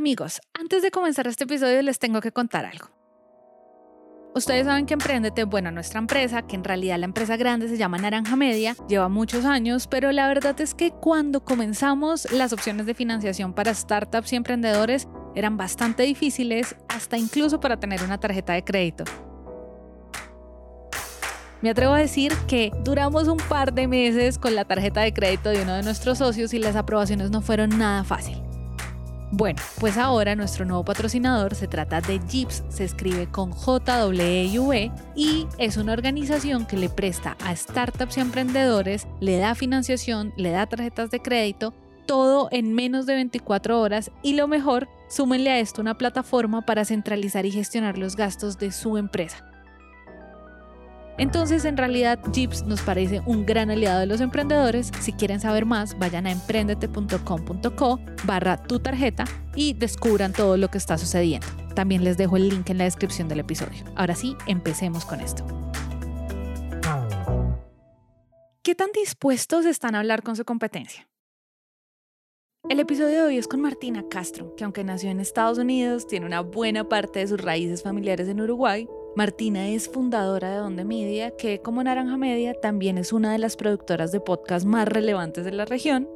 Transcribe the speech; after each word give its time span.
Amigos, 0.00 0.40
antes 0.58 0.80
de 0.80 0.90
comenzar 0.90 1.26
este 1.26 1.44
episodio 1.44 1.82
les 1.82 1.98
tengo 1.98 2.22
que 2.22 2.32
contar 2.32 2.64
algo. 2.64 2.88
Ustedes 4.34 4.64
saben 4.64 4.86
que 4.86 4.94
Emprendete, 4.94 5.44
bueno, 5.44 5.70
nuestra 5.70 5.98
empresa, 5.98 6.40
que 6.40 6.56
en 6.56 6.64
realidad 6.64 6.98
la 6.98 7.04
empresa 7.04 7.36
grande 7.36 7.68
se 7.68 7.76
llama 7.76 7.98
Naranja 7.98 8.34
Media, 8.34 8.74
lleva 8.88 9.10
muchos 9.10 9.44
años, 9.44 9.86
pero 9.88 10.10
la 10.10 10.26
verdad 10.26 10.58
es 10.58 10.72
que 10.72 10.90
cuando 10.90 11.44
comenzamos 11.44 12.32
las 12.32 12.54
opciones 12.54 12.86
de 12.86 12.94
financiación 12.94 13.52
para 13.52 13.74
startups 13.74 14.32
y 14.32 14.36
emprendedores 14.36 15.06
eran 15.34 15.58
bastante 15.58 16.04
difíciles, 16.04 16.76
hasta 16.88 17.18
incluso 17.18 17.60
para 17.60 17.78
tener 17.78 18.02
una 18.02 18.18
tarjeta 18.18 18.54
de 18.54 18.64
crédito. 18.64 19.04
Me 21.60 21.68
atrevo 21.68 21.92
a 21.92 21.98
decir 21.98 22.32
que 22.48 22.72
duramos 22.84 23.28
un 23.28 23.36
par 23.36 23.74
de 23.74 23.86
meses 23.86 24.38
con 24.38 24.54
la 24.54 24.64
tarjeta 24.64 25.02
de 25.02 25.12
crédito 25.12 25.50
de 25.50 25.60
uno 25.60 25.74
de 25.74 25.82
nuestros 25.82 26.16
socios 26.16 26.54
y 26.54 26.58
las 26.58 26.74
aprobaciones 26.74 27.30
no 27.30 27.42
fueron 27.42 27.78
nada 27.78 28.02
fácil. 28.02 28.49
Bueno, 29.32 29.62
pues 29.78 29.96
ahora 29.96 30.34
nuestro 30.34 30.64
nuevo 30.64 30.84
patrocinador 30.84 31.54
se 31.54 31.68
trata 31.68 32.00
de 32.00 32.18
Jeeps, 32.28 32.64
se 32.68 32.82
escribe 32.82 33.28
con 33.30 33.52
j 33.52 34.08
e 34.12 34.58
v 34.58 34.90
y 35.14 35.46
es 35.56 35.76
una 35.76 35.92
organización 35.92 36.66
que 36.66 36.76
le 36.76 36.88
presta 36.88 37.36
a 37.44 37.54
startups 37.54 38.16
y 38.16 38.20
emprendedores, 38.20 39.06
le 39.20 39.38
da 39.38 39.54
financiación, 39.54 40.32
le 40.36 40.50
da 40.50 40.66
tarjetas 40.66 41.12
de 41.12 41.22
crédito, 41.22 41.72
todo 42.06 42.48
en 42.50 42.74
menos 42.74 43.06
de 43.06 43.14
24 43.14 43.80
horas 43.80 44.10
y 44.20 44.34
lo 44.34 44.48
mejor, 44.48 44.88
súmenle 45.08 45.50
a 45.50 45.60
esto 45.60 45.80
una 45.80 45.96
plataforma 45.96 46.66
para 46.66 46.84
centralizar 46.84 47.46
y 47.46 47.52
gestionar 47.52 47.98
los 47.98 48.16
gastos 48.16 48.58
de 48.58 48.72
su 48.72 48.96
empresa. 48.96 49.49
Entonces, 51.20 51.66
en 51.66 51.76
realidad, 51.76 52.18
Jeeps 52.32 52.62
nos 52.62 52.80
parece 52.80 53.20
un 53.26 53.44
gran 53.44 53.70
aliado 53.70 54.00
de 54.00 54.06
los 54.06 54.22
emprendedores. 54.22 54.90
Si 55.00 55.12
quieren 55.12 55.38
saber 55.38 55.66
más, 55.66 55.98
vayan 55.98 56.26
a 56.26 56.30
emprendete.com.co 56.30 58.00
barra 58.24 58.56
tu 58.56 58.80
tarjeta 58.80 59.24
y 59.54 59.74
descubran 59.74 60.32
todo 60.32 60.56
lo 60.56 60.68
que 60.68 60.78
está 60.78 60.96
sucediendo. 60.96 61.46
También 61.74 62.04
les 62.04 62.16
dejo 62.16 62.38
el 62.38 62.48
link 62.48 62.70
en 62.70 62.78
la 62.78 62.84
descripción 62.84 63.28
del 63.28 63.40
episodio. 63.40 63.84
Ahora 63.96 64.14
sí, 64.14 64.34
empecemos 64.46 65.04
con 65.04 65.20
esto. 65.20 65.44
¿Qué 68.62 68.74
tan 68.74 68.88
dispuestos 68.92 69.66
están 69.66 69.96
a 69.96 69.98
hablar 69.98 70.22
con 70.22 70.36
su 70.36 70.46
competencia? 70.46 71.06
El 72.70 72.80
episodio 72.80 73.08
de 73.08 73.22
hoy 73.24 73.36
es 73.36 73.46
con 73.46 73.60
Martina 73.60 74.04
Castro, 74.08 74.54
que 74.54 74.64
aunque 74.64 74.84
nació 74.84 75.10
en 75.10 75.20
Estados 75.20 75.58
Unidos, 75.58 76.06
tiene 76.06 76.24
una 76.24 76.40
buena 76.40 76.88
parte 76.88 77.18
de 77.18 77.26
sus 77.26 77.42
raíces 77.42 77.82
familiares 77.82 78.26
en 78.26 78.40
Uruguay 78.40 78.88
Martina 79.16 79.68
es 79.68 79.88
fundadora 79.88 80.50
de 80.50 80.58
Donde 80.58 80.84
Media, 80.84 81.32
que 81.32 81.60
como 81.60 81.82
Naranja 81.82 82.16
Media 82.16 82.54
también 82.54 82.96
es 82.96 83.12
una 83.12 83.32
de 83.32 83.38
las 83.38 83.56
productoras 83.56 84.12
de 84.12 84.20
podcast 84.20 84.64
más 84.64 84.86
relevantes 84.86 85.44
de 85.44 85.50
la 85.50 85.64
región. 85.64 86.08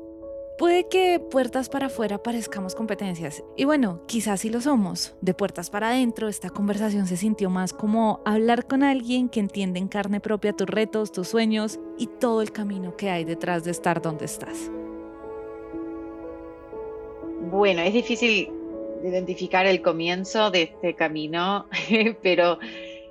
Puede 0.59 0.87
que 0.89 1.19
puertas 1.19 1.69
para 1.69 1.87
afuera 1.87 2.23
parezcamos 2.23 2.77
competencias, 2.77 3.43
y 3.57 3.65
bueno, 3.65 4.03
quizás 4.07 4.41
sí 4.41 4.49
lo 4.49 4.61
somos. 4.61 5.17
De 5.21 5.35
puertas 5.35 5.71
para 5.71 5.89
adentro, 5.89 6.29
esta 6.29 6.51
conversación 6.51 7.09
se 7.09 7.17
sintió 7.17 7.51
más 7.51 7.73
como 7.73 8.21
hablar 8.25 8.69
con 8.69 8.85
alguien 8.85 9.29
que 9.29 9.41
entiende 9.41 9.81
en 9.81 9.89
carne 9.89 10.21
propia 10.21 10.53
tus 10.53 10.69
retos, 10.69 11.11
tus 11.11 11.27
sueños 11.27 11.81
y 11.99 12.07
todo 12.07 12.43
el 12.43 12.53
camino 12.53 12.97
que 12.97 13.11
hay 13.11 13.25
detrás 13.25 13.65
de 13.65 13.73
estar 13.73 14.01
donde 14.01 14.27
estás. 14.27 14.71
Bueno, 17.51 17.83
es 17.83 17.93
difícil 17.93 18.53
identificar 19.03 19.67
el 19.67 19.83
comienzo 19.83 20.51
de 20.51 20.63
este 20.63 20.95
camino, 20.95 21.67
pero 22.23 22.59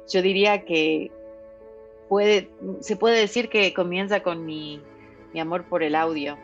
yo 0.09 0.21
diría 0.21 0.65
que 0.65 1.11
puede, 2.09 2.49
se 2.81 2.95
puede 2.95 3.19
decir 3.19 3.49
que 3.49 3.73
comienza 3.73 4.21
con 4.21 4.45
mi, 4.45 4.81
amor 5.39 5.65
por 5.65 5.83
el 5.83 5.95
audio. 5.95 6.37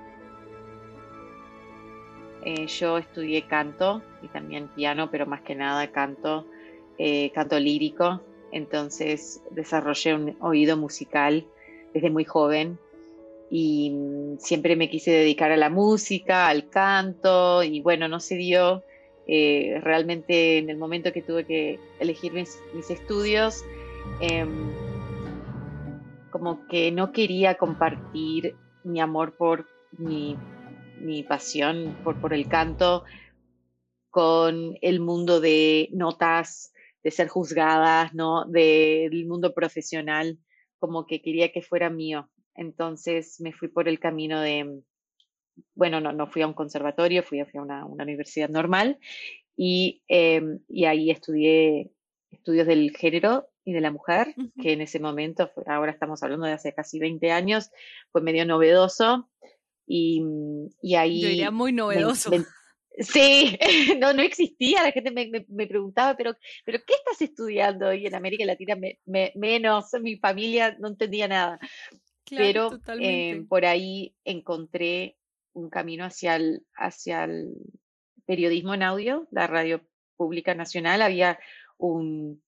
Eh, 2.43 2.67
yo 2.67 2.97
estudié 2.97 3.43
canto 3.43 4.01
y 4.21 4.27
también 4.29 4.69
piano, 4.69 5.11
pero 5.11 5.25
más 5.25 5.41
que 5.41 5.55
nada 5.55 5.91
canto, 5.91 6.45
eh, 6.97 7.31
canto 7.31 7.59
lírico, 7.59 8.21
entonces 8.51 9.41
desarrollé 9.51 10.15
un 10.15 10.37
oído 10.39 10.77
musical 10.77 11.45
desde 11.93 12.09
muy 12.09 12.25
joven 12.25 12.79
y 13.49 13.91
mm, 13.91 14.37
siempre 14.39 14.75
me 14.75 14.89
quise 14.89 15.11
dedicar 15.11 15.51
a 15.51 15.57
la 15.57 15.69
música, 15.69 16.47
al 16.47 16.69
canto 16.69 17.63
y 17.63 17.81
bueno, 17.81 18.07
no 18.07 18.19
se 18.19 18.35
dio 18.35 18.83
eh, 19.31 19.79
realmente 19.83 20.57
en 20.57 20.71
el 20.71 20.77
momento 20.77 21.13
que 21.13 21.21
tuve 21.21 21.45
que 21.45 21.79
elegir 21.99 22.33
mis, 22.33 22.57
estudios, 22.89 23.63
em, 24.21 24.71
como 26.31 26.65
que 26.67 26.91
no 26.91 27.11
quería 27.11 27.53
compartir 27.53 28.55
mi 28.83 28.99
amor 28.99 29.37
por 29.37 29.67
mi, 29.99 30.35
pasión 31.27 31.95
por, 32.03 32.19
por 32.19 32.33
el 32.33 32.47
canto 32.47 33.03
con 34.09 34.75
el 34.81 34.99
mundo 34.99 35.39
de 35.39 35.89
notas, 35.91 36.73
de 37.03 37.11
ser 37.11 37.27
juzgadas, 37.27 38.15
¿no? 38.15 38.45
Del 38.45 39.27
mundo 39.27 39.53
profesional, 39.53 40.39
como 40.79 41.05
que 41.05 41.21
quería 41.21 41.51
que 41.51 41.61
fuera 41.61 41.91
mío. 41.91 42.31
Entonces 42.55 43.39
me 43.39 43.53
fui 43.53 43.67
por 43.67 43.87
el 43.87 43.99
camino 43.99 44.41
de, 44.41 44.81
bueno, 45.75 46.01
no, 46.01 46.11
no 46.11 46.27
fui 46.27 46.41
a 46.41 46.47
un 46.47 46.53
conservatorio, 46.53 47.23
fui, 47.23 47.39
a 47.39 47.47
una, 47.53 47.85
universidad 47.85 48.49
normal 48.49 48.99
y, 49.55 50.01
em, 50.07 50.59
y, 50.67 50.85
ahí 50.85 51.11
estudié 51.11 51.91
estudios 52.31 52.67
del 52.67 52.95
género 52.95 53.49
y 53.63 53.73
de 53.73 53.81
la 53.81 53.91
mujer, 53.91 54.33
que 54.61 54.73
en 54.73 54.81
ese 54.81 54.99
momento, 54.99 55.51
ahora 55.67 55.91
estamos 55.91 56.23
hablando 56.23 56.45
de 56.45 56.53
hace 56.53 56.73
casi 56.73 56.99
20 56.99 57.31
años, 57.31 57.71
fue 58.11 58.21
medio 58.21 58.45
novedoso. 58.45 59.29
Y, 59.85 60.23
y 60.81 60.95
ahí... 60.95 61.21
Yo 61.21 61.29
diría 61.29 61.51
muy 61.51 61.73
novedoso. 61.73 62.31
sí, 62.99 63.57
no, 63.99 64.13
no 64.13 64.21
existía, 64.21 64.83
la 64.83 64.91
gente 64.91 65.11
me, 65.11 65.45
me, 65.47 65.67
preguntaba, 65.67 66.15
pero, 66.15 66.35
pero 66.65 66.79
¿qué 66.85 66.93
estás 66.93 67.21
estudiando? 67.21 67.93
Y 67.93 68.05
en 68.05 68.15
América 68.15 68.45
Latina 68.45 68.77
menos, 69.35 69.85
mi 70.01 70.17
familia 70.17 70.75
no 70.79 70.89
entendía 70.89 71.27
nada. 71.27 71.59
pero 72.29 72.79
eh, 72.99 73.45
por 73.47 73.65
ahí 73.65 74.15
encontré 74.23 75.17
un 75.59 75.69
camino 75.69 76.05
hacia 76.05 76.35
el, 76.35 76.65
hacia 76.75 77.25
el 77.25 77.53
periodismo 78.25 78.73
en 78.73 78.83
audio, 78.83 79.27
la 79.31 79.47
radio 79.47 79.81
pública 80.15 80.55
nacional, 80.55 81.01
había 81.01 81.39
un 81.77 82.41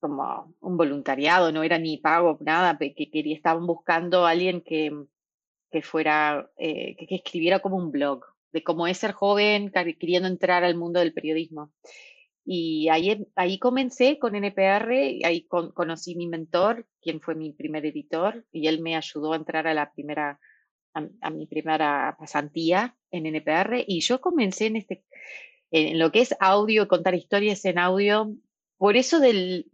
como 0.00 0.54
un 0.60 0.76
voluntariado, 0.76 1.52
no 1.52 1.62
era 1.62 1.78
ni 1.78 1.98
pago, 1.98 2.38
nada, 2.40 2.78
que 2.78 3.10
quería, 3.10 3.36
estaban 3.36 3.66
buscando 3.66 4.26
a 4.26 4.30
alguien 4.30 4.62
que, 4.62 4.90
que 5.70 5.82
fuera, 5.82 6.50
eh, 6.56 6.96
que, 6.96 7.14
escribiera 7.16 7.60
como 7.60 7.76
un 7.76 7.90
blog 7.92 8.24
de 8.52 8.64
cómo 8.64 8.86
es 8.86 8.98
ser 8.98 9.12
joven, 9.12 9.70
queriendo 9.70 10.28
entrar 10.28 10.64
al 10.64 10.76
mundo 10.76 11.00
del 11.00 11.12
periodismo. 11.12 11.70
Y 12.44 12.88
ahí, 12.88 13.26
ahí 13.36 13.58
comencé 13.58 14.18
con 14.18 14.34
NPR, 14.34 14.90
ahí 15.24 15.46
conocí 15.46 16.16
mi 16.16 16.26
mentor, 16.26 16.86
quien 17.00 17.20
fue 17.20 17.34
mi 17.34 17.52
primer 17.52 17.86
editor, 17.86 18.44
y 18.50 18.66
él 18.66 18.80
me 18.80 18.96
ayudó 18.96 19.34
a 19.34 19.36
entrar 19.36 19.66
a 19.68 19.74
la 19.74 19.92
primera 19.92 20.40
a, 20.94 21.30
mi 21.30 21.46
primera 21.46 22.16
pasantía 22.18 22.96
en 23.10 23.26
NPR 23.26 23.84
y 23.86 24.00
yo 24.00 24.20
comencé 24.20 24.66
en, 24.66 24.76
este, 24.76 25.04
en 25.70 25.98
lo 25.98 26.12
que 26.12 26.20
es 26.20 26.34
audio, 26.40 26.88
contar 26.88 27.14
historias 27.14 27.64
en 27.64 27.78
audio, 27.78 28.34
por 28.76 28.96
eso 28.96 29.20
de 29.20 29.66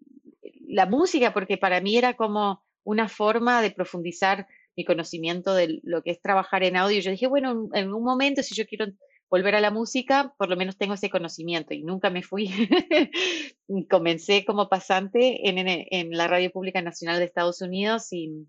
la 0.66 0.86
música, 0.86 1.32
porque 1.32 1.56
para 1.56 1.80
mí 1.80 1.96
era 1.96 2.14
como 2.14 2.64
una 2.84 3.08
forma 3.08 3.62
de 3.62 3.70
profundizar 3.70 4.46
mi 4.76 4.84
conocimiento 4.84 5.54
de 5.54 5.80
lo 5.82 6.02
que 6.02 6.10
es 6.10 6.20
trabajar 6.20 6.62
en 6.62 6.76
audio. 6.76 7.00
Yo 7.00 7.10
dije, 7.10 7.26
bueno, 7.26 7.68
en 7.72 7.92
un 7.92 8.04
momento, 8.04 8.42
si 8.42 8.54
yo 8.54 8.66
quiero 8.66 8.86
volver 9.30 9.54
a 9.54 9.60
la 9.60 9.70
música, 9.70 10.34
por 10.38 10.48
lo 10.48 10.56
menos 10.56 10.76
tengo 10.76 10.94
ese 10.94 11.10
conocimiento 11.10 11.74
y 11.74 11.82
nunca 11.82 12.10
me 12.10 12.22
fui. 12.22 12.50
Comencé 13.90 14.44
como 14.44 14.68
pasante 14.68 15.48
en, 15.48 15.58
en, 15.58 16.10
la 16.16 16.28
Radio 16.28 16.50
Pública 16.52 16.82
Nacional 16.82 17.18
de 17.18 17.24
Estados 17.24 17.60
Unidos 17.62 18.12
y, 18.12 18.46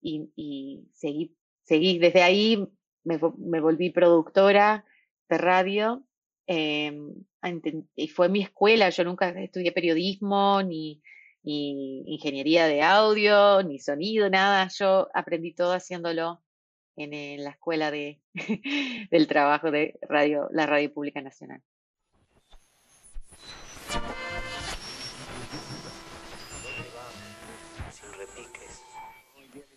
y, 0.00 0.30
y 0.36 0.84
seguí 0.94 1.34
seguí 1.68 1.98
desde 1.98 2.22
ahí, 2.22 2.66
me, 3.04 3.18
volví 3.60 3.90
productora 3.90 4.86
de 5.28 5.38
radio 5.38 6.02
em, 6.46 7.14
y 7.94 8.08
fue 8.08 8.30
mi 8.30 8.42
escuela. 8.42 8.88
Yo 8.88 9.04
nunca 9.04 9.28
estudié 9.28 9.72
periodismo, 9.72 10.62
ni, 10.62 11.02
ingeniería 11.44 12.66
de 12.66 12.82
audio, 12.82 13.62
ni 13.62 13.78
sonido, 13.78 14.30
nada. 14.30 14.68
Yo 14.68 15.08
aprendí 15.14 15.54
todo 15.54 15.72
haciéndolo 15.72 16.42
en, 16.96 17.44
la 17.44 17.50
escuela 17.50 17.90
de, 17.90 18.20
del 19.10 19.26
trabajo 19.28 19.70
de 19.70 19.98
radio, 20.02 20.48
la 20.50 20.66
Radio 20.66 20.92
Pública 20.92 21.20
Nacional. 21.20 21.62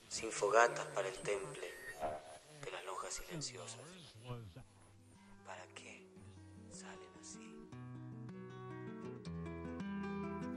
Sin 0.08 0.30
fogatas 0.30 0.86
para 0.88 1.08
el 1.08 1.18
temple 1.20 1.71
silenciosas. 3.12 3.80
¿Para 5.46 5.64
qué 5.76 6.06
salen 6.72 7.10
así? 7.20 7.40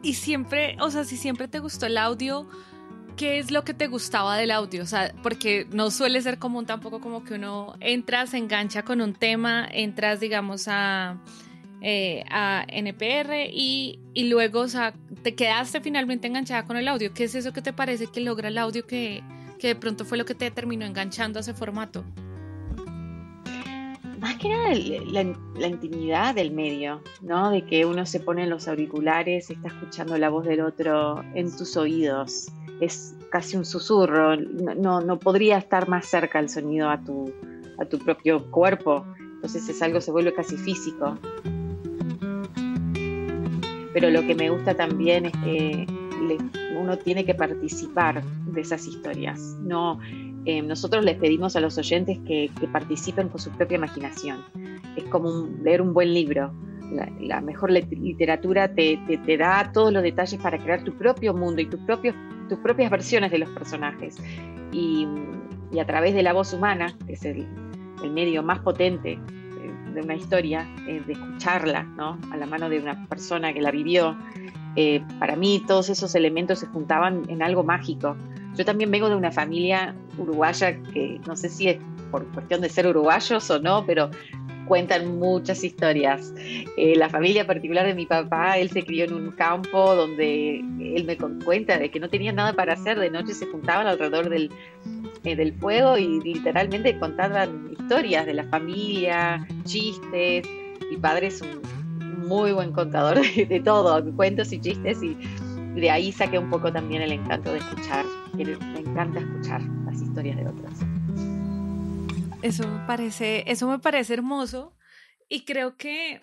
Y 0.02 0.14
siempre, 0.14 0.76
o 0.80 0.90
sea, 0.90 1.04
si 1.04 1.16
siempre 1.16 1.48
te 1.48 1.58
gustó 1.58 1.86
el 1.86 1.98
audio, 1.98 2.48
¿qué 3.16 3.38
es 3.38 3.50
lo 3.50 3.64
que 3.64 3.74
te 3.74 3.88
gustaba 3.88 4.36
del 4.36 4.50
audio? 4.50 4.82
O 4.82 4.86
sea, 4.86 5.14
porque 5.22 5.66
no 5.70 5.90
suele 5.90 6.22
ser 6.22 6.38
común 6.38 6.66
tampoco 6.66 7.00
como 7.00 7.24
que 7.24 7.34
uno 7.34 7.74
entra, 7.80 8.26
se 8.26 8.38
engancha 8.38 8.84
con 8.84 9.00
un 9.00 9.14
tema, 9.14 9.66
entras, 9.70 10.20
digamos, 10.20 10.68
a 10.68 11.20
eh, 11.86 12.24
a 12.30 12.64
NPR 12.66 13.50
y, 13.52 13.98
y, 14.14 14.28
luego, 14.30 14.60
o 14.60 14.68
sea, 14.68 14.94
te 15.22 15.34
quedaste 15.34 15.82
finalmente 15.82 16.26
enganchada 16.26 16.64
con 16.64 16.78
el 16.78 16.88
audio. 16.88 17.12
¿Qué 17.12 17.24
es 17.24 17.34
eso 17.34 17.52
que 17.52 17.60
te 17.60 17.74
parece 17.74 18.06
que 18.06 18.22
logra 18.22 18.48
el 18.48 18.56
audio 18.56 18.86
que, 18.86 19.22
que 19.58 19.66
de 19.66 19.74
pronto 19.74 20.06
fue 20.06 20.16
lo 20.16 20.24
que 20.24 20.34
te 20.34 20.50
terminó 20.50 20.86
enganchando 20.86 21.38
a 21.38 21.42
ese 21.42 21.52
formato? 21.52 22.02
Más 24.24 24.36
que 24.36 24.48
nada 24.48 24.72
la, 24.74 25.66
intimidad 25.66 26.34
del 26.34 26.50
medio, 26.50 27.02
¿no? 27.20 27.50
De 27.50 27.66
que 27.66 27.84
uno 27.84 28.06
se 28.06 28.20
pone 28.20 28.44
en 28.44 28.48
los 28.48 28.68
auriculares, 28.68 29.50
está 29.50 29.68
escuchando 29.68 30.16
la 30.16 30.30
voz 30.30 30.46
del 30.46 30.62
otro 30.62 31.22
en 31.34 31.54
tus 31.54 31.76
oídos. 31.76 32.50
Es 32.80 33.14
casi 33.30 33.58
un 33.58 33.66
susurro, 33.66 34.34
no, 34.34 35.02
no 35.02 35.18
podría 35.18 35.58
estar 35.58 35.90
más 35.90 36.06
cerca 36.06 36.38
el 36.38 36.48
sonido 36.48 36.88
a 36.88 37.04
tu, 37.04 37.34
a 37.78 37.84
tu 37.84 37.98
propio 37.98 38.50
cuerpo. 38.50 39.04
Entonces 39.18 39.68
es 39.68 39.82
algo, 39.82 40.00
se 40.00 40.10
vuelve 40.10 40.32
casi 40.32 40.56
físico. 40.56 41.18
Pero 43.92 44.08
lo 44.08 44.22
que 44.22 44.34
me 44.34 44.48
gusta 44.48 44.74
también 44.74 45.26
es 45.26 45.32
que 45.44 45.86
uno 46.80 46.96
tiene 46.96 47.26
que 47.26 47.34
participar 47.34 48.24
de 48.24 48.60
esas 48.62 48.86
historias. 48.86 49.38
No, 49.60 50.00
eh, 50.44 50.62
nosotros 50.62 51.04
les 51.04 51.16
pedimos 51.16 51.56
a 51.56 51.60
los 51.60 51.78
oyentes 51.78 52.18
que, 52.26 52.50
participen 52.72 53.28
con 53.28 53.40
su 53.40 53.50
propia 53.50 53.76
imaginación. 53.76 54.44
Es 54.96 55.04
como 55.04 55.48
leer 55.62 55.82
un 55.82 55.92
buen 55.94 56.12
libro. 56.12 56.52
La, 57.20 57.40
mejor 57.40 57.72
literatura 57.72 58.72
te, 58.74 58.98
da 59.38 59.72
todos 59.72 59.92
los 59.92 60.02
detalles 60.02 60.40
para 60.40 60.58
crear 60.58 60.84
tu 60.84 60.92
propio 60.92 61.34
mundo 61.34 61.60
y 61.60 61.66
tus, 61.66 61.80
tus 62.48 62.58
propias 62.58 62.90
versiones 62.90 63.30
de 63.30 63.38
los 63.38 63.48
personajes. 63.50 64.16
Y, 64.72 65.08
y 65.72 65.78
a 65.78 65.86
través 65.86 66.14
de 66.14 66.22
la 66.22 66.32
voz 66.32 66.52
humana, 66.52 66.94
que 67.06 67.14
es 67.14 67.24
el, 67.24 67.46
el 68.02 68.10
medio 68.10 68.42
más 68.42 68.60
potente 68.60 69.12
eh, 69.12 69.92
de 69.94 70.00
una 70.00 70.14
historia, 70.14 70.68
de 70.86 71.12
escucharla 71.12 71.82
¿no? 71.82 72.18
a 72.30 72.36
la 72.36 72.46
mano 72.46 72.68
de 72.68 72.78
una 72.78 73.06
persona 73.08 73.52
que 73.52 73.60
la 73.60 73.70
vivió. 73.70 74.16
Eh, 74.76 75.02
para 75.20 75.36
mí 75.36 75.62
todos 75.66 75.88
esos 75.88 76.14
elementos 76.14 76.58
se 76.58 76.66
juntaban 76.66 77.22
en 77.28 77.42
algo 77.42 77.62
mágico. 77.62 78.16
Yo 78.56 78.64
también 78.64 78.90
vengo 78.90 79.08
de 79.08 79.16
una 79.16 79.32
familia 79.32 79.94
uruguaya 80.18 80.80
que 80.92 81.20
no 81.26 81.36
sé 81.36 81.48
si 81.48 81.68
es 81.68 81.78
por 82.10 82.26
cuestión 82.28 82.60
de 82.60 82.68
ser 82.68 82.86
uruguayos 82.86 83.50
o 83.50 83.58
no, 83.58 83.84
pero 83.86 84.10
cuentan 84.66 85.18
muchas 85.18 85.62
historias. 85.64 86.32
Eh, 86.76 86.94
la 86.96 87.08
familia 87.08 87.46
particular 87.46 87.86
de 87.86 87.94
mi 87.94 88.06
papá, 88.06 88.58
él 88.58 88.70
se 88.70 88.84
crió 88.84 89.04
en 89.04 89.14
un 89.14 89.30
campo 89.32 89.94
donde 89.94 90.60
él 90.60 91.04
me 91.04 91.16
cuenta 91.16 91.78
de 91.78 91.90
que 91.90 92.00
no 92.00 92.08
tenía 92.08 92.32
nada 92.32 92.52
para 92.52 92.74
hacer, 92.74 92.98
de 92.98 93.10
noche 93.10 93.34
se 93.34 93.46
juntaban 93.46 93.86
alrededor 93.86 94.28
del, 94.28 94.50
eh, 95.24 95.36
del 95.36 95.52
fuego 95.54 95.98
y 95.98 96.20
literalmente 96.20 96.98
contaban 96.98 97.70
historias 97.72 98.26
de 98.26 98.34
la 98.34 98.44
familia, 98.44 99.46
chistes. 99.64 100.46
Mi 100.90 100.96
padre 100.96 101.28
es 101.28 101.42
un 101.42 101.62
muy 102.26 102.52
buen 102.52 102.72
contador 102.72 103.20
de, 103.48 103.60
todo, 103.60 104.04
cuentos 104.14 104.52
y 104.52 104.60
chistes 104.60 105.02
y 105.02 105.16
de 105.74 105.90
ahí 105.90 106.12
saqué 106.12 106.38
un 106.38 106.50
poco 106.50 106.72
también 106.72 107.02
el 107.02 107.12
encanto 107.12 107.52
de 107.52 107.58
escuchar. 107.58 108.04
Me 108.34 108.80
encanta 108.80 109.20
escuchar 109.20 109.62
las 109.84 110.00
historias 110.00 110.36
de 110.36 110.46
otros. 110.48 110.72
Eso 112.42 112.68
me 112.68 112.86
parece, 112.86 113.44
eso 113.46 113.68
me 113.68 113.78
parece 113.78 114.14
hermoso 114.14 114.76
y 115.28 115.44
creo 115.44 115.76
que 115.76 116.20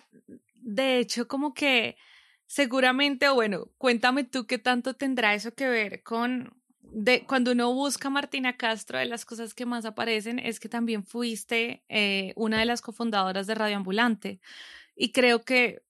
de 0.54 0.98
hecho 0.98 1.26
como 1.26 1.52
que 1.52 1.96
seguramente, 2.46 3.28
o 3.28 3.34
bueno, 3.34 3.68
cuéntame 3.78 4.24
tú 4.24 4.46
qué 4.46 4.58
tanto 4.58 4.94
tendrá 4.94 5.34
eso 5.34 5.54
que 5.54 5.68
ver 5.68 6.02
con 6.02 6.62
de 6.92 7.24
cuando 7.26 7.52
uno 7.52 7.72
busca 7.72 8.10
Martina 8.10 8.56
Castro, 8.56 8.98
de 8.98 9.06
las 9.06 9.24
cosas 9.24 9.54
que 9.54 9.66
más 9.66 9.84
aparecen 9.84 10.38
es 10.38 10.60
que 10.60 10.68
también 10.68 11.04
fuiste 11.04 11.82
eh, 11.88 12.32
una 12.36 12.58
de 12.58 12.66
las 12.66 12.82
cofundadoras 12.82 13.46
de 13.46 13.54
Radio 13.54 13.76
Ambulante. 13.76 14.40
Y 14.94 15.12
creo 15.12 15.42
que, 15.42 15.82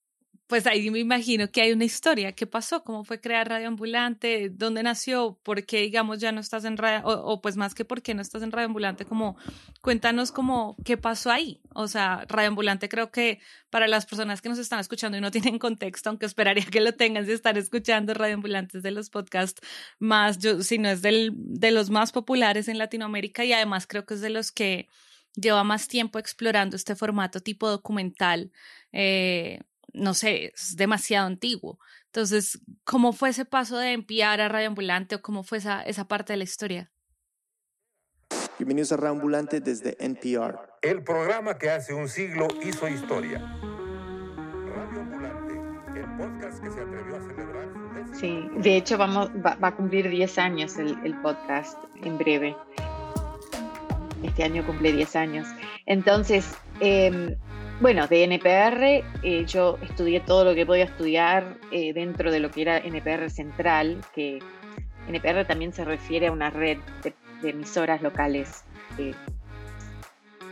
pues 0.53 0.67
ahí 0.67 0.91
me 0.91 0.99
imagino 0.99 1.49
que 1.49 1.63
hay 1.63 1.71
una 1.71 1.83
historia. 1.85 2.33
¿Qué 2.33 2.45
pasó? 2.45 2.83
¿Cómo 2.83 3.03
fue 3.03 3.19
crear 3.19 3.49
Radio 3.49 3.69
Ambulante? 3.69 4.51
¿Dónde 4.51 4.83
nació? 4.83 5.39
¿Por 5.41 5.65
qué, 5.65 5.81
digamos, 5.81 6.19
ya 6.19 6.31
no 6.31 6.41
estás 6.41 6.63
en 6.63 6.77
radio? 6.77 7.01
O, 7.07 7.41
pues 7.41 7.57
más 7.57 7.73
que 7.73 7.85
por 7.85 8.03
qué 8.03 8.13
no 8.13 8.21
estás 8.21 8.43
en 8.43 8.51
Radio 8.51 8.67
Ambulante, 8.67 9.03
como 9.03 9.35
cuéntanos 9.81 10.31
como 10.31 10.75
qué 10.85 10.95
pasó 10.95 11.31
ahí. 11.31 11.59
O 11.73 11.87
sea, 11.87 12.25
Radio 12.29 12.49
Ambulante 12.49 12.87
creo 12.87 13.09
que 13.09 13.39
para 13.71 13.87
las 13.87 14.05
personas 14.05 14.43
que 14.43 14.49
nos 14.49 14.59
están 14.59 14.79
escuchando 14.79 15.17
y 15.17 15.21
no 15.21 15.31
tienen 15.31 15.57
contexto, 15.57 16.11
aunque 16.11 16.27
esperaría 16.27 16.65
que 16.65 16.81
lo 16.81 16.93
tengan 16.93 17.25
si 17.25 17.31
están 17.31 17.57
escuchando 17.57 18.13
Radio 18.13 18.35
Ambulantes 18.35 18.83
de 18.83 18.91
los 18.91 19.09
podcasts 19.09 19.59
más, 19.97 20.37
yo, 20.37 20.61
si 20.61 20.77
no 20.77 20.87
es 20.87 21.01
del, 21.01 21.31
de 21.35 21.71
los 21.71 21.89
más 21.89 22.11
populares 22.11 22.67
en 22.67 22.77
Latinoamérica 22.77 23.43
y 23.43 23.53
además 23.53 23.87
creo 23.87 24.05
que 24.05 24.13
es 24.13 24.21
de 24.21 24.29
los 24.29 24.51
que 24.51 24.87
lleva 25.35 25.63
más 25.63 25.87
tiempo 25.87 26.19
explorando 26.19 26.75
este 26.75 26.95
formato 26.95 27.39
tipo 27.39 27.67
documental. 27.71 28.51
Eh, 28.91 29.59
no 29.93 30.13
sé, 30.13 30.53
es 30.55 30.75
demasiado 30.75 31.27
antiguo. 31.27 31.79
Entonces, 32.07 32.59
¿cómo 32.83 33.13
fue 33.13 33.29
ese 33.29 33.45
paso 33.45 33.77
de 33.77 33.93
enviar 33.93 34.41
a 34.41 34.49
Radio 34.49 34.67
Ambulante 34.67 35.15
o 35.15 35.21
cómo 35.21 35.43
fue 35.43 35.59
esa, 35.59 35.81
esa 35.83 36.07
parte 36.07 36.33
de 36.33 36.37
la 36.37 36.43
historia? 36.43 36.91
Bienvenidos 38.57 38.91
a 38.91 38.97
Radio 38.97 39.11
Ambulante 39.11 39.61
desde 39.61 39.95
NPR. 40.03 40.59
El 40.81 41.03
programa 41.03 41.57
que 41.57 41.69
hace 41.69 41.93
un 41.93 42.09
siglo 42.09 42.47
hizo 42.63 42.87
historia. 42.87 43.39
Radio 43.39 45.01
Ambulante, 45.01 45.53
el 45.99 46.17
podcast 46.17 46.63
que 46.63 46.71
se 46.71 46.81
atrevió 46.81 47.15
a 47.15 47.21
celebrar 47.21 47.83
Sí, 48.13 48.47
de 48.57 48.77
hecho 48.77 48.97
vamos, 48.97 49.29
va, 49.43 49.57
a 49.59 49.75
cumplir 49.75 50.07
10 50.09 50.37
años 50.37 50.77
el, 50.77 50.97
el, 51.03 51.19
podcast 51.21 51.77
en 52.03 52.17
breve. 52.17 52.55
Este 54.21 54.43
año 54.43 54.65
cumple 54.65 54.93
10 54.93 55.15
años. 55.15 55.47
Entonces, 55.85 56.45
eh, 56.79 57.37
bueno, 57.83 58.07
de 58.07 58.23
NPR 58.23 59.03
eh, 59.23 59.45
yo 59.45 59.77
estudié 59.81 60.21
todo 60.21 60.45
lo 60.45 60.55
que 60.55 60.65
podía 60.65 60.85
estudiar 60.85 61.57
eh, 61.69 61.91
dentro 61.91 62.31
de 62.31 62.39
lo 62.39 62.49
que 62.49 62.61
era 62.61 62.77
NPR 62.77 63.29
Central, 63.29 63.97
que 64.15 64.39
NPR 65.09 65.45
también 65.45 65.73
se 65.73 65.83
refiere 65.83 66.27
a 66.27 66.31
una 66.31 66.49
red 66.49 66.77
de, 67.03 67.13
emisoras 67.49 68.01
locales. 68.01 68.63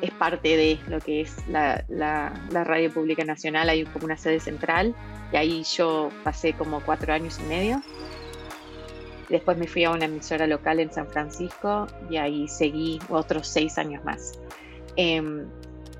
es 0.01 0.11
parte 0.19 0.57
de 0.57 0.77
lo 0.89 0.99
que 0.99 1.21
es 1.21 1.37
la, 1.47 1.85
Radio 2.51 2.91
Pública 2.91 3.23
Nacional, 3.23 3.69
hay 3.69 3.85
como 3.85 4.03
una 4.03 4.17
sede 4.17 4.41
central, 4.41 4.93
y 5.31 5.37
ahí 5.37 5.63
yo 5.77 6.09
pasé 6.25 6.51
como 6.51 6.81
cuatro 6.81 7.13
años 7.13 7.39
y 7.39 7.43
medio. 7.43 7.81
Después 9.29 9.57
me 9.57 9.67
fui 9.67 9.85
a 9.85 9.91
una 9.91 10.03
emisora 10.03 10.47
local 10.47 10.81
en 10.81 10.91
San 10.91 11.07
Francisco 11.07 11.87
y 12.09 12.17
ahí 12.17 12.49
seguí 12.49 12.99
otros 13.07 13.47
seis 13.47 13.77
años 13.77 14.03
más. 14.03 14.37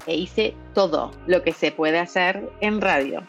E 0.08 0.16
hice 0.16 0.56
todo 0.74 1.12
lo 1.28 1.44
que 1.44 1.54
se 1.54 1.72
puede 1.72 2.00
hacer 2.00 2.50
en 2.62 2.82
radio. 2.82 3.28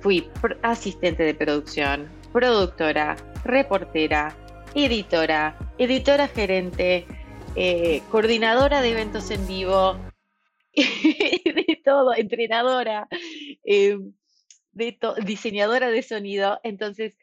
Fui 0.00 0.28
asistente 0.62 1.22
de 1.22 1.34
producción, 1.34 2.08
productora, 2.32 3.16
reportera, 3.44 4.36
editora, 4.74 5.56
editora 5.78 6.28
gerente, 6.28 7.06
eh, 7.54 8.02
coordinadora 8.10 8.82
de 8.82 8.90
eventos 8.90 9.30
en 9.30 9.46
vivo, 9.46 9.96
de 10.74 11.80
todo, 11.84 12.14
entrenadora, 12.14 13.08
eh, 13.64 13.98
de 14.72 14.98
diseñadora 15.24 15.88
de 15.88 16.02
sonido. 16.02 16.60
Entonces, 16.62 17.16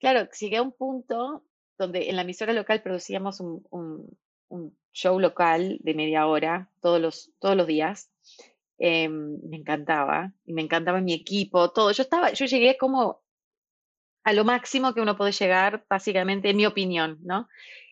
claro, 0.00 0.28
llegué 0.38 0.56
a 0.56 0.62
un 0.62 0.72
punto 0.72 1.44
donde 1.78 2.08
en 2.08 2.16
la 2.16 2.22
emisora 2.22 2.52
local 2.52 2.82
producíamos 2.82 3.40
un 3.40 4.77
show 4.92 5.18
local 5.18 5.78
de 5.80 5.94
media 5.94 6.26
hora 6.26 6.70
todos 6.80 7.00
los, 7.00 7.32
todos 7.38 7.56
los 7.56 7.66
días. 7.66 8.10
Em, 8.78 9.40
me 9.48 9.56
encantaba, 9.56 10.32
y 10.44 10.52
me 10.52 10.62
encantaba 10.62 11.00
mi 11.00 11.12
equipo, 11.12 11.70
todo. 11.72 11.90
Yo 11.90 12.02
estaba, 12.02 12.32
yo 12.32 12.46
llegué 12.46 12.78
como 12.78 13.22
a 14.22 14.32
lo 14.32 14.44
máximo 14.44 14.94
que 14.94 15.00
uno 15.00 15.16
puede 15.16 15.32
llegar, 15.32 15.84
básicamente, 15.88 16.50
en 16.50 16.56
mi 16.56 16.66
opinión, 16.66 17.18
¿no? 17.22 17.48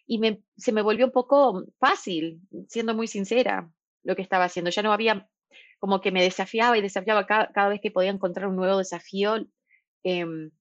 Y 0.07 0.21
se 0.57 0.73
me 0.73 0.83
volvió 0.83 1.07
un 1.07 1.13
poco 1.13 1.65
fácil, 1.81 2.41
siendo 2.69 2.95
muy 2.95 3.09
sincera, 3.09 3.69
lo 4.05 4.15
que 4.15 4.23
estaba 4.23 4.45
haciendo. 4.45 4.71
Ya 4.71 4.83
no 4.83 4.93
había, 4.93 5.29
como 5.81 6.01
que 6.01 6.13
me 6.13 6.23
desafiaba 6.23 6.79
y 6.79 6.83
desafiaba 6.83 7.27
cada, 7.27 7.51
cada 7.53 7.69
vez 7.71 7.81
que 7.81 7.91
podía 7.91 8.11
encontrar 8.11 8.47
un 8.47 8.57
nuevo 8.57 8.79
desafío, 8.79 9.45
em, 10.05 10.53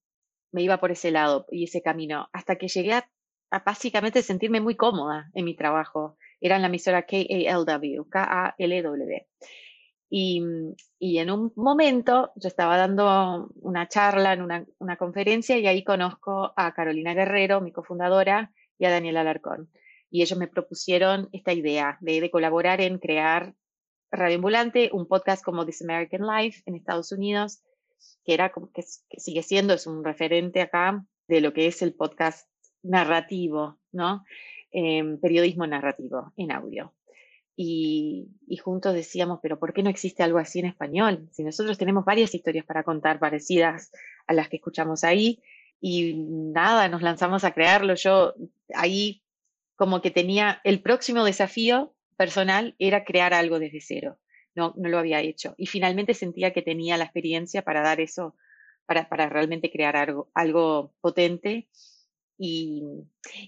me 0.51 0.63
iba 0.63 0.79
por 0.79 0.91
ese 0.91 1.11
lado 1.11 1.45
y 1.51 1.65
ese 1.65 1.81
camino, 1.83 2.29
hasta 2.33 2.55
que 2.55 2.67
llegué 2.67 2.93
a, 2.93 3.09
a 3.51 3.59
básicamente 3.59 4.23
sentirme 4.23 4.61
muy 4.61 4.75
cómoda 4.75 5.29
en 5.33 5.45
mi 5.45 5.55
trabajo 5.55 6.17
era 6.47 6.55
en 6.57 6.61
la 6.61 6.67
emisora 6.67 7.05
KALW, 7.05 8.09
K-A-L-W. 8.09 9.27
Y, 10.09 10.43
y, 10.99 11.17
en 11.17 11.31
un 11.31 11.51
momento 11.55 12.31
yo 12.35 12.47
estaba 12.47 12.77
dando 12.77 13.49
una 13.61 13.87
charla 13.87 14.33
en 14.33 14.41
una, 14.43 14.65
una, 14.77 14.97
conferencia 14.97 15.57
y 15.57 15.65
ahí 15.65 15.83
conozco 15.83 16.53
a 16.55 16.73
Carolina 16.73 17.13
Guerrero, 17.15 17.59
mi 17.59 17.71
cofundadora, 17.71 18.51
y 18.77 18.85
a 18.85 18.91
Daniel 18.91 19.17
Alarcón. 19.17 19.69
Y 20.09 20.21
ellos 20.21 20.37
me 20.37 20.47
propusieron 20.47 21.29
esta 21.31 21.53
idea 21.53 21.97
de, 22.01 22.29
colaborar 22.29 22.81
en 22.81 22.99
crear 22.99 23.53
Radio 24.11 24.35
Ambulante, 24.35 24.89
un 24.93 25.07
podcast 25.07 25.43
como 25.43 25.65
This 25.65 25.81
American 25.81 26.21
Life 26.25 26.61
en 26.65 26.75
Estados 26.75 27.11
Unidos, 27.11 27.61
que 28.23 28.33
era 28.33 28.51
que, 28.51 28.83
que 29.09 29.19
sigue 29.19 29.43
siendo, 29.43 29.73
es 29.73 29.87
un 29.87 30.03
referente 30.03 30.61
acá 30.61 31.05
de 31.27 31.41
lo 31.41 31.53
que 31.53 31.67
es 31.67 31.81
el 31.81 31.93
podcast 31.93 32.47
narrativo, 32.83 33.79
¿no? 33.91 34.23
Periodismo 34.71 35.67
narrativo 35.67 36.33
en 36.37 36.51
audio. 36.51 36.93
y, 37.57 38.27
juntos 38.63 38.93
decíamos, 38.93 39.39
pero 39.41 39.59
¿por 39.59 39.73
qué 39.73 39.81
no 39.83 39.89
existe 39.89 40.23
algo 40.23 40.39
así 40.39 40.59
en 40.59 40.65
español? 40.65 41.29
Si 41.31 41.43
nosotros 41.43 41.77
tenemos 41.77 42.03
varias 42.03 42.33
historias 42.35 42.65
para 42.65 42.83
contar 42.83 43.19
parecidas 43.19 43.91
a 44.27 44.33
las 44.33 44.49
que 44.49 44.57
escuchamos 44.57 45.03
ahí 45.03 45.41
y 45.79 46.15
nada, 46.15 46.89
nos 46.89 47.01
lanzamos 47.01 47.43
a 47.43 47.51
crearlo. 47.51 47.95
Yo 47.95 48.33
ahí 48.73 49.23
como 49.75 50.01
que 50.01 50.11
tenía 50.11 50.61
el 50.63 50.81
próximo 50.81 51.23
desafío 51.23 51.93
personal 52.17 52.75
era 52.79 53.03
crear 53.03 53.33
algo 53.33 53.59
desde 53.59 53.81
cero. 53.81 54.17
No, 54.55 54.73
no 54.77 54.89
lo 54.89 54.97
había 54.97 55.19
hecho. 55.21 55.53
Y 55.57 55.67
finalmente 55.67 56.13
sentía 56.13 56.53
que 56.53 56.61
tenía 56.61 56.97
la 56.97 57.03
experiencia 57.03 57.61
para 57.61 57.81
dar 57.81 57.99
eso, 57.99 58.35
para, 58.85 59.09
para 59.09 59.27
realmente 59.27 59.69
crear 59.69 59.97
algo, 59.97 60.29
algo 60.33 60.93
potente 61.01 61.67
y, 62.37 62.83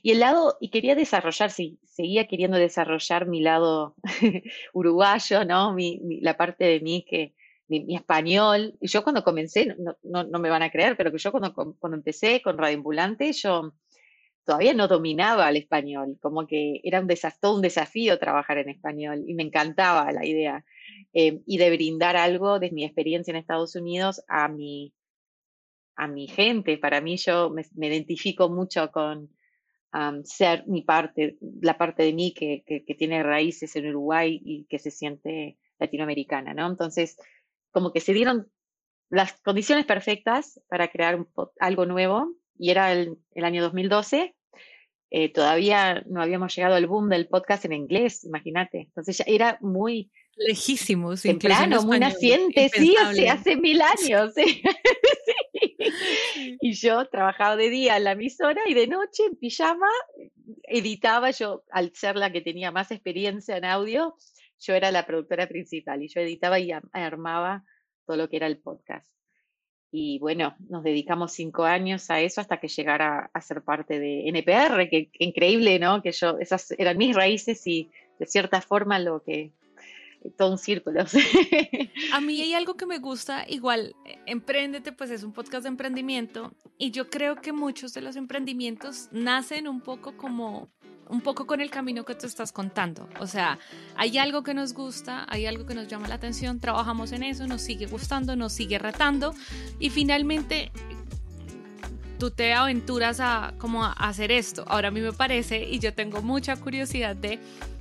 el 0.03 0.19
lado, 0.19 0.57
y 0.61 0.69
quería 0.69 0.95
desarrollar, 0.95 1.51
sí, 1.51 1.79
seguía 1.83 2.27
queriendo 2.27 2.57
desarrollar 2.57 3.27
mi 3.27 3.41
lado 3.41 3.95
uruguayo, 4.73 5.45
¿no? 5.45 5.73
Mi, 5.73 5.99
la 6.21 6.37
parte 6.37 6.65
de 6.65 6.79
mí 6.79 7.05
que, 7.07 7.33
mi, 7.67 7.95
español. 7.95 8.75
Y 8.79 8.87
yo 8.87 9.03
cuando 9.03 9.23
comencé, 9.23 9.75
no, 9.77 9.97
no, 10.03 10.23
no, 10.23 10.39
me 10.39 10.49
van 10.49 10.63
a 10.63 10.71
creer, 10.71 10.95
pero 10.97 11.11
que 11.11 11.17
yo 11.17 11.31
cuando, 11.31 11.53
cuando 11.53 11.97
empecé 11.97 12.41
con 12.41 12.57
Radio 12.57 12.77
Ambulante, 12.77 13.31
yo 13.33 13.73
todavía 14.45 14.73
no 14.73 14.87
dominaba 14.87 15.49
el 15.49 15.57
español, 15.57 16.17
como 16.21 16.47
que 16.47 16.79
era 16.83 17.01
un 17.01 17.09
todo 17.41 17.55
un 17.55 17.61
desafío 17.61 18.17
trabajar 18.17 18.57
en 18.57 18.69
español 18.69 19.25
y 19.27 19.33
me 19.33 19.43
encantaba 19.43 20.09
la 20.13 20.25
idea. 20.25 20.63
Eh, 21.13 21.41
y 21.45 21.57
de 21.57 21.69
brindar 21.69 22.15
algo 22.15 22.59
de 22.59 22.71
mi 22.71 22.85
experiencia 22.85 23.31
en 23.31 23.37
Estados 23.37 23.75
Unidos 23.75 24.23
a 24.29 24.47
mi, 24.47 24.93
a 25.97 26.07
mi 26.07 26.27
gente. 26.27 26.77
Para 26.77 27.01
mí 27.01 27.17
yo 27.17 27.49
me, 27.49 27.87
identifico 27.87 28.49
mucho 28.49 28.91
con 28.91 29.29
ser 30.23 30.63
mi 30.67 30.83
parte, 30.83 31.37
la 31.61 31.77
parte 31.77 32.03
de 32.03 32.13
mí 32.13 32.33
que, 32.33 32.63
que, 32.65 32.95
tiene 32.95 33.23
raíces 33.23 33.75
en 33.75 33.87
Uruguay 33.87 34.39
y 34.43 34.65
que 34.65 34.77
se 34.77 34.91
siente 34.91 35.57
latinoamericana, 35.79 36.53
¿no? 36.53 36.67
Entonces, 36.67 37.17
como 37.71 37.91
que 37.91 37.99
se 37.99 38.13
dieron 38.13 38.47
las 39.09 39.41
condiciones 39.41 39.85
perfectas 39.85 40.61
para 40.69 40.89
crear 40.89 41.25
algo 41.59 41.85
nuevo 41.85 42.35
y 42.59 42.69
era 42.69 42.91
el, 42.91 43.17
el 43.33 43.43
año 43.43 43.63
2012. 43.63 44.35
Eh, 45.09 45.31
todavía 45.31 46.03
no 46.07 46.21
habíamos 46.21 46.53
llegado 46.55 46.75
al 46.75 46.85
boom 46.85 47.09
del 47.09 47.27
podcast 47.27 47.65
en 47.65 47.73
inglés, 47.73 48.23
imagínate. 48.23 48.81
Entonces 48.81 49.17
ya 49.17 49.25
era 49.27 49.57
muy... 49.61 50.11
Lejísimos. 50.37 51.21
Temprano, 51.21 51.81
muy 51.83 51.99
naciente, 51.99 52.69
sí, 52.69 52.95
hace 53.27 53.55
mil 53.55 53.81
años. 53.81 54.33
¿sí? 54.35 54.61
Y 56.61 56.73
yo 56.73 57.05
trabajaba 57.05 57.55
de 57.55 57.69
día 57.69 57.97
en 57.97 58.03
la 58.03 58.11
emisora 58.11 58.61
y 58.67 58.73
de 58.73 58.87
noche 58.87 59.23
en 59.25 59.35
pijama 59.35 59.87
editaba 60.63 61.31
yo, 61.31 61.63
al 61.71 61.93
ser 61.93 62.15
la 62.15 62.31
que 62.31 62.41
tenía 62.41 62.71
más 62.71 62.91
experiencia 62.91 63.57
en 63.57 63.65
audio, 63.65 64.15
yo 64.59 64.73
era 64.73 64.91
la 64.91 65.05
productora 65.05 65.47
principal 65.47 66.01
y 66.03 66.07
yo 66.07 66.21
editaba 66.21 66.59
y 66.59 66.71
armaba 66.71 67.63
todo 68.05 68.17
lo 68.17 68.29
que 68.29 68.37
era 68.37 68.47
el 68.47 68.57
podcast. 68.57 69.11
Y 69.91 70.19
bueno, 70.19 70.55
nos 70.69 70.83
dedicamos 70.83 71.31
cinco 71.31 71.63
años 71.63 72.09
a 72.09 72.19
eso 72.19 72.41
hasta 72.41 72.59
que 72.59 72.67
llegara 72.67 73.29
a 73.33 73.41
ser 73.41 73.61
parte 73.61 73.99
de 73.99 74.27
NPR, 74.27 74.89
que, 74.89 75.09
que 75.09 75.23
increíble, 75.23 75.79
¿no? 75.79 76.01
Que 76.01 76.11
yo, 76.11 76.37
esas 76.39 76.71
eran 76.77 76.97
mis 76.97 77.15
raíces 77.15 77.65
y 77.65 77.89
de 78.19 78.25
cierta 78.25 78.61
forma 78.61 78.99
lo 78.99 79.23
que 79.23 79.53
todo 80.37 80.51
un 80.51 80.57
círculo. 80.57 81.03
A 82.13 82.21
mí 82.21 82.41
hay 82.41 82.53
algo 82.53 82.75
que 82.75 82.85
me 82.85 82.99
gusta, 82.99 83.45
igual, 83.47 83.95
Emprendete, 84.25 84.91
pues 84.91 85.09
es 85.09 85.23
un 85.23 85.33
podcast 85.33 85.63
de 85.63 85.69
emprendimiento 85.69 86.53
y 86.77 86.91
yo 86.91 87.09
creo 87.09 87.35
que 87.37 87.53
muchos 87.53 87.93
de 87.93 88.01
los 88.01 88.15
emprendimientos 88.15 89.09
nacen 89.11 89.67
un 89.67 89.81
poco 89.81 90.17
como 90.17 90.69
un 91.09 91.21
poco 91.21 91.47
con 91.47 91.61
el 91.61 91.69
camino 91.69 92.03
que 92.03 92.15
tú 92.15 92.25
estás 92.25 92.51
contando. 92.51 93.07
O 93.19 93.27
sea, 93.27 93.59
hay 93.95 94.17
algo 94.17 94.43
que 94.43 94.53
nos 94.53 94.73
gusta, 94.73 95.25
hay 95.29 95.45
algo 95.45 95.65
que 95.65 95.73
nos 95.73 95.87
llama 95.87 96.07
la 96.07 96.15
atención, 96.15 96.59
trabajamos 96.59 97.11
en 97.11 97.23
eso, 97.23 97.47
nos 97.47 97.61
sigue 97.61 97.85
gustando, 97.85 98.35
nos 98.35 98.53
sigue 98.53 98.77
retando 98.77 99.33
y 99.79 99.89
finalmente 99.89 100.71
tú 102.19 102.31
te 102.31 102.53
aventuras 102.53 103.19
a 103.19 103.53
como 103.57 103.85
a 103.85 103.93
hacer 103.93 104.31
esto. 104.31 104.65
Ahora 104.67 104.89
a 104.89 104.91
mí 104.91 105.01
me 105.01 105.13
parece 105.13 105.63
y 105.63 105.79
yo 105.79 105.93
tengo 105.93 106.21
mucha 106.21 106.55
curiosidad 106.57 107.15
de 107.15 107.39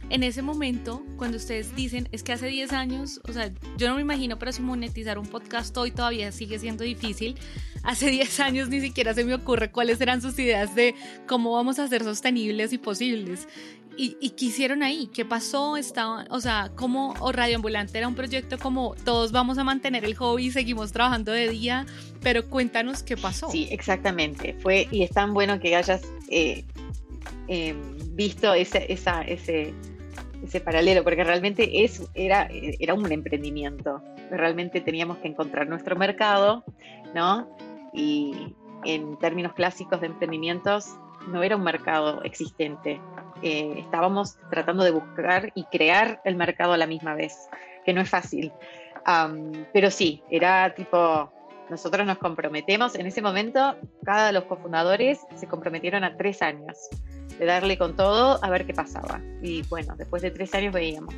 en 0.09 0.23
ese 0.23 0.43
momento, 0.43 1.05
cuando 1.17 1.37
ustedes 1.37 1.75
dicen, 1.75 2.09
es 2.13 2.23
que 2.23 2.33
hace 2.33 2.47
10 2.47 2.73
años, 2.73 3.21
o 3.29 3.33
sea, 3.33 3.51
yo 3.77 3.89
no 3.89 3.97
me 3.97 4.03
imagino, 4.03 4.39
pero 4.39 4.53
si 4.53 4.63
monetizar 4.63 5.19
un 5.19 5.27
podcast 5.27 5.77
hoy 5.77 5.91
todavía 5.91 6.31
sigue 6.31 6.59
siendo 6.59 6.85
difícil, 6.85 7.37
hace 7.83 8.11
10 8.11 8.41
años 8.41 8.69
ni 8.69 8.81
siquiera 8.81 9.15
se 9.15 9.25
me 9.25 9.35
ocurre 9.35 9.71
cuáles 9.71 10.01
eran 10.01 10.23
sus 10.23 10.39
ideas 10.39 10.75
de 10.75 10.95
cómo 11.27 11.53
vamos 11.53 11.79
a 11.79 11.89
ser 11.89 12.05
sostenibles 12.05 12.73
y 12.73 12.79
posibles. 12.79 13.49
¿Y, 13.99 14.17
y 14.21 14.31
qué 14.31 14.47
hicieron 14.47 14.83
ahí? 14.83 15.09
¿Qué 15.13 15.25
pasó? 15.25 15.79
Estaban, 15.79 16.27
o 16.31 16.41
sea, 16.41 16.71
¿cómo 16.77 17.15
o 17.21 17.33
Radio 17.33 17.57
Ambulante 17.57 17.97
era 17.97 18.07
un 18.07 18.15
proyecto 18.15 18.59
como 18.59 18.95
todos 19.05 19.33
vamos 19.33 19.57
a 19.57 19.65
mantener 19.65 20.05
el 20.05 20.15
hobby 20.15 20.51
seguimos 20.51 20.93
trabajando 20.93 21.33
de 21.33 21.49
día? 21.49 21.87
Pero 22.23 22.49
cuéntanos 22.49 23.03
qué 23.03 23.17
pasó. 23.17 23.51
Sí, 23.51 23.69
exactamente. 23.71 24.55
Fue, 24.61 24.87
y 24.91 25.03
es 25.03 25.11
tan 25.11 25.33
bueno 25.33 25.59
que 25.59 25.75
hayas 25.75 26.03
eh, 26.29 26.65
em, 27.49 27.97
visto 28.15 28.53
ese, 28.53 28.93
esa, 28.93 29.23
ese 29.23 29.73
ese 30.47 30.61
paralelo, 30.61 31.05
porque 31.05 31.25
realmente 31.25 31.85
es, 31.85 32.03
era, 32.15 32.49
era 32.51 32.95
un 32.95 33.11
emprendimiento. 33.11 34.03
Realmente 34.31 34.81
teníamos 34.81 35.19
que 35.19 35.29
encontrar 35.29 35.69
nuestro 35.69 35.97
mercado, 35.97 36.65
¿no? 37.15 37.49
Y 37.93 38.55
en 38.85 39.19
términos 39.19 39.53
clásicos 39.55 40.01
de 40.01 40.09
emprendimientos, 40.09 40.97
no 41.29 41.43
era 41.43 41.57
un 41.57 41.63
mercado 41.63 42.23
existente. 42.23 43.01
Eh, 43.43 43.75
estábamos 43.79 44.37
tratando 44.51 44.85
de 44.85 44.93
buscar 44.93 45.53
y 45.55 45.65
crear 45.65 46.21
el 46.25 46.37
mercado 46.37 46.73
a 46.73 46.77
la 46.77 46.87
misma 46.87 47.15
vez, 47.15 47.49
que 47.85 47.93
no 47.93 48.01
es 48.01 48.09
fácil. 48.09 48.53
pero 49.73 49.91
sí, 49.91 50.23
era 50.31 50.75
tipo, 50.75 51.31
nosotros 51.69 52.07
nos 52.07 52.19
comprometemos, 52.19 52.95
en 52.95 53.07
ese 53.07 53.23
momento, 53.23 53.77
cada 54.05 54.29
de 54.29 54.33
los 54.33 54.45
cofundadores 54.45 55.21
se 55.35 55.47
comprometieron 55.47 56.05
a 56.05 56.17
tres 56.17 56.43
años 56.43 56.89
de 57.39 57.45
darle 57.47 57.79
con 57.79 57.97
todo 57.97 58.43
a 58.43 58.51
ver 58.51 58.67
qué 58.67 58.75
pasaba. 58.75 59.21
Y 59.43 59.63
bueno, 59.63 59.95
después 59.97 60.23
de 60.23 60.31
tres 60.31 60.55
años 60.55 60.73
veíamos. 60.73 61.15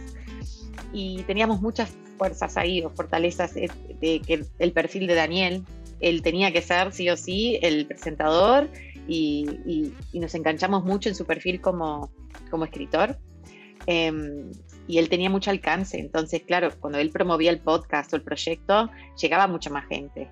Y 0.93 1.23
teníamos 1.25 1.61
muchas 1.61 1.91
fuerzas 2.17 2.57
ahí, 2.57 2.83
o 2.83 2.91
fortalezas, 2.91 3.57
eh, 3.57 3.69
de 4.01 4.21
que 4.21 4.45
el 4.59 4.73
perfil 4.73 5.07
de 5.07 5.15
Daniel, 5.15 5.65
él 6.01 6.23
tenía 6.23 6.53
que 6.53 6.63
ser 6.63 6.93
sí 6.93 7.09
o 7.11 7.17
sí 7.17 7.59
el 7.63 7.87
presentador 7.87 8.69
y, 9.09 9.93
nos 10.13 10.35
enganchamos 10.35 10.85
mucho 10.85 11.09
en 11.09 11.15
su 11.15 11.25
perfil 11.25 11.61
como, 11.61 12.11
como 12.51 12.65
escritor. 12.65 13.19
Em, 13.87 14.51
y 14.87 14.99
él 14.99 15.09
tenía 15.09 15.31
mucho 15.31 15.51
alcance, 15.51 15.99
entonces 15.99 16.43
claro, 16.43 16.71
cuando 16.79 16.99
él 16.99 17.11
promovía 17.11 17.51
el 17.51 17.59
podcast 17.61 18.13
o 18.13 18.17
el 18.17 18.23
proyecto, 18.23 18.91
llegaba 19.21 19.47
mucha 19.47 19.71
más 19.71 19.87
gente. 19.87 20.31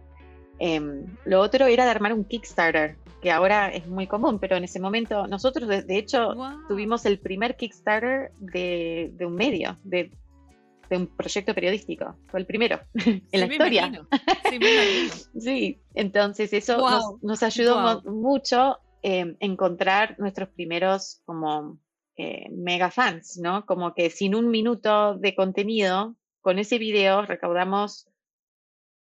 Em, 0.59 1.07
lo 1.25 1.41
otro 1.41 1.67
era 1.67 1.85
de 1.85 1.91
armar 1.91 2.13
un 2.13 2.25
Kickstarter, 2.25 2.97
que 3.27 3.33
ahora 3.33 3.71
es 3.71 3.89
muy 3.89 4.07
común, 4.07 4.39
pero 4.39 4.55
en 4.55 4.63
ese 4.63 4.79
momento 4.79 5.27
nosotros 5.27 5.67
de, 5.67 5.99
hecho 5.99 6.33
tuvimos 6.69 7.05
el 7.07 7.19
primer 7.19 7.57
Kickstarter 7.57 8.31
de, 8.39 9.13
un 9.19 9.35
medio, 9.35 9.77
de, 9.83 10.13
un 10.91 11.09
proyecto 11.09 11.53
periodístico. 11.53 12.15
Fue 12.29 12.39
el 12.39 12.47
primero 12.47 12.79
en 12.95 13.25
la 13.33 13.47
historia. 13.47 14.07
Sí, 15.41 15.81
entonces 15.95 16.53
eso 16.53 17.19
nos, 17.21 17.43
ayudó 17.43 18.01
mucho 18.03 18.61
a 18.61 18.81
em, 19.03 19.37
encontrar 19.41 20.15
nuestros 20.21 20.51
primeros 20.51 21.21
como 21.25 21.81
eh, 22.17 22.49
mega 22.53 22.93
fans, 22.93 23.41
¿no? 23.43 23.67
Como 23.67 23.93
que 23.93 24.09
sin 24.09 24.37
un 24.37 24.53
minuto 24.53 25.17
de 25.17 25.35
contenido, 25.35 26.15
con 26.43 26.61
ese 26.61 26.79
video 26.79 27.23
recaudamos 27.23 28.09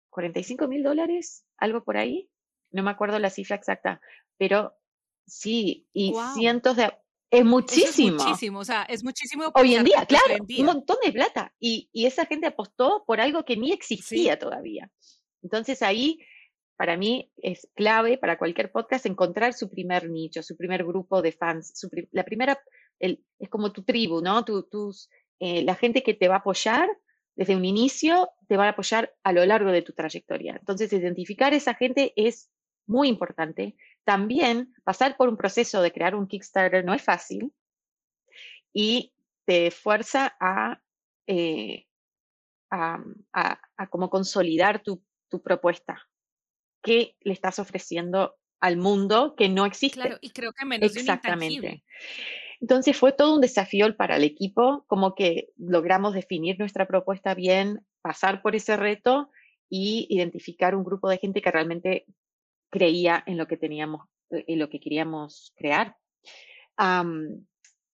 45 0.10 0.68
mil 0.68 0.84
dólares, 0.84 1.46
algo 1.56 1.86
por 1.86 1.96
ahí. 1.96 2.28
No 2.72 2.84
me 2.84 2.92
acuerdo 2.92 3.20
la 3.20 3.30
cifra 3.30 3.56
exacta, 3.56 4.02
pero 4.38 4.74
sí, 5.26 5.88
y 5.94 6.14
cientos 6.36 6.76
de... 6.76 6.94
Es 7.30 7.46
muchísimo. 7.46 8.18
es 8.18 8.24
muchísimo, 8.26 8.60
o 8.60 8.66
sea, 8.66 8.84
es 8.84 9.06
muchísimo. 9.06 9.52
Hoy 9.56 9.76
en 9.76 9.86
día, 9.86 10.06
claro, 10.06 10.36
un 10.60 10.66
montón 10.66 10.98
de 11.02 11.14
plata. 11.14 11.54
Y, 11.62 11.90
y, 11.94 12.06
esa 12.06 12.26
gente 12.26 12.48
apostó 12.48 13.06
por 13.08 13.22
algo 13.22 13.46
que 13.46 13.56
ni 13.56 13.72
existía 13.72 14.38
todavía. 14.38 14.92
Entonces 15.42 15.82
ahí, 15.82 16.20
para 16.76 16.98
mí, 16.98 17.32
es 17.38 17.70
clave 17.74 18.18
para 18.18 18.38
cualquier 18.38 18.70
podcast 18.70 19.06
encontrar 19.06 19.54
su 19.54 19.70
primer 19.70 20.10
nicho, 20.10 20.44
su 20.44 20.58
primer 20.58 20.84
grupo 20.84 21.22
de 21.22 21.32
fans. 21.32 21.74
la 22.12 22.26
primera, 22.26 22.60
el, 23.00 23.24
es 23.40 23.48
como 23.48 23.72
tu 23.72 23.84
tribu, 23.84 24.22
¿no? 24.22 24.44
Tu, 24.44 24.64
tus, 24.64 25.10
eh, 25.40 25.64
la 25.64 25.76
gente 25.76 26.04
que 26.04 26.14
te 26.14 26.28
va 26.28 26.36
a 26.36 26.40
apoyar 26.40 26.90
desde 27.36 27.56
un 27.56 27.66
inicio 27.66 28.30
te 28.48 28.58
van 28.58 28.68
a 28.68 28.72
apoyar 28.72 29.16
a 29.24 29.32
lo 29.32 29.46
largo 29.46 29.72
de 29.72 29.82
tu 29.82 29.94
trayectoria. 29.94 30.58
Entonces, 30.60 30.92
identificar 30.92 31.54
esa 31.54 31.76
gente 31.76 32.14
es 32.16 32.50
muy 32.86 33.08
importante. 33.08 33.76
También 34.04 34.74
pasar 34.84 35.18
por 35.18 35.30
un 35.30 35.38
proceso 35.38 35.82
de 35.82 35.92
crear 35.92 36.16
un 36.16 36.28
Kickstarter 36.28 36.84
no 36.84 36.94
es 36.94 37.02
fácil 37.02 37.54
y 38.74 39.14
te 39.46 39.72
fuerza 39.72 40.36
a, 40.40 40.82
eh, 41.28 41.86
a, 42.72 43.04
como 43.90 44.10
consolidar 44.10 44.82
tu, 44.82 45.04
tu, 45.30 45.42
propuesta. 45.42 46.08
¿Qué 46.82 47.16
le 47.22 47.34
estás 47.34 47.60
ofreciendo 47.60 48.38
al 48.60 48.78
mundo 48.78 49.36
que 49.36 49.50
no 49.50 49.66
existe? 49.66 50.02
Claro, 50.02 50.18
y 50.22 50.32
creo 50.32 50.52
que 50.54 50.66
menos 50.66 50.96
Exactamente. 50.96 51.84
Entonces 52.62 52.96
fue 52.96 53.12
todo 53.12 53.36
un 53.36 53.42
desafío 53.42 53.96
para 53.98 54.18
el 54.18 54.24
equipo, 54.24 54.86
como 54.88 55.16
que 55.16 55.50
logramos 55.58 56.14
definir 56.14 56.60
nuestra 56.60 56.88
propuesta 56.88 57.34
bien, 57.34 57.84
pasar 58.02 58.44
por 58.44 58.56
ese 58.56 58.78
reto 58.78 59.32
y 59.68 60.06
identificar 60.10 60.76
un 60.76 60.84
grupo 60.84 61.10
de 61.10 61.18
gente 61.18 61.42
que 61.42 61.50
realmente 61.50 62.06
creía 62.72 63.24
en 63.28 63.38
lo 63.38 63.48
que 63.48 63.58
teníamos, 63.58 64.08
en 64.32 64.58
lo 64.58 64.70
que 64.70 64.80
queríamos 64.80 65.54
crear. 65.56 65.96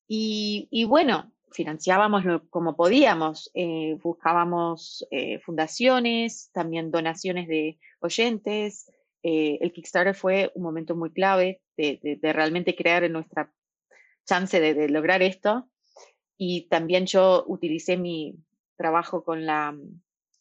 y, 0.08 0.86
bueno, 0.86 1.34
financiábamos 1.52 2.24
como 2.50 2.76
podíamos, 2.76 3.52
eh, 3.54 3.98
buscábamos 4.02 5.06
eh, 5.12 5.40
fundaciones, 5.40 6.52
también 6.54 6.92
donaciones 6.92 7.48
de 7.48 7.80
oyentes. 8.00 8.90
Eh, 9.24 9.58
el 9.62 9.74
Kickstarter 9.74 10.16
fue 10.16 10.52
un 10.56 10.64
momento 10.64 10.96
muy 10.96 11.12
clave 11.12 11.62
de, 11.76 12.20
realmente 12.22 12.76
crear 12.76 13.10
nuestra 13.10 13.52
chance 14.26 14.60
de, 14.60 14.90
lograr 14.90 15.22
esto. 15.22 15.70
Y 16.38 16.68
también 16.70 17.08
yo 17.08 17.44
utilicé 17.48 17.98
mi 17.98 18.36
trabajo 18.78 19.24
con 19.24 19.46
la, 19.46 19.76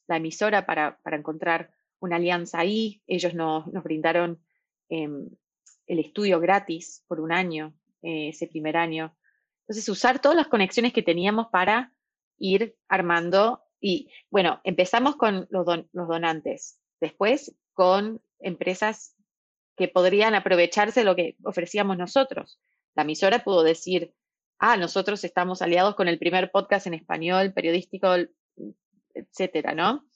emisora 0.09 0.67
para, 0.67 0.99
encontrar 1.13 1.71
una 2.01 2.17
alianza 2.17 2.61
ahí. 2.61 3.03
Ellos 3.07 3.35
nos, 3.35 3.65
brindaron 3.83 4.41
em, 4.89 5.29
el 5.87 5.99
estudio 5.99 6.41
gratis 6.41 7.05
por 7.07 7.21
un 7.21 7.33
año, 7.33 7.75
ese 8.03 8.47
primer 8.47 8.77
año. 8.77 9.17
Entonces, 9.63 9.89
usar 9.89 10.21
todas 10.21 10.37
las 10.37 10.47
conexiones 10.47 10.93
que 10.93 11.03
teníamos 11.03 11.49
para 11.49 11.93
ir 12.39 12.77
armando. 12.89 13.63
Y 13.81 14.11
bueno, 14.31 14.61
empezamos 14.65 15.17
con 15.17 15.49
los, 15.51 15.67
los 15.93 16.09
donantes, 16.09 16.79
después 17.01 17.55
con 17.73 18.23
empresas 18.39 19.17
que 19.77 19.89
podrían 19.89 20.35
aprovecharse 20.35 21.01
de 21.01 21.05
lo 21.05 21.17
que 21.17 21.37
ofrecíamos 21.45 21.99
nosotros. 21.99 22.59
La 22.95 23.03
emisora 23.03 23.45
pudo 23.45 23.63
decir, 23.63 24.15
ah, 24.59 24.77
nosotros 24.77 25.23
estamos 25.25 25.61
aliados 25.63 25.95
con 25.95 26.09
el 26.09 26.19
primer 26.19 26.51
podcast 26.51 26.87
en 26.87 26.95
español, 26.95 27.53
periodístico, 27.53 28.09
etcétera, 29.15 29.75
¿no? 29.75 30.07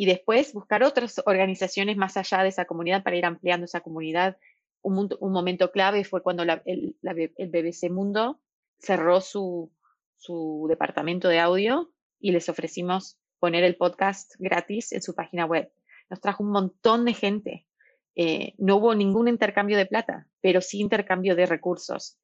Y 0.00 0.06
después 0.06 0.52
buscar 0.52 0.84
otras 0.84 1.20
organizaciones 1.26 1.96
más 1.96 2.16
allá 2.16 2.44
de 2.44 2.50
esa 2.50 2.66
comunidad 2.66 3.02
para 3.02 3.16
ir 3.16 3.26
ampliando 3.26 3.64
esa 3.64 3.80
comunidad. 3.80 4.38
Un, 4.80 5.10
momento 5.20 5.72
clave 5.72 6.04
fue 6.04 6.22
cuando 6.22 6.44
el, 6.44 6.96
BBC 7.02 7.90
Mundo 7.90 8.40
cerró 8.78 9.20
su, 9.20 9.72
su 10.16 10.66
departamento 10.68 11.28
de 11.28 11.40
audio 11.40 11.90
y 12.20 12.30
les 12.30 12.48
ofrecimos 12.48 13.18
poner 13.40 13.64
el 13.64 13.74
podcast 13.74 14.34
gratis 14.38 14.92
en 14.92 15.02
su 15.02 15.16
página 15.16 15.46
web. 15.46 15.68
Nos 16.08 16.20
trajo 16.20 16.44
un 16.44 16.52
montón 16.52 17.04
de 17.04 17.14
gente. 17.14 17.66
Eh, 18.14 18.54
no 18.56 18.76
hubo 18.76 18.94
ningún 18.94 19.26
intercambio 19.26 19.76
de 19.76 19.86
plata, 19.86 20.28
pero 20.40 20.60
sí 20.60 20.78
intercambio 20.78 21.34
de 21.34 21.46
recursos. 21.46 22.20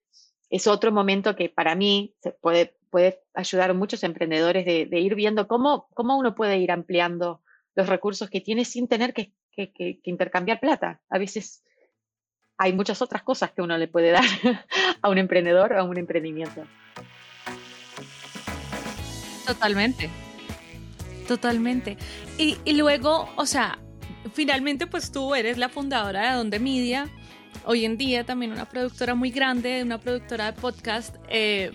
Es 0.49 0.69
otro 0.69 0.93
momento 0.93 1.35
que 1.35 1.49
para 1.49 1.75
mí 1.75 2.15
se 2.21 2.31
puede, 2.31 2.77
puede 2.91 3.21
ayudar 3.35 3.71
a 3.71 3.75
muchos 3.75 4.05
emprendedores 4.05 4.65
de, 4.65 5.01
ir 5.01 5.17
viendo 5.17 5.49
cómo, 5.49 5.89
cómo 5.93 6.17
uno 6.17 6.37
puede 6.37 6.59
ir 6.59 6.71
ampliando 6.71 7.43
los 7.75 7.89
recursos 7.89 8.31
que 8.31 8.41
tiene 8.41 8.65
sin 8.65 8.89
tener 8.89 9.13
que, 9.13 9.33
que 9.53 10.01
intercambiar 10.05 10.61
plata. 10.61 11.01
A 11.09 11.19
veces 11.19 11.65
hay 12.57 12.73
muchas 12.73 13.03
otras 13.03 13.23
cosas 13.23 13.53
que 13.53 13.63
uno 13.63 13.77
le 13.79 13.89
puede 13.89 14.11
dar 14.11 14.25
a 15.03 15.09
un 15.09 15.19
emprendedor 15.19 15.73
o 15.73 15.81
a 15.81 15.85
un 15.85 15.99
emprendimiento. 15.99 16.65
Totalmente. 19.47 20.11
Totalmente. 21.27 21.97
Y, 22.39 22.73
luego, 22.75 23.29
o 23.37 23.47
sea, 23.47 23.79
finalmente 24.33 24.87
pues 24.87 25.11
tú 25.11 25.35
eres 25.35 25.59
la 25.59 25.69
fundadora 25.69 26.31
de 26.31 26.37
Donde 26.37 26.59
Media, 26.59 27.09
hoy 27.65 27.85
en 27.85 27.97
día 27.97 28.25
también 28.25 28.53
una 28.53 28.69
productora 28.69 29.15
muy 29.15 29.31
grande, 29.31 29.83
una 29.83 29.99
productora 29.99 30.53
de 30.53 30.61
podcast. 30.61 31.17
Eh, 31.29 31.73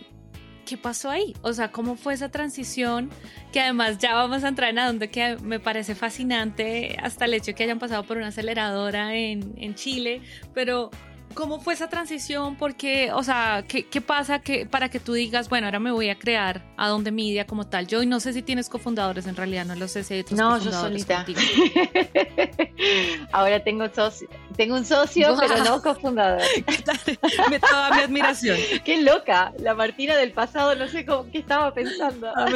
¿qué 0.70 0.78
pasó 0.78 1.10
ahí? 1.10 1.34
O 1.42 1.52
sea, 1.52 1.72
¿cómo 1.72 1.96
fue 1.96 2.14
esa 2.14 2.30
transición? 2.30 3.10
Que 3.52 3.60
además 3.60 3.98
ya 3.98 4.14
vamos 4.14 4.44
a 4.44 4.50
entrar 4.50 4.70
en 4.70 4.78
a 4.78 4.86
donde 4.86 5.10
que 5.10 5.36
me 5.38 5.60
parece 5.60 5.96
fascinante 5.96 6.96
hasta 7.02 7.26
el 7.26 7.34
hecho 7.34 7.48
de 7.48 7.56
que 7.56 7.64
hayan 7.64 7.80
pasado 7.80 8.04
por 8.04 8.18
una 8.18 8.28
aceleradora 8.28 9.16
en, 9.16 9.56
en 9.58 9.74
Chile, 9.74 10.22
pero 10.54 10.92
¿Cómo 11.34 11.60
fue 11.60 11.74
esa 11.74 11.90
transición? 11.90 12.56
Porque, 12.56 13.12
o 13.14 13.24
sea, 13.24 13.64
¿qué, 13.68 13.86
qué 13.86 14.02
pasa 14.02 14.40
que, 14.40 14.66
para 14.66 14.90
que 14.90 15.00
tú 15.00 15.14
digas, 15.14 15.50
bueno, 15.50 15.68
ahora 15.68 15.80
me 15.80 15.92
voy 15.92 16.10
a 16.10 16.18
crear 16.18 16.64
a 16.76 16.88
donde 16.88 17.12
media 17.12 17.46
como 17.46 17.68
tal? 17.68 17.88
Yo 17.88 18.04
no 18.06 18.20
sé 18.20 18.34
si 18.34 18.42
tienes 18.42 18.70
cofundadores 18.70 19.28
en 19.28 19.36
realidad, 19.36 19.66
no 19.66 19.76
lo 19.76 19.88
sé 19.88 20.04
si 20.04 20.16
hay 20.16 20.20
otros 20.22 20.38
No, 20.38 20.58
yo 20.60 20.72
solita. 20.72 21.26
ahora 23.32 23.64
tengo, 23.64 23.88
socio, 23.94 24.28
tengo 24.58 24.76
un 24.76 24.86
socio, 24.86 25.36
pero 25.40 25.64
no 25.64 25.82
cofundador. 25.82 26.42
me 27.50 27.60
toda 27.60 27.92
mi 27.92 28.02
admiración. 28.02 28.58
Qué 28.86 29.02
loca, 29.02 29.54
la 29.60 29.74
Martina 29.74 30.16
del 30.16 30.32
pasado, 30.32 30.76
no 30.76 30.88
sé 30.88 31.06
cómo, 31.06 31.30
qué 31.32 31.40
estaba 31.40 31.74
pensando. 31.74 32.32
Ah, 32.36 32.48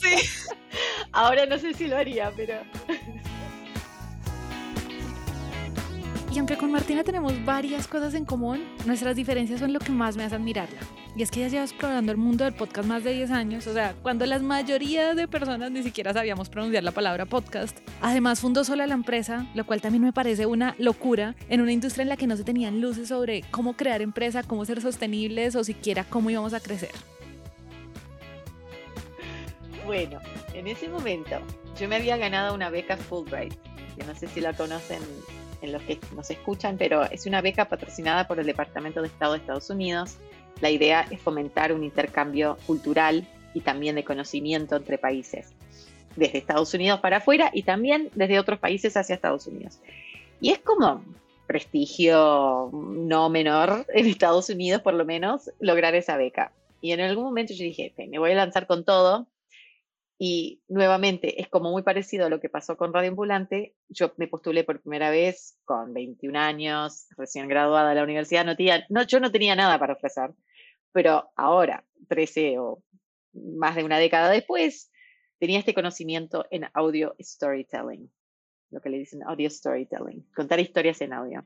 sí. 0.00 0.28
Ahora 1.12 1.46
no 1.46 1.58
sé 1.58 1.74
si 1.74 1.88
lo 1.88 1.96
haría, 1.96 2.32
pero... 2.36 2.54
Y 6.32 6.38
aunque 6.38 6.56
con 6.56 6.70
Martina 6.70 7.02
tenemos 7.02 7.44
varias 7.44 7.88
cosas 7.88 8.14
en 8.14 8.24
común, 8.24 8.64
nuestras 8.86 9.16
diferencias 9.16 9.58
son 9.58 9.72
lo 9.72 9.80
que 9.80 9.90
más 9.90 10.16
me 10.16 10.22
hace 10.22 10.36
admirarla. 10.36 10.78
Y 11.16 11.22
es 11.22 11.30
que 11.30 11.40
ella 11.40 11.48
lleva 11.48 11.64
explorando 11.64 12.12
el 12.12 12.18
mundo 12.18 12.44
del 12.44 12.54
podcast 12.54 12.86
más 12.86 13.02
de 13.02 13.12
10 13.12 13.32
años, 13.32 13.66
o 13.66 13.72
sea, 13.72 13.96
cuando 14.00 14.24
la 14.26 14.38
mayoría 14.38 15.16
de 15.16 15.26
personas 15.26 15.72
ni 15.72 15.82
siquiera 15.82 16.12
sabíamos 16.12 16.48
pronunciar 16.48 16.84
la 16.84 16.92
palabra 16.92 17.26
podcast. 17.26 17.76
Además, 18.00 18.38
fundó 18.38 18.62
sola 18.62 18.86
la 18.86 18.94
empresa, 18.94 19.48
lo 19.54 19.66
cual 19.66 19.80
también 19.80 20.04
me 20.04 20.12
parece 20.12 20.46
una 20.46 20.76
locura 20.78 21.34
en 21.48 21.62
una 21.62 21.72
industria 21.72 22.02
en 22.02 22.08
la 22.08 22.16
que 22.16 22.28
no 22.28 22.36
se 22.36 22.44
tenían 22.44 22.80
luces 22.80 23.08
sobre 23.08 23.42
cómo 23.50 23.72
crear 23.72 24.00
empresa, 24.00 24.44
cómo 24.44 24.64
ser 24.64 24.80
sostenibles 24.80 25.56
o 25.56 25.64
siquiera 25.64 26.04
cómo 26.04 26.30
íbamos 26.30 26.54
a 26.54 26.60
crecer. 26.60 26.92
Bueno, 29.84 30.20
en 30.54 30.68
ese 30.68 30.88
momento 30.88 31.40
yo 31.76 31.88
me 31.88 31.96
había 31.96 32.16
ganado 32.16 32.54
una 32.54 32.70
beca 32.70 32.96
Fulbright, 32.96 33.54
que 33.98 34.04
no 34.04 34.14
sé 34.14 34.28
si 34.28 34.40
la 34.40 34.52
conocen 34.52 35.00
en 35.62 35.72
los 35.72 35.82
que 35.82 35.98
nos 36.14 36.30
escuchan, 36.30 36.76
pero 36.78 37.04
es 37.04 37.26
una 37.26 37.40
beca 37.40 37.68
patrocinada 37.68 38.26
por 38.26 38.38
el 38.38 38.46
Departamento 38.46 39.00
de 39.02 39.08
Estado 39.08 39.32
de 39.32 39.38
Estados 39.38 39.70
Unidos. 39.70 40.16
La 40.60 40.70
idea 40.70 41.06
es 41.10 41.20
fomentar 41.20 41.72
un 41.72 41.84
intercambio 41.84 42.56
cultural 42.66 43.26
y 43.54 43.60
también 43.60 43.96
de 43.96 44.04
conocimiento 44.04 44.76
entre 44.76 44.98
países, 44.98 45.52
desde 46.16 46.38
Estados 46.38 46.72
Unidos 46.74 47.00
para 47.00 47.18
afuera 47.18 47.50
y 47.52 47.62
también 47.62 48.10
desde 48.14 48.38
otros 48.38 48.58
países 48.58 48.96
hacia 48.96 49.14
Estados 49.14 49.46
Unidos. 49.46 49.80
Y 50.40 50.50
es 50.50 50.58
como 50.58 51.04
prestigio 51.46 52.70
no 52.72 53.28
menor 53.28 53.84
en 53.92 54.06
Estados 54.06 54.48
Unidos, 54.50 54.82
por 54.82 54.94
lo 54.94 55.04
menos, 55.04 55.50
lograr 55.58 55.94
esa 55.94 56.16
beca. 56.16 56.52
Y 56.80 56.92
en 56.92 57.00
algún 57.00 57.24
momento 57.24 57.52
yo 57.52 57.64
dije, 57.64 57.92
me 58.08 58.18
voy 58.18 58.32
a 58.32 58.36
lanzar 58.36 58.66
con 58.66 58.84
todo 58.84 59.26
y 60.22 60.60
nuevamente 60.68 61.40
es 61.40 61.48
como 61.48 61.70
muy 61.70 61.82
parecido 61.82 62.26
a 62.26 62.28
lo 62.28 62.40
que 62.40 62.50
pasó 62.50 62.76
con 62.76 62.92
Radio 62.92 63.08
Ambulante. 63.08 63.74
Yo 63.88 64.12
me 64.18 64.28
postulé 64.28 64.64
por 64.64 64.82
primera 64.82 65.08
vez 65.08 65.58
con 65.64 65.94
21 65.94 66.38
años, 66.38 67.06
recién 67.16 67.48
graduada 67.48 67.88
de 67.88 67.94
la 67.94 68.02
universidad. 68.02 68.44
No 68.44 68.54
tenía, 68.54 68.84
no, 68.90 69.02
yo 69.04 69.18
no 69.18 69.32
tenía 69.32 69.56
nada 69.56 69.78
para 69.78 69.94
ofrecer, 69.94 70.34
pero 70.92 71.30
ahora, 71.36 71.86
13 72.10 72.58
o 72.58 72.82
más 73.32 73.76
de 73.76 73.84
una 73.84 73.96
década 73.96 74.28
después, 74.28 74.92
tenía 75.38 75.58
este 75.58 75.72
conocimiento 75.72 76.44
en 76.50 76.66
audio 76.74 77.14
storytelling, 77.18 78.12
lo 78.72 78.82
que 78.82 78.90
le 78.90 78.98
dicen 78.98 79.22
audio 79.22 79.48
storytelling, 79.48 80.28
contar 80.36 80.60
historias 80.60 81.00
en 81.00 81.14
audio. 81.14 81.44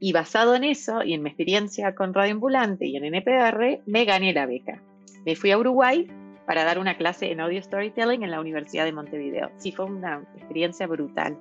Y 0.00 0.14
basado 0.14 0.54
en 0.54 0.64
eso 0.64 1.02
y 1.02 1.12
en 1.12 1.22
mi 1.22 1.28
experiencia 1.28 1.94
con 1.94 2.14
Radio 2.14 2.32
Ambulante 2.32 2.86
y 2.86 2.96
en 2.96 3.04
NPR, 3.04 3.82
me 3.84 4.06
gané 4.06 4.32
la 4.32 4.46
beca. 4.46 4.82
Me 5.26 5.36
fui 5.36 5.50
a 5.50 5.58
Uruguay 5.58 6.08
para 6.48 6.64
dar 6.64 6.78
una 6.78 6.96
clase 6.96 7.30
en 7.30 7.40
audio 7.40 7.62
storytelling 7.62 8.22
en 8.22 8.30
la 8.30 8.40
Universidad 8.40 8.86
de 8.86 8.92
Montevideo. 8.92 9.50
Sí, 9.58 9.70
fue 9.70 9.84
una 9.84 10.22
experiencia 10.34 10.86
brutal. 10.86 11.36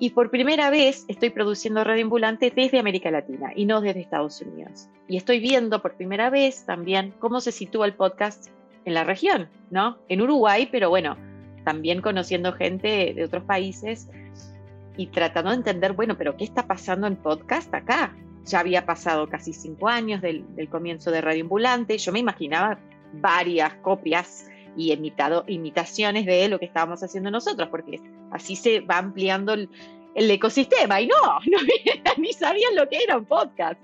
Y 0.00 0.10
por 0.10 0.30
primera 0.30 0.68
vez 0.68 1.04
estoy 1.06 1.30
produciendo 1.30 1.84
radio 1.84 2.02
ambulante 2.02 2.52
desde 2.54 2.80
América 2.80 3.12
Latina 3.12 3.52
y 3.54 3.66
no 3.66 3.80
desde 3.80 4.00
Estados 4.00 4.42
Unidos. 4.42 4.88
Y 5.06 5.16
estoy 5.16 5.38
viendo 5.38 5.80
por 5.80 5.94
primera 5.94 6.28
vez 6.28 6.66
también 6.66 7.14
cómo 7.20 7.40
se 7.40 7.52
sitúa 7.52 7.86
el 7.86 7.94
podcast 7.94 8.48
en 8.84 8.94
la 8.94 9.04
región, 9.04 9.48
¿no? 9.70 9.98
En 10.08 10.20
Uruguay, 10.20 10.68
pero 10.72 10.90
bueno, 10.90 11.16
también 11.64 12.02
conociendo 12.02 12.52
gente 12.52 13.12
de 13.14 13.24
otros 13.24 13.44
países 13.44 14.08
y 14.96 15.06
tratando 15.06 15.52
de 15.52 15.58
entender, 15.58 15.92
bueno, 15.92 16.18
pero 16.18 16.36
¿qué 16.36 16.42
está 16.42 16.66
pasando 16.66 17.06
en 17.06 17.14
podcast 17.14 17.72
acá? 17.72 18.12
Ya 18.44 18.58
había 18.58 18.86
pasado 18.86 19.28
casi 19.28 19.52
cinco 19.52 19.88
años 19.88 20.20
del, 20.20 20.44
comienzo 20.68 21.12
de 21.12 21.20
Radio 21.20 21.44
Ambulante. 21.44 21.96
Yo 21.96 22.10
me 22.10 22.18
imaginaba 22.18 22.80
varias 23.12 23.74
copias 23.76 24.46
y 24.76 24.92
imitado, 24.92 25.44
imitaciones 25.46 26.26
de 26.26 26.48
lo 26.48 26.58
que 26.58 26.66
estábamos 26.66 27.02
haciendo 27.02 27.30
nosotros, 27.30 27.68
porque 27.68 28.00
así 28.30 28.56
se 28.56 28.80
va 28.80 28.98
ampliando 28.98 29.54
el, 29.54 29.70
ecosistema. 30.14 31.00
Y 31.00 31.06
no, 31.06 31.14
no, 31.46 31.58
ni 32.18 32.32
sabían 32.32 32.74
lo 32.74 32.88
que 32.88 33.02
era 33.02 33.16
un 33.16 33.24
podcast. 33.24 33.78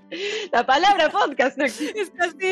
La 0.51 0.65
palabra 0.65 1.09
podcast 1.09 1.57
no 1.57 1.65
existe. 1.65 2.01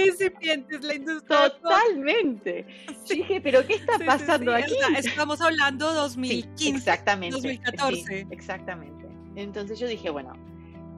Incipiente, 0.07 0.75
es 0.75 0.83
la 0.83 0.95
industria. 0.95 1.49
Totalmente. 1.49 2.65
Dije, 3.09 3.41
pero 3.41 3.65
¿qué 3.65 3.75
está 3.75 3.97
pasando 4.05 4.53
aquí? 4.53 4.75
estamos 4.97 5.41
hablando 5.41 5.91
2015. 5.93 6.77
exactamente. 6.77 7.35
2014. 7.35 8.27
exactamente. 8.29 9.07
Entonces 9.35 9.79
yo 9.79 9.87
dije, 9.87 10.09
bueno, 10.09 10.33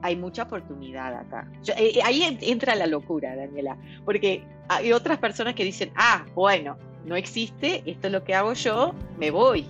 hay 0.02 0.16
mucha 0.16 0.42
oportunidad 0.42 1.14
acá. 1.14 1.48
Eh, 1.76 2.00
ahí 2.04 2.22
entra 2.40 2.74
la 2.74 2.86
locura, 2.86 3.34
Daniela, 3.34 3.76
porque 4.04 4.44
hay 4.68 4.92
otras 4.92 5.18
personas 5.18 5.54
que 5.54 5.64
dicen, 5.64 5.90
ah, 5.96 6.24
bueno, 6.34 6.76
no 7.04 7.16
existe, 7.16 7.82
esto 7.86 8.06
es 8.08 8.12
lo 8.12 8.24
que 8.24 8.34
hago 8.34 8.52
yo, 8.54 8.94
me 9.18 9.30
voy. 9.30 9.66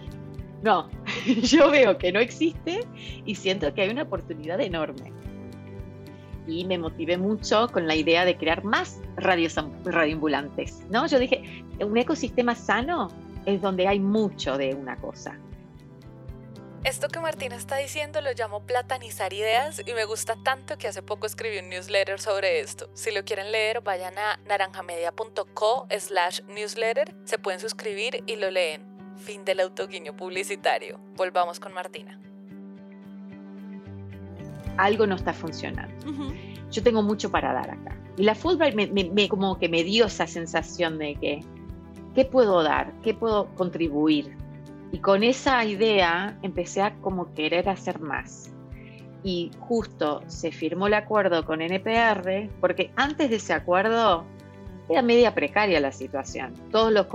No, 0.63 0.89
yo 1.43 1.71
veo 1.71 1.99
que 1.99 2.13
no 2.13 2.21
existe 2.21 2.81
y 3.25 3.35
siento 3.35 3.73
que 3.75 3.83
hay 3.83 3.91
una 3.91 4.03
oportunidad 4.03 4.61
enorme. 4.61 5.13
Y 6.47 6.65
me 6.65 6.79
motivé 6.79 7.17
mucho 7.17 7.69
con 7.73 7.87
la 7.87 7.95
idea 7.95 8.25
de 8.25 8.37
crear 8.37 8.65
más 8.65 9.01
radios 9.17 9.57
radioambulantes. 9.85 10.85
¿no? 10.91 11.07
Yo 11.07 11.19
dije, 11.19 11.65
un 11.81 11.97
ecosistema 11.97 12.55
sano 12.55 13.09
es 13.47 13.63
donde 13.63 13.89
hay 13.89 14.01
mucho 14.01 14.59
de 14.59 14.75
una 14.75 14.97
cosa. 14.97 15.39
Esto 16.85 17.09
que 17.09 17.19
Martina 17.19 17.57
está 17.57 17.79
diciendo 17.79 18.21
lo 18.21 18.31
llamo 18.35 18.61
platanizar 18.61 19.33
ideas 19.33 19.81
y 19.87 19.95
me 19.95 20.05
gusta 20.05 20.37
tanto 20.45 20.77
que 20.77 20.87
hace 20.87 21.01
poco 21.01 21.25
escribí 21.25 21.57
un 21.57 21.71
newsletter 21.71 22.21
sobre 22.21 22.61
esto. 22.61 22.91
Si 22.93 23.11
lo 23.11 23.25
quieren 23.25 23.53
leer, 23.53 23.81
vayan 23.81 24.19
a 24.19 24.39
naranjamedia.co 24.47 25.87
slash 25.99 26.43
newsletter, 26.47 27.17
se 27.25 27.39
pueden 27.39 27.59
suscribir 27.59 28.23
y 28.27 28.37
lo 28.37 28.51
leen. 28.51 28.83
Fin 29.17 29.47
del 29.47 29.61
autoguiño 29.61 30.15
publicitario. 30.15 31.01
Volvamos 31.17 31.59
con 31.59 31.73
Martina. 31.73 32.21
Algo 34.77 35.07
no 35.07 35.15
está 35.15 35.33
funcionando. 35.33 35.95
Yo 36.71 36.83
tengo 36.83 37.03
mucho 37.03 37.31
para 37.31 37.55
dar 37.55 37.71
acá. 37.71 37.97
Y 38.19 38.25
la 38.25 38.35
Fulbright 38.35 38.75
me, 38.75 39.29
como 39.31 39.59
que 39.59 39.71
me 39.71 39.85
dio 39.85 40.05
esa 40.05 40.27
sensación 40.27 40.99
de 40.99 41.15
que, 41.15 41.41
¿qué 42.15 42.27
puedo 42.27 42.63
dar? 42.63 42.93
¿Qué 43.01 43.15
puedo 43.15 43.47
contribuir? 43.55 44.44
Y 44.95 44.99
con 44.99 45.25
esa 45.25 45.65
idea 45.65 46.39
empecé 46.43 46.81
a 46.81 46.95
como 47.01 47.35
querer 47.35 47.69
hacer 47.69 47.99
más. 47.99 48.53
Y 49.25 49.51
justo 49.59 50.23
se 50.29 50.53
firmó 50.53 50.87
el 50.87 50.95
acuerdo 50.95 51.45
con 51.45 51.61
NPR, 51.61 52.49
porque 52.61 52.93
antes 52.95 53.29
de 53.29 53.37
ese 53.37 53.55
acuerdo 53.55 54.25
era 54.89 55.03
media 55.03 55.35
precaria 55.35 55.81
la 55.81 55.91
situación. 55.91 56.55
Todos 56.71 56.93
los 56.93 57.09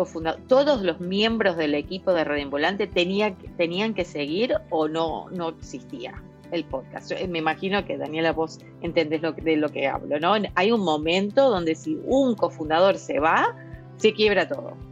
todos 0.48 0.82
los 0.82 1.00
miembros 1.00 1.56
del 1.56 1.74
equipo 1.74 2.12
de 2.12 2.26
Red 2.26 2.50
Volante 2.50 2.86
tenían 2.86 3.94
que 3.94 4.04
seguir 4.04 4.56
o 4.70 4.90
no, 4.90 5.30
no 5.30 5.48
existía 5.48 6.22
el 6.52 6.66
podcast. 6.66 7.14
Me 7.30 7.40
imagino 7.40 7.86
que 7.86 7.98
Daniela 7.98 8.34
vos 8.34 8.60
entendés 8.82 9.22
lo, 9.22 9.32
de 9.32 9.56
lo 9.56 9.70
que 9.70 9.88
hablo, 9.88 10.20
¿no? 10.20 10.34
Hay 10.56 10.74
un 10.74 10.82
momento 10.82 11.50
donde 11.50 11.76
si 11.76 11.98
un 12.04 12.36
cofundador 12.36 12.98
se 12.98 13.20
va, 13.20 13.56
se 13.96 14.12
quiebra 14.12 14.50
todo. 14.50 14.89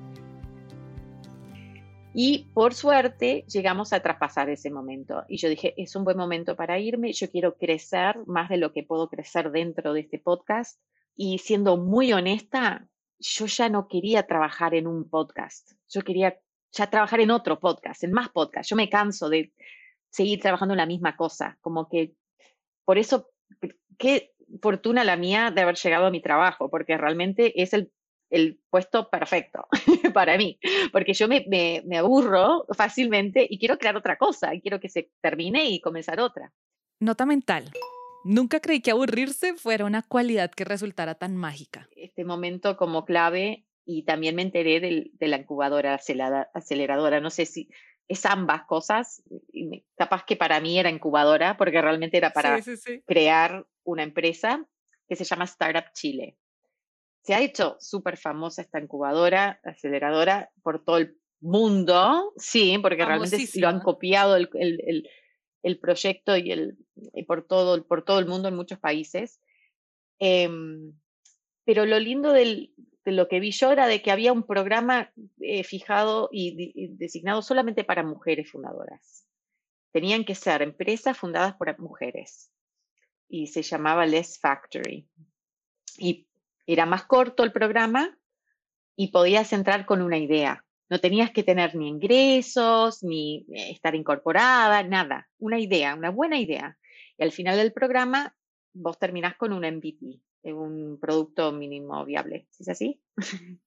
Y 2.20 2.46
por 2.56 2.74
suerte 2.74 3.46
llegamos 3.48 3.94
a 3.94 4.00
traspasar 4.00 4.50
ese 4.50 4.72
momento. 4.72 5.24
Y 5.28 5.38
yo 5.38 5.50
dije, 5.50 5.76
es 5.78 5.96
un 5.96 6.04
buen 6.04 6.18
momento 6.18 6.56
para 6.56 6.80
irme, 6.80 7.14
yo 7.14 7.30
quiero 7.30 7.58
crecer 7.58 8.18
más 8.26 8.50
de 8.50 8.58
lo 8.58 8.74
que 8.74 8.82
puedo 8.82 9.08
crecer 9.08 9.52
dentro 9.52 9.94
de 9.94 10.00
este 10.00 10.18
podcast. 10.18 10.82
Y 11.16 11.38
siendo 11.38 11.78
muy 11.78 12.14
honesta, 12.14 12.88
yo 13.20 13.46
ya 13.46 13.70
no 13.70 13.88
quería 13.88 14.26
trabajar 14.26 14.74
en 14.74 14.88
un 14.88 15.08
podcast, 15.08 15.74
yo 15.90 16.02
quería 16.02 16.40
ya 16.72 16.90
trabajar 16.90 17.20
en 17.20 17.30
otro 17.30 17.60
podcast, 17.60 18.04
en 18.04 18.14
más 18.14 18.30
podcasts. 18.30 18.72
Yo 18.72 18.76
me 18.76 18.90
canso 18.90 19.30
de 19.30 19.54
seguir 20.10 20.40
trabajando 20.40 20.74
en 20.74 20.80
la 20.80 20.88
misma 20.88 21.16
cosa, 21.16 21.60
como 21.62 21.88
que 21.88 22.16
por 22.84 22.98
eso, 22.98 23.30
qué 24.00 24.34
fortuna 24.60 25.04
la 25.04 25.18
mía 25.18 25.52
de 25.52 25.62
haber 25.62 25.76
llegado 25.76 26.08
a 26.08 26.12
mi 26.12 26.24
trabajo, 26.24 26.68
porque 26.72 26.98
realmente 26.98 27.62
es 27.62 27.74
el 27.74 27.92
el 28.30 28.60
puesto 28.70 29.10
perfecto 29.10 29.68
para 30.14 30.38
mí, 30.38 30.60
porque 30.92 31.14
yo 31.14 31.28
me, 31.28 31.46
me, 31.48 31.98
aburro 31.98 32.66
fácilmente 32.76 33.46
y 33.50 33.58
quiero 33.58 33.78
crear 33.78 33.96
otra 33.96 34.18
cosa, 34.18 34.54
y 34.54 34.62
quiero 34.62 34.80
que 34.80 34.90
se 34.90 35.12
termine 35.22 35.66
y 35.70 35.80
comenzar 35.80 36.20
otra. 36.20 36.54
Nota 37.00 37.26
mental. 37.26 37.72
Nunca 38.24 38.60
creí 38.60 38.82
que 38.82 38.92
aburrirse 38.92 39.54
fuera 39.54 39.86
una 39.86 40.02
cualidad 40.02 40.52
que 40.52 40.66
resultara 40.66 41.16
tan 41.16 41.38
mágica. 41.38 41.88
Este 41.96 42.26
momento 42.26 42.76
como 42.76 43.06
clave 43.06 43.66
y 43.86 44.04
también 44.04 44.36
me 44.36 44.42
enteré 44.42 44.82
de 44.82 45.28
la 45.28 45.38
incubadora 45.38 45.94
aceleradora. 45.94 47.22
No 47.22 47.30
sé 47.30 47.46
si 47.46 47.70
es 48.10 48.26
ambas 48.26 48.64
cosas. 48.66 49.24
Capaz 49.96 50.26
que 50.26 50.36
para 50.36 50.60
mí 50.60 50.78
era 50.78 50.90
incubadora 50.90 51.56
porque 51.56 51.82
realmente 51.82 52.18
era 52.18 52.32
para 52.32 52.60
crear 53.06 53.66
una 53.86 54.04
empresa 54.04 54.66
que 55.08 55.16
se 55.16 55.24
llama 55.24 55.46
Startup 55.46 55.86
Chile 55.94 56.38
se 57.28 57.34
ha 57.34 57.42
hecho 57.42 57.76
súper 57.82 58.16
famosa 58.16 58.62
esta 58.62 58.80
incubadora, 58.80 59.60
aceleradora, 59.66 60.50
por 60.64 60.86
todo 60.86 61.00
el 61.00 61.18
mundo, 61.42 62.32
sí, 62.38 62.78
porque 62.82 63.04
realmente 63.04 63.38
lo 63.56 63.68
han 63.68 63.82
copiado 63.82 64.38
el, 64.38 65.78
proyecto 65.82 66.38
y, 66.38 66.54
el, 66.54 66.78
por, 67.28 67.46
todo, 67.46 67.86
por 67.86 68.06
todo 68.06 68.20
el 68.20 68.28
mundo 68.28 68.48
en 68.48 68.56
muchos 68.56 68.80
países. 68.80 69.42
Em, 70.20 70.94
pero 71.66 71.86
lo 71.86 72.00
lindo 72.00 72.32
de 72.32 72.72
lo 73.04 73.28
que 73.28 73.42
vi 73.42 73.52
yo 73.52 73.74
era 73.74 73.88
de 73.88 74.02
que 74.02 74.12
había 74.12 74.32
un 74.32 74.44
programa 74.44 75.12
eh, 75.42 75.66
fijado 75.66 76.30
y, 76.32 76.96
designado 76.96 77.42
solamente 77.42 77.84
para 77.84 78.04
mujeres 78.04 78.50
fundadoras. 78.50 79.28
Tenían 79.92 80.24
que 80.24 80.34
ser 80.34 80.62
empresas 80.62 81.18
fundadas 81.18 81.56
por 81.58 81.78
mujeres 81.78 82.54
y 83.28 83.48
se 83.48 83.64
llamaba 83.64 84.06
Less 84.06 84.40
Factory. 84.40 85.10
Y 85.98 86.27
era 86.68 86.86
más 86.86 87.06
corto 87.06 87.44
el 87.44 87.52
programa 87.52 88.18
y 88.96 89.08
podías 89.08 89.54
entrar 89.54 89.86
con 89.86 90.02
una 90.02 90.18
idea. 90.18 90.66
No 90.90 91.00
tenías 91.00 91.32
que 91.32 91.44
tener 91.44 91.76
ni 91.76 91.88
ingresos, 91.88 93.04
ni 93.04 93.46
eh, 93.54 93.72
estar 93.72 93.96
incorporada, 93.96 94.84
nada. 94.84 95.28
Una 95.40 95.60
idea, 95.60 95.96
una 95.96 96.12
buena 96.12 96.38
idea. 96.40 96.78
Y 97.18 97.24
al 97.24 97.32
final 97.32 97.58
del 97.58 97.74
programa, 97.74 98.36
vos 98.74 99.00
terminás 99.00 99.36
con 99.36 99.54
un 99.54 99.66
MVP, 99.66 100.22
un 100.44 100.98
producto 101.00 101.52
mínimo 101.52 102.06
viable. 102.06 102.48
¿Es 102.60 102.70
así? 102.70 103.02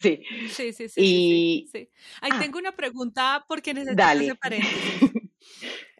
sí. 0.00 0.22
Sí, 0.48 0.72
sí, 0.72 0.88
sí. 0.88 1.68
sí, 1.70 1.90
Ahí 2.20 2.30
ah. 2.32 2.38
tengo 2.40 2.58
una 2.58 2.72
pregunta 2.72 3.44
porque 3.48 3.74
necesito 3.74 4.02
ese 4.02 4.34
paréntesis. 4.34 5.10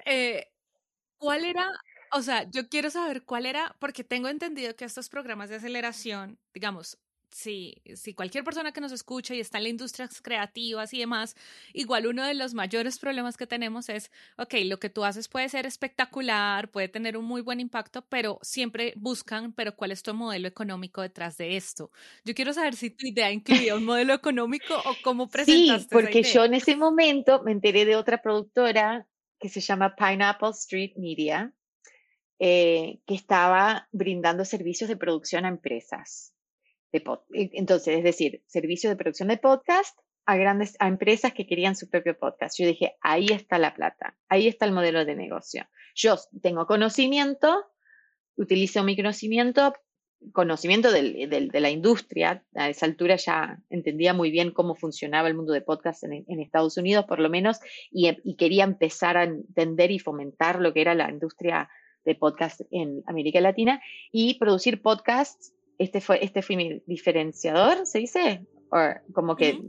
Eh, 0.04 0.48
¿Cuál 1.16 1.44
era 1.44 1.70
o 2.12 2.22
sea, 2.22 2.48
yo 2.50 2.68
quiero 2.68 2.90
saber 2.90 3.24
cuál 3.24 3.46
era, 3.46 3.74
porque 3.78 4.04
tengo 4.04 4.28
entendido 4.28 4.76
que 4.76 4.84
estos 4.84 5.08
programas 5.08 5.48
de 5.48 5.56
aceleración, 5.56 6.38
digamos, 6.52 6.98
si, 7.32 7.74
si 7.94 8.14
cualquier 8.14 8.44
persona 8.44 8.72
que 8.72 8.80
nos 8.80 8.92
escucha 8.92 9.34
y 9.34 9.40
está 9.40 9.58
en 9.58 9.64
las 9.64 9.70
industrias 9.70 10.20
creativas 10.20 10.92
y 10.92 10.98
demás, 10.98 11.34
igual 11.72 12.06
uno 12.06 12.24
de 12.24 12.34
los 12.34 12.54
mayores 12.54 12.98
problemas 12.98 13.36
que 13.36 13.46
tenemos 13.46 13.88
es, 13.88 14.10
ok, 14.36 14.54
lo 14.64 14.78
que 14.78 14.90
tú 14.90 15.04
haces 15.04 15.28
puede 15.28 15.48
ser 15.48 15.66
espectacular, 15.66 16.70
puede 16.70 16.88
tener 16.88 17.16
un 17.16 17.24
muy 17.24 17.40
buen 17.40 17.60
impacto, 17.60 18.02
pero 18.08 18.38
siempre 18.42 18.92
buscan, 18.96 19.52
pero 19.52 19.74
¿cuál 19.74 19.92
es 19.92 20.02
tu 20.02 20.14
modelo 20.14 20.46
económico 20.46 21.00
detrás 21.00 21.38
de 21.38 21.56
esto? 21.56 21.90
Yo 22.24 22.34
quiero 22.34 22.52
saber 22.52 22.76
si 22.76 22.90
tu 22.90 23.06
idea 23.06 23.32
incluía 23.32 23.74
un 23.74 23.84
modelo 23.84 24.14
económico 24.14 24.74
o 24.76 24.94
cómo 25.02 25.28
presentaste 25.28 25.82
Sí, 25.82 25.88
porque 25.90 26.22
yo 26.22 26.44
en 26.44 26.54
ese 26.54 26.76
momento 26.76 27.42
me 27.42 27.52
enteré 27.52 27.84
de 27.84 27.96
otra 27.96 28.20
productora 28.20 29.06
que 29.38 29.48
se 29.48 29.60
llama 29.60 29.96
Pineapple 29.96 30.50
Street 30.50 30.92
Media, 30.96 31.52
eh, 32.38 33.00
que 33.06 33.14
estaba 33.14 33.88
brindando 33.92 34.44
servicios 34.44 34.88
de 34.88 34.96
producción 34.96 35.44
a 35.44 35.48
empresas. 35.48 36.34
De 36.92 36.98
e, 37.34 37.50
Entonces, 37.54 37.98
es 37.98 38.04
decir, 38.04 38.42
servicios 38.46 38.90
de 38.90 38.96
producción 38.96 39.28
de 39.28 39.38
podcast 39.38 39.98
a 40.24 40.36
grandes 40.36 40.76
a 40.78 40.88
empresas 40.88 41.32
que 41.32 41.46
querían 41.46 41.76
su 41.76 41.88
propio 41.88 42.18
podcast. 42.18 42.58
Yo 42.58 42.66
dije, 42.66 42.96
ahí 43.00 43.26
está 43.26 43.58
la 43.58 43.74
plata, 43.74 44.16
ahí 44.28 44.46
está 44.46 44.66
el 44.66 44.72
modelo 44.72 45.04
de 45.04 45.16
negocio. 45.16 45.66
Yo 45.94 46.16
tengo 46.42 46.66
conocimiento, 46.66 47.66
utilizo 48.36 48.84
mi 48.84 48.96
conocimiento, 48.96 49.74
conocimiento 50.32 50.92
del, 50.92 51.28
de 51.28 51.60
la 51.60 51.70
industria. 51.70 52.44
A 52.54 52.68
esa 52.68 52.86
altura 52.86 53.16
ya 53.16 53.58
entendía 53.68 54.14
muy 54.14 54.30
bien 54.30 54.52
cómo 54.52 54.74
funcionaba 54.76 55.28
el 55.28 55.34
mundo 55.34 55.52
de 55.52 55.60
podcast 55.60 56.04
en, 56.04 56.40
Estados 56.40 56.76
Unidos, 56.76 57.06
por 57.06 57.18
lo 57.18 57.28
menos, 57.28 57.58
y, 57.90 58.36
quería 58.36 58.64
empezar 58.64 59.16
a 59.16 59.24
entender 59.24 59.90
y 59.90 59.98
fomentar 59.98 60.60
lo 60.60 60.72
que 60.72 60.82
era 60.82 60.94
la 60.94 61.10
industria 61.10 61.68
de 62.04 62.14
podcast 62.14 62.62
en 62.70 63.02
América 63.06 63.40
Latina 63.40 63.80
y 64.10 64.34
producir 64.34 64.82
podcasts, 64.82 65.54
este 65.78 66.00
fue, 66.00 66.24
este 66.24 66.42
fue 66.42 66.56
mi 66.56 66.82
diferenciador, 66.86 67.86
¿se 67.86 67.98
dice? 67.98 68.46
O 68.70 68.78
como 69.12 69.36
que 69.36 69.60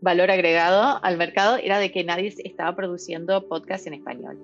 valor 0.00 0.30
agregado 0.30 0.98
al 1.02 1.16
mercado 1.16 1.56
era 1.56 1.78
de 1.78 1.90
que 1.90 2.04
nadie 2.04 2.34
estaba 2.44 2.74
produciendo 2.76 3.46
podcast 3.48 3.86
en 3.86 3.94
español. 3.94 4.38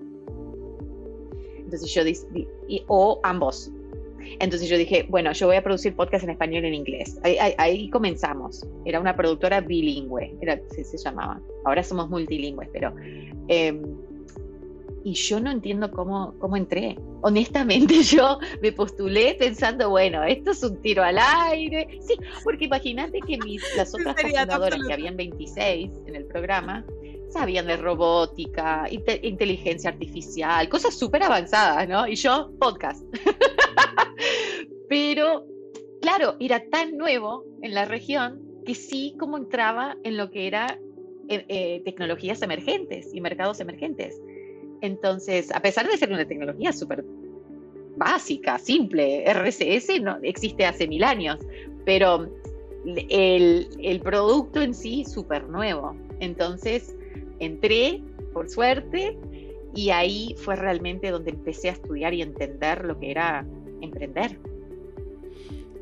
Entonces 1.58 1.92
yo 1.94 2.04
dije, 2.04 2.26
o 2.88 3.20
ambos. 3.22 3.70
Entonces 4.38 4.68
yo 4.68 4.78
dije, 4.78 5.06
bueno, 5.08 5.32
yo 5.32 5.46
voy 5.46 5.56
a 5.56 5.62
producir 5.62 5.94
podcast 5.96 6.24
en 6.24 6.30
español 6.30 6.64
y 6.64 6.68
en 6.68 6.74
inglés. 6.74 7.18
Ahí, 7.22 7.90
comenzamos. 7.90 8.66
Era 8.84 9.00
una 9.00 9.16
productora 9.16 9.60
bilingüe, 9.60 10.34
era, 10.40 10.60
se, 10.70 10.84
se 10.84 10.98
llamaba. 10.98 11.40
Ahora 11.64 11.82
somos 11.82 12.08
multilingües, 12.08 12.68
pero 12.72 12.94
em, 13.48 13.82
y 15.04 15.14
yo 15.14 15.40
no 15.40 15.50
entiendo 15.50 15.90
cómo, 15.90 16.34
cómo 16.38 16.56
entré. 16.56 16.96
Honestamente, 17.22 18.02
yo 18.02 18.38
me 18.60 18.72
postulé 18.72 19.34
pensando, 19.38 19.90
bueno, 19.90 20.22
esto 20.24 20.52
es 20.52 20.62
un 20.62 20.80
tiro 20.80 21.02
al 21.02 21.18
aire. 21.18 21.98
Sí, 22.00 22.14
porque 22.44 22.66
imagínate 22.66 23.20
que 23.20 23.38
mis, 23.38 23.62
las 23.76 23.94
otras 23.94 24.20
fundadoras, 24.20 24.80
que 24.86 24.92
habían 24.92 25.16
26 25.16 25.90
en 26.06 26.16
el 26.16 26.26
programa, 26.26 26.84
sabían 27.30 27.66
de 27.66 27.76
robótica, 27.76 28.86
inteligencia 29.22 29.90
artificial, 29.90 30.68
cosas 30.68 30.94
súper 30.94 31.22
avanzadas, 31.22 31.88
¿no? 31.88 32.06
Y 32.06 32.14
yo, 32.14 32.52
podcast. 32.60 33.02
Pero, 34.88 35.46
claro, 36.02 36.36
era 36.38 36.68
tan 36.68 36.96
nuevo 36.96 37.44
en 37.62 37.74
la 37.74 37.86
región 37.86 38.42
que 38.66 38.74
sí 38.74 39.14
como 39.18 39.38
entraba 39.38 39.96
en 40.04 40.16
lo 40.16 40.30
que 40.30 40.46
era 40.46 40.78
eh, 41.28 41.44
eh, 41.48 41.82
tecnologías 41.84 42.42
emergentes 42.42 43.08
y 43.14 43.20
mercados 43.20 43.60
emergentes. 43.60 44.20
Entonces, 44.82 45.50
a 45.52 45.60
pesar 45.60 45.88
de 45.88 45.96
ser 45.96 46.10
una 46.10 46.26
tecnología 46.26 46.72
súper 46.72 47.04
básica, 47.96 48.58
simple, 48.58 49.24
RCS 49.24 50.00
no 50.02 50.18
existe 50.22 50.66
hace 50.66 50.86
mil 50.86 51.04
años, 51.04 51.38
pero 51.84 52.28
el, 52.84 53.68
el 53.80 54.00
producto 54.00 54.60
en 54.60 54.74
sí 54.74 55.04
súper 55.04 55.48
nuevo. 55.48 55.96
Entonces, 56.20 56.94
entré, 57.38 58.02
por 58.32 58.48
suerte, 58.48 59.16
y 59.74 59.90
ahí 59.90 60.34
fue 60.38 60.56
realmente 60.56 61.10
donde 61.10 61.30
empecé 61.30 61.70
a 61.70 61.72
estudiar 61.72 62.12
y 62.12 62.22
entender 62.22 62.84
lo 62.84 62.98
que 62.98 63.10
era 63.10 63.46
emprender. 63.80 64.38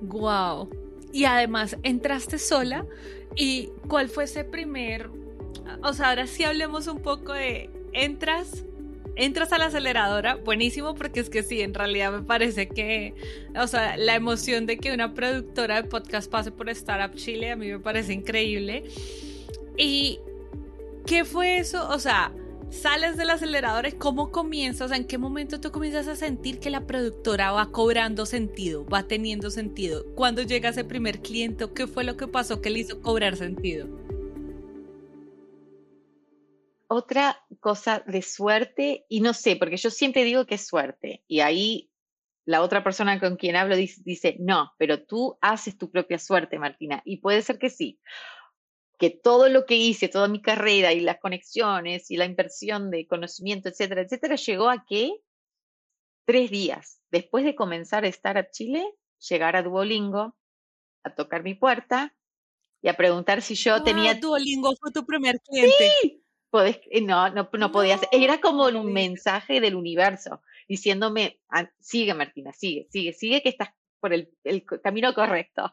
Wow. 0.02 0.68
Y 1.12 1.24
además 1.24 1.76
entraste 1.82 2.38
sola. 2.38 2.86
¿Y 3.34 3.70
cuál 3.88 4.08
fue 4.08 4.24
ese 4.24 4.44
primer? 4.44 5.10
O 5.82 5.92
sea, 5.92 6.10
ahora 6.10 6.26
sí 6.26 6.44
hablemos 6.44 6.86
un 6.86 7.00
poco 7.00 7.32
de 7.32 7.70
entras, 7.92 8.64
entras 9.20 9.52
a 9.52 9.58
la 9.58 9.66
aceleradora, 9.66 10.36
buenísimo, 10.36 10.94
porque 10.94 11.20
es 11.20 11.28
que 11.28 11.42
sí, 11.42 11.60
en 11.60 11.74
realidad 11.74 12.10
me 12.10 12.22
parece 12.22 12.68
que, 12.68 13.14
o 13.54 13.66
sea, 13.66 13.98
la 13.98 14.14
emoción 14.14 14.64
de 14.64 14.78
que 14.78 14.94
una 14.94 15.12
productora 15.12 15.82
de 15.82 15.88
podcast 15.88 16.30
pase 16.30 16.50
por 16.50 16.70
Startup 16.70 17.14
Chile 17.14 17.50
a 17.50 17.56
mí 17.56 17.68
me 17.68 17.78
parece 17.78 18.14
increíble. 18.14 18.84
¿Y 19.76 20.20
qué 21.04 21.26
fue 21.26 21.58
eso? 21.58 21.86
O 21.90 21.98
sea, 21.98 22.32
sales 22.70 23.18
del 23.18 23.28
acelerador 23.28 23.86
y 23.86 23.92
cómo 23.92 24.30
comienzas, 24.30 24.86
o 24.86 24.88
sea, 24.88 24.96
en 24.96 25.04
qué 25.04 25.18
momento 25.18 25.60
tú 25.60 25.70
comienzas 25.70 26.08
a 26.08 26.16
sentir 26.16 26.58
que 26.58 26.70
la 26.70 26.86
productora 26.86 27.52
va 27.52 27.70
cobrando 27.70 28.24
sentido, 28.24 28.86
va 28.86 29.02
teniendo 29.02 29.50
sentido. 29.50 30.06
¿Cuándo 30.14 30.40
llega 30.40 30.70
ese 30.70 30.84
primer 30.84 31.20
cliente? 31.20 31.66
¿Qué 31.74 31.86
fue 31.86 32.04
lo 32.04 32.16
que 32.16 32.26
pasó 32.26 32.62
que 32.62 32.70
le 32.70 32.78
hizo 32.78 33.02
cobrar 33.02 33.36
sentido? 33.36 33.99
Otra 36.92 37.40
cosa 37.60 38.02
de 38.06 38.20
suerte, 38.20 39.06
y 39.08 39.20
no 39.20 39.32
sé, 39.32 39.54
porque 39.54 39.76
yo 39.76 39.90
siempre 39.90 40.24
digo 40.24 40.44
que 40.44 40.56
es 40.56 40.66
suerte, 40.66 41.22
y 41.28 41.40
ahí 41.40 41.90
la 42.44 42.62
otra 42.62 42.82
persona 42.82 43.20
con 43.20 43.36
quien 43.36 43.54
hablo 43.54 43.76
dice, 43.76 44.00
dice 44.04 44.36
no, 44.40 44.72
pero 44.76 45.04
tú 45.04 45.38
haces 45.40 45.78
tu 45.78 45.90
propia 45.90 46.18
suerte, 46.18 46.58
Martina, 46.58 47.00
y 47.04 47.18
puede 47.18 47.42
ser 47.42 47.58
que 47.58 47.70
sí 47.70 48.00
que 49.00 49.08
todo 49.08 49.48
lo 49.48 49.64
que 49.64 49.76
hice, 49.76 50.08
toda 50.08 50.28
mi 50.28 50.42
carrera 50.42 50.92
y 50.92 51.00
las 51.00 51.18
conexiones 51.20 52.10
y 52.10 52.18
la 52.18 52.26
inversión 52.26 52.90
de 52.90 53.06
conocimiento, 53.06 53.70
etcétera, 53.70 54.02
etcétera, 54.02 54.36
llegó 54.36 54.68
a 54.68 54.84
que 54.84 55.12
tres 56.26 56.50
días 56.50 57.00
después 57.10 57.46
de 57.46 57.54
comenzar 57.54 58.04
a 58.04 58.08
estar 58.08 58.36
a 58.36 58.50
Chile, 58.50 58.84
llegar 59.26 59.56
a 59.56 59.62
Duolingo, 59.62 60.36
a 61.02 61.14
tocar 61.14 61.42
mi 61.42 61.54
puerta 61.54 62.14
y 62.82 62.88
a 62.88 62.94
preguntar 62.94 63.40
si 63.40 63.54
yo 63.54 63.82
tenía... 63.82 64.14
Duolingo 64.16 64.74
fue 64.78 64.92
tu 64.92 65.06
primer 65.06 65.40
cliente. 65.40 65.90
Sí, 66.02 66.19
eh, 66.52 67.00
no, 67.02 67.30
no, 67.30 67.48
no, 67.52 67.72
podías. 67.72 68.00
Era 68.12 68.40
como 68.40 68.66
un 68.66 68.92
mensaje 68.92 69.60
del 69.60 69.74
universo 69.74 70.42
diciéndome, 70.68 71.40
ah, 71.50 71.68
sigue 71.80 72.14
Martina, 72.14 72.52
sigue, 72.52 72.86
sigue, 72.90 73.12
sigue 73.12 73.42
que 73.42 73.50
estás 73.50 73.70
por 74.00 74.12
el, 74.12 74.28
camino 74.82 75.14
correcto. 75.14 75.72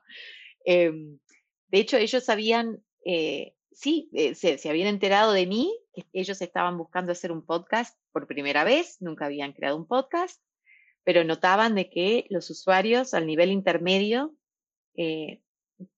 Em, 0.65 1.19
de 1.67 1.79
hecho, 1.79 1.97
ellos 1.97 2.29
habían 2.29 2.83
eh, 3.05 3.53
sí, 3.71 4.09
eh, 4.13 4.35
se, 4.35 4.69
habían 4.69 4.87
enterado 4.87 5.31
de 5.33 5.45
mí, 5.45 5.73
que 5.93 6.05
ellos 6.13 6.41
estaban 6.41 6.77
buscando 6.77 7.11
hacer 7.11 7.31
un 7.31 7.45
podcast 7.45 7.97
por 8.11 8.27
primera 8.27 8.63
vez, 8.63 8.97
nunca 9.01 9.25
habían 9.25 9.53
creado 9.53 9.77
un 9.77 9.87
podcast, 9.87 10.41
pero 11.03 11.23
notaban 11.23 11.75
de 11.75 11.89
que 11.89 12.25
los 12.29 12.49
usuarios 12.49 13.13
al 13.13 13.25
nivel 13.25 13.51
intermedio 13.51 14.35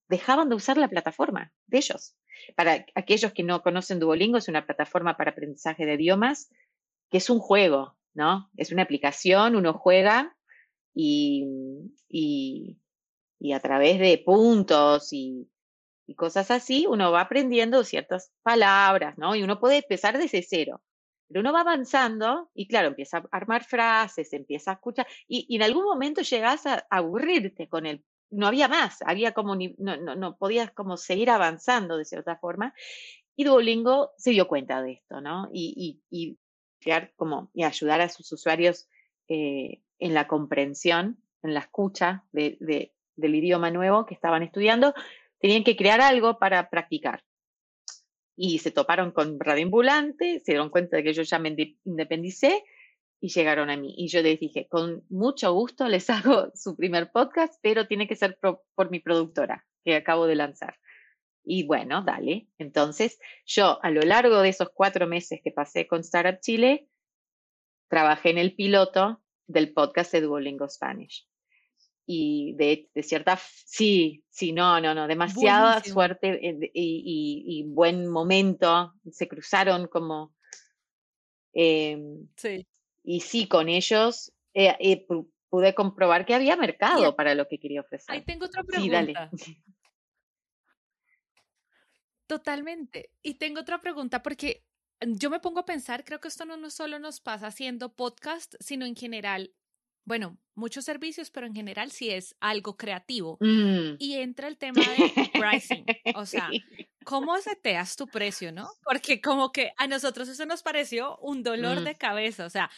dejaban 0.08 0.50
de 0.50 0.54
usar 0.54 0.76
la 0.76 0.88
plataforma 0.88 1.52
de 1.66 1.78
ellos. 1.78 2.14
Para 2.56 2.84
aquellos 2.94 3.32
que 3.32 3.42
no 3.42 3.62
conocen 3.62 3.98
Duolingo, 3.98 4.38
es 4.38 4.48
una 4.48 4.66
plataforma 4.66 5.16
para 5.16 5.32
aprendizaje 5.32 5.86
de 5.86 5.94
idiomas, 5.94 6.50
que 7.10 7.18
es 7.18 7.30
un 7.30 7.38
juego, 7.38 7.96
¿no? 8.14 8.50
Es 8.56 8.72
una 8.72 8.82
aplicación, 8.82 9.56
uno 9.56 9.74
juega 9.74 10.36
y, 10.94 11.46
y 12.08 13.52
a 13.52 13.60
través 13.60 13.98
de 13.98 14.18
puntos 14.24 15.12
y 15.12 15.50
y 16.10 16.16
cosas 16.16 16.50
así, 16.50 16.86
uno 16.88 17.12
va 17.12 17.20
aprendiendo 17.20 17.84
ciertas 17.84 18.32
palabras, 18.42 19.16
¿no? 19.16 19.36
Y 19.36 19.44
uno 19.44 19.60
puede 19.60 19.76
empezar 19.76 20.18
desde 20.18 20.42
cero. 20.42 20.82
Pero 21.28 21.40
uno 21.40 21.52
va 21.52 21.60
avanzando 21.60 22.50
y 22.52 22.66
claro, 22.66 22.88
empieza 22.88 23.18
a 23.18 23.28
armar 23.30 23.62
frases, 23.62 24.32
empieza 24.32 24.72
a 24.72 24.74
escuchar 24.74 25.06
y, 25.28 25.46
en 25.54 25.62
algún 25.62 25.84
momento 25.84 26.22
llegas 26.22 26.66
a 26.66 26.84
aburrirte 26.90 27.68
con 27.68 27.86
él. 27.86 28.04
No 28.30 28.46
había 28.46 28.68
más, 28.68 29.02
había 29.02 29.32
como, 29.32 29.56
no, 29.56 29.96
no, 29.96 30.14
no 30.14 30.36
podías 30.36 30.70
como 30.70 30.96
seguir 30.96 31.30
avanzando 31.30 31.96
de 31.96 32.04
cierta 32.04 32.36
forma. 32.36 32.74
Y 33.36 33.44
Duolingo 33.44 34.12
se 34.18 34.30
dio 34.30 34.46
cuenta 34.48 34.82
de 34.82 34.92
esto, 34.92 35.20
¿no? 35.20 35.48
Y, 35.52 36.00
y, 36.10 36.38
crear 36.80 37.12
como, 37.16 37.50
y 37.52 37.64
ayudar 37.64 38.00
a 38.00 38.08
sus 38.08 38.32
usuarios 38.32 38.88
eh, 39.28 39.82
en 39.98 40.14
la 40.14 40.26
comprensión, 40.26 41.22
en 41.42 41.54
la 41.54 41.60
escucha 41.60 42.24
de, 42.32 42.56
del 43.16 43.34
idioma 43.34 43.70
nuevo 43.70 44.06
que 44.06 44.14
estaban 44.14 44.42
estudiando, 44.42 44.94
tenían 45.38 45.64
que 45.64 45.76
crear 45.76 46.00
algo 46.00 46.38
para 46.38 46.70
practicar. 46.70 47.22
Y 48.36 48.58
se 48.60 48.70
toparon 48.70 49.12
con 49.12 49.38
Radio 49.38 49.64
Ambulante, 49.64 50.40
se 50.40 50.52
dieron 50.52 50.70
cuenta 50.70 50.96
de 50.96 51.04
que 51.04 51.12
yo 51.12 51.22
ya 51.22 51.38
me 51.38 51.54
independicé 51.84 52.64
y 53.20 53.28
llegaron 53.28 53.70
a 53.70 53.76
mí. 53.76 53.94
Y 53.96 54.08
yo 54.08 54.22
les 54.22 54.40
dije, 54.40 54.66
con 54.68 55.04
mucho 55.08 55.52
gusto 55.52 55.88
les 55.88 56.08
hago 56.10 56.50
su 56.54 56.76
primer 56.76 57.10
podcast, 57.12 57.54
pero 57.62 57.86
tiene 57.86 58.08
que 58.08 58.16
ser 58.16 58.38
por 58.40 58.90
mi 58.90 59.00
productora 59.00 59.66
que 59.84 59.96
acabo 59.96 60.26
de 60.26 60.36
lanzar. 60.36 60.76
Y 61.44 61.66
bueno, 61.66 62.02
dale. 62.02 62.48
Entonces, 62.58 63.18
yo 63.46 63.82
a 63.82 63.90
lo 63.90 64.02
largo 64.02 64.40
de 64.40 64.50
esos 64.50 64.70
cuatro 64.70 65.06
meses 65.06 65.40
que 65.42 65.50
pasé 65.50 65.86
con 65.86 66.00
Startup 66.00 66.38
Chile, 66.40 66.88
trabajé 67.88 68.30
en 68.30 68.38
el 68.38 68.54
piloto 68.54 69.22
del 69.46 69.72
podcast 69.72 70.12
de 70.12 70.20
Duolingo 70.20 70.68
Spanish 70.68 71.26
y 72.06 72.54
de, 72.54 72.88
de, 72.94 73.02
cierta, 73.02 73.38
sí, 73.66 74.24
sí, 74.30 74.52
no, 74.52 74.80
no, 74.80 74.94
no, 74.94 75.06
demasiada 75.06 75.82
suerte 75.82 76.48
eh, 76.48 76.70
y, 76.74 77.64
buen 77.68 78.06
momento, 78.06 78.94
se 79.10 79.28
cruzaron 79.28 79.86
como... 79.86 80.34
Em, 81.52 82.28
sí. 82.36 82.66
Y 83.02 83.20
sí, 83.20 83.48
con 83.48 83.68
ellos 83.68 84.32
eh, 84.54 84.76
eh, 84.78 85.06
pude 85.48 85.74
comprobar 85.74 86.26
que 86.26 86.34
había 86.34 86.56
mercado 86.56 87.16
para 87.16 87.34
lo 87.34 87.48
que 87.48 87.58
quería 87.58 87.80
ofrecer. 87.80 88.14
Ahí 88.14 88.22
tengo 88.22 88.46
otra 88.46 88.62
pregunta. 88.64 89.30
Totalmente. 92.26 93.10
Y 93.22 93.34
tengo 93.34 93.60
otra 93.60 93.80
pregunta 93.80 94.22
porque 94.22 94.64
yo 95.00 95.30
me 95.30 95.40
pongo 95.40 95.60
a 95.60 95.64
pensar, 95.66 96.04
creo 96.04 96.20
que 96.20 96.28
esto 96.28 96.44
no, 96.44 96.56
no 96.56 96.70
solo 96.70 96.98
nos 96.98 97.20
pasa 97.20 97.48
haciendo 97.48 97.94
podcast, 97.94 98.54
sino 98.60 98.86
en 98.86 98.94
general 98.94 99.52
bueno, 100.04 100.38
muchos 100.54 100.84
servicios, 100.84 101.30
pero 101.30 101.46
en 101.46 101.54
general 101.54 101.90
sí 101.90 102.10
es 102.10 102.34
algo 102.40 102.76
creativo. 102.76 103.38
Mm. 103.40 103.94
Y 103.98 104.14
entra 104.14 104.48
el 104.48 104.58
tema 104.58 104.82
de 104.82 105.30
pricing, 105.32 105.84
o 106.14 106.26
sea, 106.26 106.50
¿cómo 107.04 107.36
seteas 107.38 107.96
tu 107.96 108.06
precio, 108.06 108.52
no? 108.52 108.70
Porque 108.84 109.20
como 109.20 109.52
que 109.52 109.72
a 109.76 109.86
nosotros 109.86 110.28
eso 110.28 110.46
nos 110.46 110.62
pareció 110.62 111.16
un 111.18 111.42
dolor 111.42 111.80
mm. 111.80 111.84
de 111.84 111.94
cabeza, 111.94 112.46
o 112.46 112.50
sea, 112.50 112.70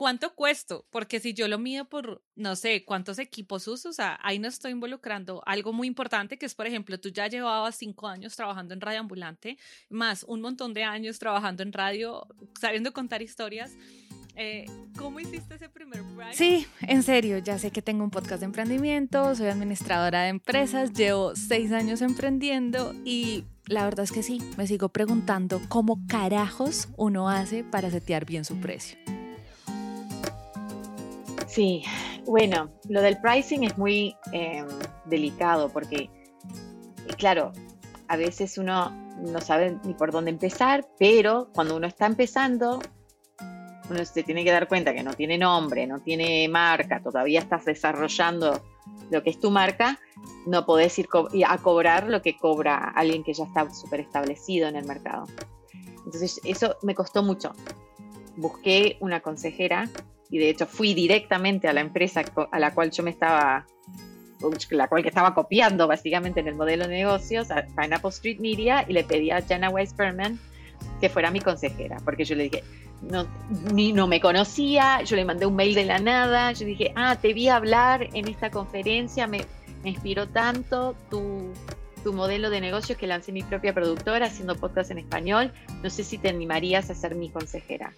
¿cuánto 0.00 0.34
cuesto? 0.34 0.86
Porque 0.88 1.20
si 1.20 1.34
yo 1.34 1.46
lo 1.46 1.58
mido 1.58 1.84
por, 1.84 2.22
no 2.34 2.56
sé, 2.56 2.86
cuántos 2.86 3.18
equipos 3.18 3.68
uso, 3.68 3.90
o 3.90 3.92
sea, 3.92 4.18
ahí 4.22 4.38
no 4.38 4.48
estoy 4.48 4.72
involucrando 4.72 5.42
algo 5.44 5.74
muy 5.74 5.86
importante, 5.86 6.38
que 6.38 6.46
es, 6.46 6.54
por 6.54 6.66
ejemplo, 6.66 6.98
tú 6.98 7.10
ya 7.10 7.26
llevabas 7.26 7.76
cinco 7.76 8.08
años 8.08 8.34
trabajando 8.34 8.72
en 8.72 8.80
radio 8.80 9.00
ambulante, 9.00 9.58
más 9.90 10.24
un 10.26 10.40
montón 10.40 10.72
de 10.72 10.84
años 10.84 11.18
trabajando 11.18 11.62
en 11.62 11.74
radio, 11.74 12.26
sabiendo 12.58 12.94
contar 12.94 13.20
historias. 13.20 13.76
Eh, 14.36 14.64
¿Cómo 14.96 15.20
hiciste 15.20 15.56
ese 15.56 15.68
primer 15.68 16.00
brand? 16.02 16.32
Sí, 16.32 16.66
en 16.80 17.02
serio, 17.02 17.36
ya 17.36 17.58
sé 17.58 17.70
que 17.70 17.82
tengo 17.82 18.02
un 18.02 18.10
podcast 18.10 18.40
de 18.40 18.46
emprendimiento, 18.46 19.34
soy 19.34 19.48
administradora 19.48 20.22
de 20.22 20.28
empresas, 20.30 20.94
llevo 20.94 21.36
seis 21.36 21.72
años 21.72 22.00
emprendiendo 22.00 22.94
y 23.04 23.44
la 23.70 23.84
verdad 23.84 24.02
es 24.02 24.10
que 24.10 24.24
sí, 24.24 24.42
me 24.56 24.66
sigo 24.66 24.88
preguntando 24.88 25.60
cómo 25.68 26.00
carajos 26.08 26.88
uno 26.96 27.28
hace 27.30 27.62
para 27.62 27.88
setear 27.88 28.24
bien 28.24 28.44
su 28.44 28.58
precio. 28.58 28.98
Sí, 31.46 31.84
bueno, 32.26 32.72
lo 32.88 33.00
del 33.00 33.20
pricing 33.20 33.62
es 33.62 33.78
muy 33.78 34.16
em, 34.32 34.66
delicado 35.04 35.68
porque, 35.68 36.10
claro, 37.16 37.52
a 38.08 38.16
veces 38.16 38.58
uno 38.58 38.90
no 39.20 39.40
sabe 39.40 39.78
ni 39.84 39.94
por 39.94 40.10
dónde 40.10 40.32
empezar, 40.32 40.88
pero 40.98 41.48
cuando 41.54 41.76
uno 41.76 41.86
está 41.86 42.06
empezando, 42.06 42.80
uno 43.88 44.04
se 44.04 44.24
tiene 44.24 44.42
que 44.42 44.50
dar 44.50 44.66
cuenta 44.66 44.92
que 44.92 45.04
no 45.04 45.14
tiene 45.14 45.38
nombre, 45.38 45.86
no 45.86 46.00
tiene 46.00 46.48
marca, 46.48 47.00
todavía 47.00 47.38
estás 47.38 47.66
desarrollando 47.66 48.64
lo 49.10 49.22
que 49.22 49.30
es 49.30 49.40
tu 49.40 49.50
marca, 49.50 49.98
no 50.46 50.66
podés 50.66 50.98
ir 50.98 51.08
a 51.46 51.58
cobrar 51.58 52.08
lo 52.08 52.22
que 52.22 52.36
cobra 52.36 52.76
alguien 52.76 53.24
que 53.24 53.32
ya 53.32 53.44
está 53.44 53.72
súper 53.72 54.00
establecido 54.00 54.68
en 54.68 54.76
el 54.76 54.86
mercado. 54.86 55.26
Entonces 56.04 56.40
eso 56.44 56.76
me 56.82 56.94
costó 56.94 57.22
mucho. 57.22 57.52
Busqué 58.36 58.96
una 59.00 59.20
consejera 59.20 59.88
y 60.30 60.38
de 60.38 60.50
hecho 60.50 60.66
fui 60.66 60.94
directamente 60.94 61.68
a 61.68 61.72
la 61.72 61.80
empresa 61.80 62.22
a 62.50 62.58
la 62.58 62.74
cual 62.74 62.90
yo 62.90 63.02
me 63.02 63.10
estaba 63.10 63.66
la 64.70 64.88
cual 64.88 65.02
que 65.02 65.08
estaba 65.08 65.34
copiando 65.34 65.86
básicamente 65.86 66.40
en 66.40 66.48
el 66.48 66.54
modelo 66.54 66.88
de 66.88 66.94
negocios 66.94 67.50
a 67.50 67.66
Pineapple 67.66 68.08
Street 68.08 68.38
Media 68.40 68.86
y 68.88 68.94
le 68.94 69.04
pedí 69.04 69.30
a 69.30 69.42
Jenna 69.42 69.68
Weisperman 69.68 70.38
que 71.00 71.10
fuera 71.10 71.30
mi 71.30 71.40
consejera, 71.40 71.98
porque 72.04 72.24
yo 72.24 72.34
le 72.34 72.44
dije, 72.44 72.64
no, 73.02 73.26
ni 73.72 73.92
no 73.92 74.06
me 74.06 74.20
conocía, 74.20 75.02
yo 75.02 75.16
le 75.16 75.24
mandé 75.24 75.46
un 75.46 75.56
mail 75.56 75.74
de 75.74 75.84
la 75.84 75.98
nada, 75.98 76.52
yo 76.52 76.66
dije, 76.66 76.92
ah, 76.96 77.16
te 77.16 77.32
vi 77.32 77.48
hablar 77.48 78.08
en 78.12 78.28
esta 78.28 78.50
conferencia, 78.50 79.26
me, 79.26 79.44
me 79.82 79.90
inspiró 79.90 80.28
tanto 80.28 80.94
tu, 81.10 81.52
tu 82.02 82.12
modelo 82.12 82.50
de 82.50 82.60
negocio 82.60 82.96
que 82.96 83.06
lancé 83.06 83.32
mi 83.32 83.42
propia 83.42 83.72
productora 83.72 84.26
haciendo 84.26 84.56
podcast 84.56 84.90
en 84.90 84.98
español, 84.98 85.52
no 85.82 85.90
sé 85.90 86.04
si 86.04 86.18
te 86.18 86.28
animarías 86.28 86.90
a 86.90 86.94
ser 86.94 87.14
mi 87.14 87.30
consejera. 87.30 87.92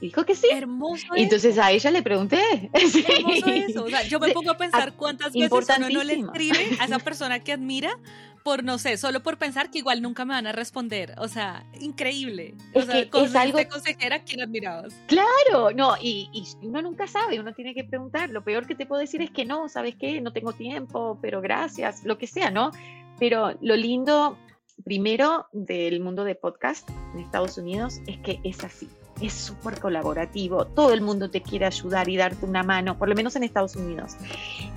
Y 0.00 0.06
dijo 0.06 0.24
que 0.24 0.36
sí. 0.36 0.46
Hermoso. 0.52 1.06
Y 1.16 1.22
entonces 1.22 1.58
a 1.58 1.72
ella 1.72 1.90
le 1.90 2.02
pregunté. 2.02 2.38
Hermoso 2.72 3.48
eso. 3.48 3.84
O 3.84 3.88
sea, 3.88 4.04
yo 4.04 4.20
me 4.20 4.30
pongo 4.30 4.52
a 4.52 4.56
pensar 4.56 4.94
cuántas 4.94 5.32
veces 5.32 5.50
uno 5.50 5.90
no 5.90 6.04
le 6.04 6.14
escribe 6.14 6.76
a 6.78 6.84
esa 6.84 6.98
persona 7.00 7.40
que 7.40 7.52
admira 7.52 7.98
por, 8.42 8.64
no 8.64 8.78
sé, 8.78 8.96
solo 8.96 9.22
por 9.22 9.38
pensar 9.38 9.70
que 9.70 9.78
igual 9.78 10.02
nunca 10.02 10.24
me 10.24 10.34
van 10.34 10.46
a 10.46 10.52
responder. 10.52 11.14
O 11.18 11.28
sea, 11.28 11.64
increíble. 11.80 12.54
O 12.74 12.82
sea, 12.82 13.00
es 13.00 13.34
algo... 13.34 13.58
consejera, 13.68 14.22
¿quién 14.22 14.40
admirabas? 14.40 14.94
Claro, 15.06 15.70
no, 15.74 15.96
y, 16.00 16.30
y, 16.32 16.66
uno 16.66 16.82
nunca 16.82 17.06
sabe, 17.06 17.40
uno 17.40 17.52
tiene 17.54 17.74
que 17.74 17.84
preguntar. 17.84 18.30
Lo 18.30 18.44
peor 18.44 18.66
que 18.66 18.74
te 18.74 18.86
puedo 18.86 19.00
decir 19.00 19.22
es 19.22 19.30
que 19.30 19.44
no, 19.44 19.68
¿sabes 19.68 19.96
qué? 19.96 20.20
No 20.20 20.32
tengo 20.32 20.52
tiempo, 20.52 21.18
pero 21.20 21.40
gracias, 21.40 22.04
lo 22.04 22.18
que 22.18 22.26
sea, 22.26 22.50
¿no? 22.50 22.70
Pero 23.18 23.56
lo 23.60 23.76
lindo, 23.76 24.38
primero, 24.84 25.46
del 25.52 26.00
mundo 26.00 26.24
de 26.24 26.34
podcast 26.34 26.88
en 27.14 27.20
Estados 27.20 27.58
Unidos 27.58 28.00
es 28.06 28.18
que 28.18 28.40
es 28.44 28.62
así 28.64 28.88
es 29.20 29.32
súper 29.32 29.80
colaborativo, 29.80 30.66
todo 30.66 30.92
el 30.92 31.00
mundo 31.00 31.30
te 31.30 31.42
quiere 31.42 31.66
ayudar 31.66 32.08
y 32.08 32.16
darte 32.16 32.44
una 32.44 32.62
mano, 32.62 32.98
por 32.98 33.08
lo 33.08 33.14
menos 33.14 33.36
en 33.36 33.42
Estados 33.42 33.76
Unidos. 33.76 34.16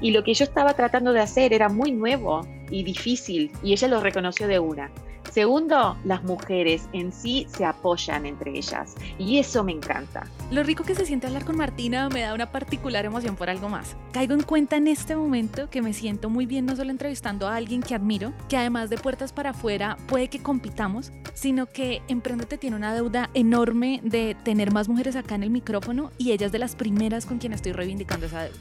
Y 0.01 0.11
lo 0.11 0.23
que 0.23 0.33
yo 0.33 0.43
estaba 0.43 0.73
tratando 0.73 1.13
de 1.13 1.19
hacer 1.19 1.53
era 1.53 1.69
muy 1.69 1.91
nuevo 1.91 2.45
y 2.69 2.83
difícil, 2.83 3.51
y 3.63 3.73
ella 3.73 3.87
lo 3.87 3.99
reconoció 3.99 4.47
de 4.47 4.59
una. 4.59 4.91
Segundo, 5.31 5.97
las 6.03 6.23
mujeres 6.25 6.89
en 6.91 7.13
sí 7.13 7.47
se 7.49 7.63
apoyan 7.63 8.25
entre 8.25 8.51
ellas 8.51 8.95
y 9.17 9.37
eso 9.37 9.63
me 9.63 9.71
encanta. 9.71 10.29
Lo 10.51 10.61
rico 10.61 10.83
que 10.83 10.93
se 10.93 11.05
siente 11.05 11.25
hablar 11.25 11.45
con 11.45 11.55
Martina 11.55 12.09
me 12.09 12.19
da 12.19 12.33
una 12.33 12.51
particular 12.51 13.05
emoción 13.05 13.37
por 13.37 13.49
algo 13.49 13.69
más. 13.69 13.95
Caigo 14.11 14.33
en 14.33 14.43
cuenta 14.43 14.75
en 14.75 14.89
este 14.89 15.15
momento 15.15 15.69
que 15.69 15.81
me 15.81 15.93
siento 15.93 16.29
muy 16.29 16.45
bien 16.45 16.65
no 16.65 16.75
solo 16.75 16.91
entrevistando 16.91 17.47
a 17.47 17.55
alguien 17.55 17.81
que 17.81 17.95
admiro, 17.95 18.33
que 18.49 18.57
además 18.57 18.89
de 18.89 18.97
puertas 18.97 19.31
para 19.31 19.51
afuera 19.51 19.95
puede 20.09 20.27
que 20.27 20.43
compitamos, 20.43 21.13
sino 21.33 21.65
que 21.65 22.01
Emprendete 22.09 22.57
tiene 22.57 22.75
una 22.75 22.93
deuda 22.93 23.29
enorme 23.33 24.01
de 24.03 24.35
tener 24.43 24.73
más 24.73 24.89
mujeres 24.89 25.15
acá 25.15 25.35
en 25.35 25.43
el 25.43 25.49
micrófono 25.49 26.11
y 26.17 26.33
ellas 26.33 26.51
de 26.51 26.59
las 26.59 26.75
primeras 26.75 27.25
con 27.25 27.37
quien 27.37 27.53
estoy 27.53 27.71
reivindicando 27.71 28.25
esa 28.25 28.43
deuda. 28.43 28.59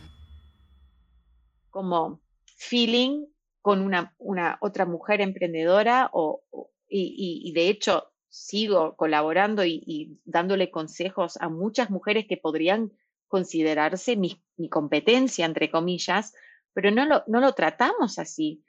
Como 1.71 2.21
feeling 2.59 3.25
con 3.63 3.83
una, 3.83 4.15
una 4.19 4.59
otra 4.61 4.87
mujer 4.87 5.21
emprendedora 5.21 6.11
o, 6.13 6.43
y, 6.89 7.53
de 7.53 7.69
hecho 7.69 8.13
sigo 8.29 8.97
colaborando 8.97 9.65
y, 9.65 10.19
dándole 10.25 10.71
consejos 10.71 11.37
a 11.41 11.49
muchas 11.49 11.91
mujeres 11.91 12.27
que 12.29 12.37
podrían 12.37 12.93
considerarse 13.29 14.17
mi, 14.17 14.43
competencia, 14.71 15.47
entre 15.47 15.71
comillas, 15.71 16.35
pero 16.73 16.91
no 16.91 17.07
lo, 17.07 17.25
no 17.27 17.41
lo 17.41 17.53
tratamos 17.55 18.19
así. 18.19 18.65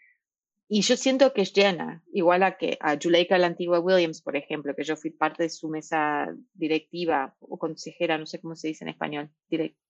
Y 0.73 0.83
yo 0.83 0.95
siento 0.95 1.33
que 1.33 1.41
es 1.41 1.51
llena, 1.51 2.01
igual 2.13 2.43
a 2.43 2.57
que 2.57 2.77
a 2.79 2.97
Juleika 2.97 3.37
la 3.37 3.47
antigua 3.47 3.81
Williams, 3.81 4.21
por 4.21 4.37
ejemplo, 4.37 4.73
que 4.73 4.85
yo 4.85 4.95
fui 4.95 5.09
parte 5.09 5.43
de 5.43 5.49
su 5.49 5.67
mesa 5.67 6.33
directiva 6.53 7.35
o 7.41 7.59
consejera, 7.59 8.17
no 8.17 8.25
sé 8.25 8.39
cómo 8.39 8.55
se 8.55 8.69
dice 8.69 8.85
en 8.85 8.89
español, 8.89 9.29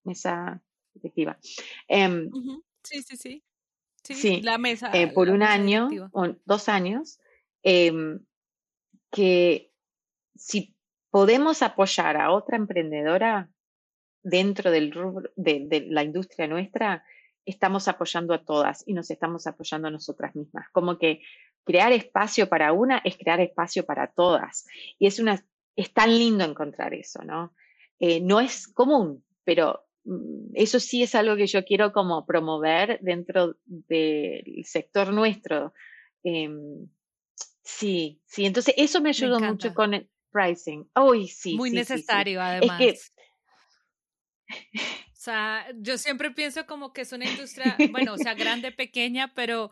mesa 0.03 0.59
directiva. 0.93 1.37
Em, 1.87 2.31
sí, 2.83 3.03
sí, 3.03 3.15
sí. 3.15 3.43
Sí, 4.03 4.41
la 4.41 4.57
mesa. 4.57 4.91
Eh, 4.93 5.07
por 5.07 5.29
un 5.29 5.43
año 5.43 5.89
o 6.11 6.27
dos 6.45 6.69
años, 6.69 7.19
em, 7.63 8.19
que 9.11 9.71
si 10.35 10.75
podemos 11.11 11.61
apoyar 11.61 12.17
a 12.17 12.31
otra 12.31 12.57
emprendedora 12.57 13.49
dentro 14.23 14.71
del 14.71 14.91
de, 15.35 15.87
la 15.89 16.03
industria 16.03 16.47
nuestra, 16.47 17.03
estamos 17.45 17.87
apoyando 17.87 18.33
a 18.33 18.43
todas 18.43 18.83
y 18.87 18.93
nos 18.93 19.09
estamos 19.11 19.47
apoyando 19.47 19.87
a 19.87 19.91
nosotras 19.91 20.35
mismas. 20.35 20.67
Como 20.71 20.97
que 20.97 21.21
crear 21.63 21.91
espacio 21.91 22.47
para 22.49 22.71
una 22.71 22.99
es 22.99 23.17
crear 23.17 23.39
espacio 23.39 23.85
para 23.85 24.07
todas. 24.07 24.65
Y 24.97 25.07
es 25.07 25.19
una, 25.19 25.43
es 25.75 25.93
tan 25.93 26.09
lindo 26.17 26.43
encontrar 26.43 26.93
eso, 26.93 27.23
¿no? 27.23 27.53
Eh, 27.99 28.19
no 28.21 28.39
es 28.39 28.67
común, 28.67 29.23
pero 29.43 29.85
eso 30.53 30.79
sí 30.79 31.03
es 31.03 31.15
algo 31.15 31.35
que 31.35 31.47
yo 31.47 31.63
quiero 31.63 31.93
como 31.93 32.25
promover 32.25 32.99
dentro 33.01 33.57
del 33.65 34.63
sector 34.65 35.13
nuestro. 35.13 35.73
Em, 36.23 36.87
sí, 37.63 38.21
sí, 38.25 38.45
entonces 38.45 38.73
eso 38.77 39.01
me 39.01 39.09
ayudó 39.09 39.39
mucho 39.39 39.73
con 39.73 39.93
el 39.93 40.09
pricing. 40.31 40.89
Uy, 40.95 41.27
sí. 41.27 41.55
Muy 41.55 41.71
necesario, 41.71 42.41
además. 42.41 43.11
O 45.21 45.23
sea, 45.23 45.67
yo 45.75 45.97
siempre 45.97 46.31
pienso 46.31 46.65
como 46.65 46.93
que 46.93 47.01
es 47.01 47.11
una 47.13 47.29
industria, 47.29 47.77
bueno, 47.91 48.13
o 48.13 48.17
sea, 48.17 48.33
grande, 48.33 48.71
pequeña, 48.77 49.33
pero 49.35 49.69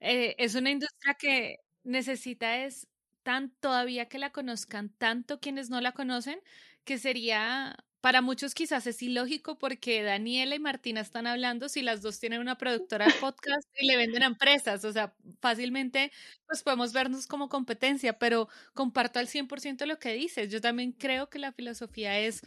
eh, 0.00 0.34
es 0.38 0.54
una 0.54 0.70
industria 0.70 1.14
que 1.18 1.58
necesita 1.84 2.64
es 2.64 2.88
tan 3.22 3.50
todavía 3.60 4.08
que 4.08 4.18
la 4.18 4.30
conozcan 4.30 4.88
tanto 4.96 5.38
quienes 5.38 5.68
no 5.68 5.80
la 5.80 5.92
conocen, 5.92 6.40
que 6.84 6.96
sería 6.96 7.76
para 8.06 8.22
muchos 8.22 8.54
quizás 8.54 8.86
es 8.86 9.02
ilógico 9.02 9.58
porque 9.58 10.00
Daniela 10.04 10.54
y 10.54 10.60
Martina 10.60 11.00
están 11.00 11.26
hablando 11.26 11.68
si 11.68 11.82
las 11.82 12.02
dos 12.02 12.20
tienen 12.20 12.40
una 12.40 12.56
productora 12.56 13.06
de 13.06 13.12
podcast 13.14 13.66
y 13.80 13.84
le 13.84 13.96
venden 13.96 14.22
a 14.22 14.26
empresas, 14.26 14.84
o 14.84 14.92
sea, 14.92 15.12
fácilmente 15.40 16.12
pues 16.46 16.62
podemos 16.62 16.92
vernos 16.92 17.26
como 17.26 17.48
competencia, 17.48 18.16
pero 18.16 18.48
comparto 18.74 19.18
al 19.18 19.26
100% 19.26 19.86
lo 19.86 19.98
que 19.98 20.12
dices. 20.12 20.52
Yo 20.52 20.60
también 20.60 20.92
creo 20.92 21.28
que 21.28 21.40
la 21.40 21.50
filosofía 21.50 22.16
es 22.20 22.42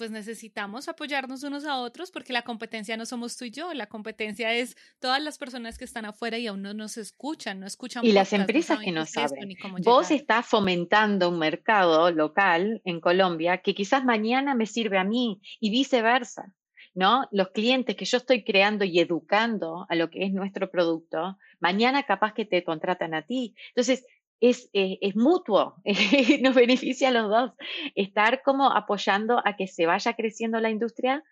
pues 0.00 0.10
necesitamos 0.10 0.88
apoyarnos 0.88 1.42
unos 1.42 1.66
a 1.66 1.76
otros 1.76 2.10
porque 2.10 2.32
la 2.32 2.40
competencia 2.40 2.96
no 2.96 3.04
somos 3.04 3.36
tú 3.36 3.44
y 3.44 3.50
yo, 3.50 3.74
la 3.74 3.86
competencia 3.86 4.54
es 4.54 4.74
todas 4.98 5.22
las 5.22 5.36
personas 5.36 5.76
que 5.76 5.84
están 5.84 6.06
afuera 6.06 6.38
y 6.38 6.46
aún 6.46 6.62
no 6.62 6.72
nos 6.72 6.96
escuchan, 6.96 7.60
no 7.60 7.66
escuchan. 7.66 8.02
Y 8.02 8.12
las 8.12 8.32
empresas 8.32 8.78
que 8.78 8.92
no 8.92 9.04
saben. 9.04 9.54
Vos 9.84 10.10
estás 10.10 10.46
fomentando 10.46 11.28
un 11.28 11.38
mercado 11.38 12.10
local 12.12 12.80
en 12.86 12.98
Colombia 12.98 13.58
que 13.58 13.74
quizás 13.74 14.02
mañana 14.02 14.54
me 14.54 14.64
sirve 14.64 14.96
a 14.96 15.04
mí 15.04 15.42
y 15.60 15.68
viceversa. 15.68 16.50
¿no? 16.94 17.28
Los 17.30 17.50
clientes 17.50 17.94
que 17.94 18.06
yo 18.06 18.16
estoy 18.16 18.42
creando 18.42 18.86
y 18.86 19.00
educando 19.00 19.86
a 19.90 19.94
lo 19.96 20.08
que 20.08 20.24
es 20.24 20.32
nuestro 20.32 20.70
producto, 20.70 21.36
mañana 21.60 22.04
capaz 22.04 22.32
que 22.32 22.46
te 22.46 22.64
contratan 22.64 23.12
a 23.12 23.22
ti. 23.22 23.54
Entonces, 23.68 24.06
es, 24.40 24.70
eh, 24.72 24.98
es 25.02 25.16
mutuo, 25.16 25.76
nos 26.40 26.54
beneficia 26.54 27.08
a 27.08 27.12
los 27.12 27.28
dos. 27.28 27.52
Estar 27.94 28.42
como 28.42 28.72
apoyando 28.72 29.40
a 29.44 29.56
que 29.56 29.66
se 29.66 29.86
vaya 29.86 30.14
creciendo 30.14 30.60
la 30.60 30.70
industria 30.70 31.22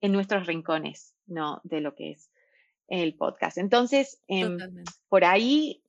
en 0.00 0.12
nuestros 0.12 0.46
rincones, 0.46 1.14
¿no? 1.26 1.60
De 1.64 1.80
lo 1.80 1.94
que 1.94 2.12
es 2.12 2.30
el 2.88 3.14
podcast. 3.14 3.58
Entonces, 3.58 4.22
em, 4.28 4.58
por 5.08 5.24
ahí 5.24 5.82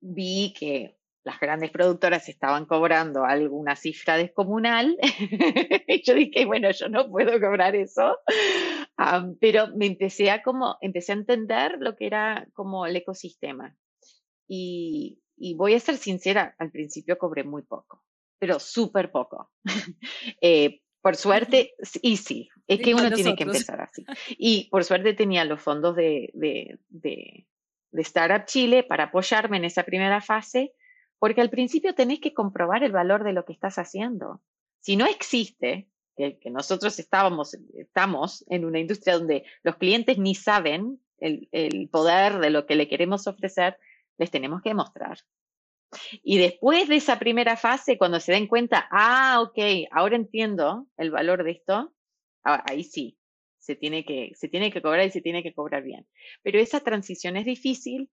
vi 0.00 0.52
que 0.58 0.96
las 1.24 1.38
grandes 1.38 1.70
productoras 1.70 2.28
estaban 2.28 2.66
cobrando 2.66 3.24
alguna 3.24 3.76
cifra 3.76 4.16
descomunal. 4.16 4.98
y 5.86 6.02
yo 6.02 6.14
dije, 6.14 6.44
bueno, 6.44 6.70
yo 6.72 6.88
no 6.88 7.08
puedo 7.08 7.40
cobrar 7.40 7.76
eso. 7.76 8.18
pero 9.40 9.68
me 9.76 9.86
empecé 9.86 10.30
a 10.30 10.42
como, 10.42 10.76
empecé 10.80 11.12
a 11.12 11.16
entender 11.16 11.76
lo 11.78 11.94
que 11.96 12.06
era 12.06 12.48
como 12.54 12.86
el 12.86 12.96
ecosistema. 12.96 13.76
Y, 14.48 15.18
voy 15.56 15.74
a 15.74 15.80
ser 15.80 15.96
sincera, 15.96 16.54
al 16.58 16.70
principio 16.70 17.18
cobré 17.18 17.44
muy 17.44 17.62
poco, 17.62 18.04
pero 18.38 18.58
súper 18.58 19.10
poco. 19.10 19.50
Eh, 20.40 20.80
por 21.00 21.16
suerte, 21.16 21.74
y 22.00 22.16
sí, 22.16 22.48
es 22.68 22.80
que 22.80 22.94
uno 22.94 23.10
tiene 23.10 23.34
que 23.34 23.42
empezar 23.42 23.80
así. 23.80 24.04
Y 24.38 24.68
por 24.70 24.84
suerte 24.84 25.14
tenía 25.14 25.44
los 25.44 25.60
fondos 25.60 25.96
de, 25.96 26.30
de, 26.32 26.78
de, 26.88 27.46
de 27.90 28.02
Startup 28.02 28.46
Chile 28.46 28.84
para 28.84 29.04
apoyarme 29.04 29.56
en 29.56 29.64
esa 29.64 29.82
primera 29.82 30.20
fase, 30.20 30.74
porque 31.18 31.40
al 31.40 31.50
principio 31.50 31.94
tenés 31.94 32.20
que 32.20 32.34
comprobar 32.34 32.84
el 32.84 32.92
valor 32.92 33.24
de 33.24 33.32
lo 33.32 33.44
que 33.44 33.52
estás 33.52 33.78
haciendo. 33.78 34.42
Si 34.80 34.96
no 34.96 35.06
existe, 35.06 35.88
que, 36.16 36.38
que 36.38 36.50
nosotros 36.50 36.98
estábamos, 36.98 37.54
estamos 37.74 38.44
en 38.48 38.64
una 38.64 38.78
industria 38.78 39.18
donde 39.18 39.44
los 39.64 39.76
clientes 39.76 40.18
ni 40.18 40.36
saben 40.36 41.00
el, 41.18 41.48
el 41.52 41.88
poder 41.88 42.38
de 42.38 42.50
lo 42.50 42.66
que 42.66 42.76
le 42.76 42.88
queremos 42.88 43.26
ofrecer, 43.26 43.76
les 44.18 44.30
tenemos 44.30 44.62
que 44.62 44.70
demostrar. 44.70 45.18
Y 46.22 46.38
después 46.38 46.88
de 46.88 46.96
esa 46.96 47.18
primera 47.18 47.56
fase, 47.56 47.98
cuando 47.98 48.18
se 48.20 48.32
den 48.32 48.46
cuenta, 48.46 48.88
ah, 48.90 49.40
ok, 49.42 49.88
ahora 49.90 50.16
entiendo 50.16 50.86
el 50.96 51.10
valor 51.10 51.44
de 51.44 51.52
esto, 51.52 51.92
ah, 52.44 52.64
ahí 52.68 52.84
sí, 52.84 53.18
se 53.58 53.76
tiene 53.76 54.04
que, 54.04 54.32
se 54.34 54.48
tiene 54.48 54.72
que 54.72 54.82
cobrar 54.82 55.06
y 55.06 55.10
se 55.10 55.20
tiene 55.20 55.42
que 55.42 55.54
cobrar 55.54 55.82
bien. 55.82 56.06
Pero 56.42 56.58
esa 56.58 56.80
transición 56.80 57.36
es 57.36 57.44
difícil 57.44 58.10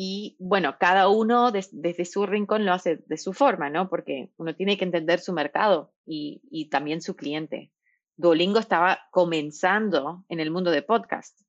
Y 0.00 0.36
bueno, 0.38 0.76
cada 0.78 1.08
uno 1.08 1.50
desde 1.50 2.04
su 2.04 2.24
rincón 2.24 2.64
lo 2.64 2.72
hace 2.72 2.98
de 3.06 3.16
su 3.18 3.32
forma, 3.32 3.68
¿no? 3.68 3.88
Porque 3.88 4.30
uno 4.36 4.54
tiene 4.54 4.78
que 4.78 4.84
entender 4.84 5.18
su 5.20 5.32
mercado 5.32 5.92
y, 6.06 6.40
y 6.50 6.68
también 6.70 7.02
su 7.02 7.16
cliente. 7.16 7.72
Duolingo 8.16 8.60
estaba 8.60 9.00
comenzando 9.10 10.24
en 10.28 10.40
el 10.40 10.52
mundo 10.52 10.70
de 10.70 10.82
podcast. 10.82 11.40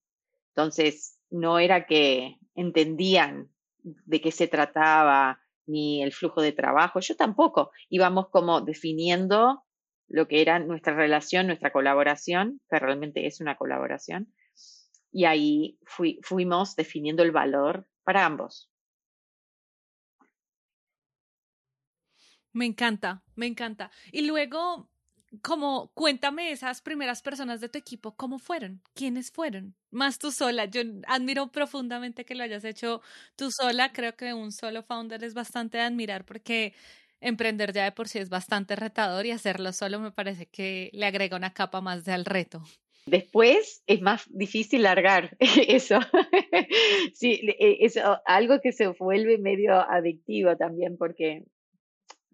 Entonces, 0.55 1.19
no 1.29 1.59
era 1.59 1.85
que 1.85 2.37
entendían 2.55 3.51
de 3.83 4.21
qué 4.21 4.31
se 4.31 4.47
trataba 4.47 5.39
ni 5.65 6.01
el 6.01 6.13
flujo 6.13 6.41
de 6.41 6.51
trabajo. 6.51 6.99
Yo 6.99 7.15
tampoco. 7.15 7.71
Íbamos 7.89 8.29
como 8.29 8.61
definiendo 8.61 9.63
lo 10.07 10.27
que 10.27 10.41
era 10.41 10.59
nuestra 10.59 10.95
relación, 10.95 11.47
nuestra 11.47 11.71
colaboración, 11.71 12.59
que 12.69 12.79
realmente 12.79 13.27
es 13.27 13.39
una 13.39 13.55
colaboración. 13.55 14.33
Y 15.11 15.25
ahí 15.25 15.79
fuimos 16.21 16.75
definiendo 16.75 17.23
el 17.23 17.31
valor 17.31 17.87
para 18.03 18.25
ambos. 18.25 18.69
Me 22.51 22.65
encanta, 22.65 23.23
me 23.35 23.45
encanta. 23.45 23.91
Y 24.11 24.25
luego, 24.25 24.89
como 25.41 25.91
cuéntame 25.93 26.51
esas 26.51 26.81
primeras 26.81 27.21
personas 27.21 27.61
de 27.61 27.69
tu 27.69 27.77
equipo, 27.77 28.15
¿cómo 28.15 28.39
fueron? 28.39 28.81
¿Quiénes 28.93 29.31
fueron? 29.31 29.75
Más 29.91 30.19
tú 30.19 30.31
sola. 30.31 30.65
Yo 30.65 30.81
admiro 31.07 31.47
profundamente 31.51 32.25
que 32.25 32.35
lo 32.35 32.43
hayas 32.43 32.63
hecho 32.63 33.01
tú 33.35 33.51
sola. 33.51 33.91
Creo 33.91 34.15
que 34.15 34.33
un 34.33 34.51
solo 34.51 34.83
founder 34.83 35.23
es 35.23 35.33
bastante 35.33 35.77
de 35.77 35.83
admirar 35.83 36.25
porque 36.25 36.73
emprender 37.21 37.73
ya 37.73 37.83
de 37.83 37.91
por 37.91 38.07
sí 38.07 38.19
es 38.19 38.29
bastante 38.29 38.75
retador 38.75 39.25
y 39.25 39.31
hacerlo 39.31 39.73
solo 39.73 39.99
me 39.99 40.11
parece 40.11 40.45
que 40.45 40.89
le 40.93 41.05
agrega 41.05 41.37
una 41.37 41.53
capa 41.53 41.81
más 41.81 42.07
al 42.07 42.25
reto. 42.25 42.63
Después 43.05 43.83
es 43.87 44.01
más 44.01 44.25
difícil 44.29 44.83
largar 44.83 45.35
eso. 45.39 45.99
sí, 47.13 47.41
e, 47.59 47.85
es 47.85 47.99
algo 48.25 48.59
que 48.61 48.71
se 48.71 48.87
vuelve 48.87 49.37
medio 49.37 49.73
adictivo 49.73 50.55
también 50.57 50.97
porque 50.97 51.43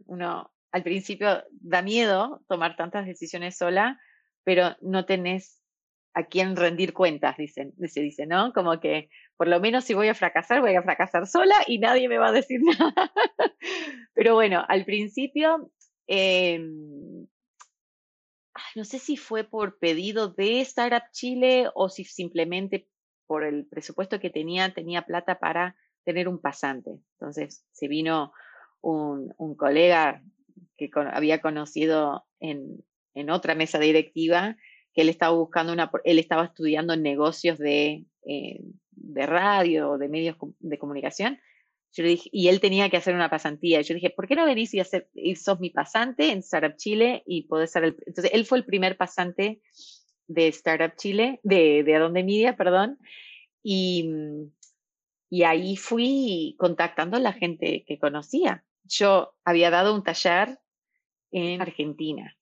uno 0.06 0.52
al 0.76 0.84
principio 0.84 1.42
da 1.52 1.82
miedo 1.82 2.44
tomar 2.50 2.76
tantas 2.76 3.06
decisiones 3.06 3.58
sola, 3.58 3.98
pero 4.44 4.76
no 4.82 5.06
tenés 5.06 5.62
a 6.14 6.26
quién 6.26 6.58
rendir 6.58 6.92
cuentas, 6.92 7.38
dicen, 7.38 7.74
se 7.88 8.02
dice, 8.02 8.26
¿no? 8.26 8.52
Como 8.52 8.82
que 8.82 9.10
por 9.38 9.48
lo 9.48 9.62
menos 9.62 9.86
si 9.86 9.94
voy 9.94 10.10
a 10.10 10.14
fracasar, 10.14 10.60
voy 10.60 10.76
a 10.76 10.84
fracasar 10.84 11.28
sola 11.28 11.56
y 11.66 11.80
nadie 11.80 12.10
me 12.10 12.18
va 12.18 12.28
a 12.28 12.34
decir 12.34 12.60
nada. 12.78 13.14
pero 14.14 14.34
bueno, 14.34 14.66
al 14.68 14.84
principio 14.84 15.72
em, 16.08 17.26
no 18.76 18.84
sé 18.84 19.00
si 19.00 19.16
fue 19.16 19.46
por 19.46 19.80
pedido 19.80 20.28
de 20.28 20.60
Startup 20.60 21.10
Chile 21.14 21.70
o 21.74 21.88
si 21.88 22.04
simplemente 22.04 22.90
por 23.28 23.46
el 23.46 23.66
presupuesto 23.66 24.20
que 24.20 24.30
tenía, 24.30 24.74
tenía 24.74 25.04
plata 25.04 25.40
para 25.40 25.78
tener 26.04 26.28
un 26.28 26.42
pasante. 26.42 27.00
Entonces 27.14 27.66
se 27.72 27.88
vino 27.88 28.34
un, 28.86 29.56
colega 29.56 30.22
que 30.78 30.90
había 31.12 31.42
conocido 31.42 32.26
en, 32.40 32.84
otra 33.30 33.56
mesa 33.56 33.80
directiva, 33.80 34.58
que 34.94 35.02
él 35.02 35.10
estaba 35.10 35.36
buscando 35.36 35.72
una, 35.72 35.90
él 36.04 36.20
estaba 36.20 36.46
estudiando 36.46 36.96
negocios 36.98 37.58
de, 37.58 38.06
eh, 38.28 38.60
de 38.92 39.26
radio, 39.26 39.98
de 39.98 40.10
medios 40.10 40.38
de 40.60 40.78
comunicación, 40.78 41.40
yo 41.96 42.04
le 42.04 42.10
dije, 42.10 42.30
y 42.34 42.50
él 42.50 42.60
tenía 42.60 42.90
que 42.90 42.98
hacer 42.98 43.16
una 43.16 43.30
pasantía. 43.30 43.80
Yo 43.80 43.94
dije, 43.94 44.10
¿por 44.10 44.28
qué 44.28 44.36
no 44.36 44.46
venís 44.46 44.74
y, 44.74 44.82
hacer, 44.82 45.08
y 45.14 45.36
sos 45.38 45.62
mi 45.62 45.70
pasante 45.70 46.30
en 46.30 46.40
Startup 46.40 46.76
Chile 46.76 47.24
y 47.26 47.44
podés 47.44 47.72
ser. 47.72 47.96
Entonces, 48.06 48.32
él 48.34 48.46
fue 48.46 48.58
el 48.58 48.66
primer 48.66 48.98
pasante 48.98 49.62
de 50.28 50.48
Startup 50.50 50.94
Chile, 50.98 51.40
de, 51.44 51.84
de 51.86 51.96
Adonde 51.96 52.26
Media, 52.26 52.58
perdón. 52.58 53.00
Y, 53.64 54.10
y 55.30 55.44
ahí 55.44 55.78
fui 55.78 56.58
contactando 56.60 57.16
a 57.16 57.22
la 57.22 57.32
gente 57.32 57.86
que 57.88 57.98
conocía. 57.98 58.66
Yo 58.88 59.34
había 59.44 59.70
dado 59.70 59.94
un 59.94 60.04
taller 60.04 60.60
en 61.32 61.62
Argentina 61.62 62.36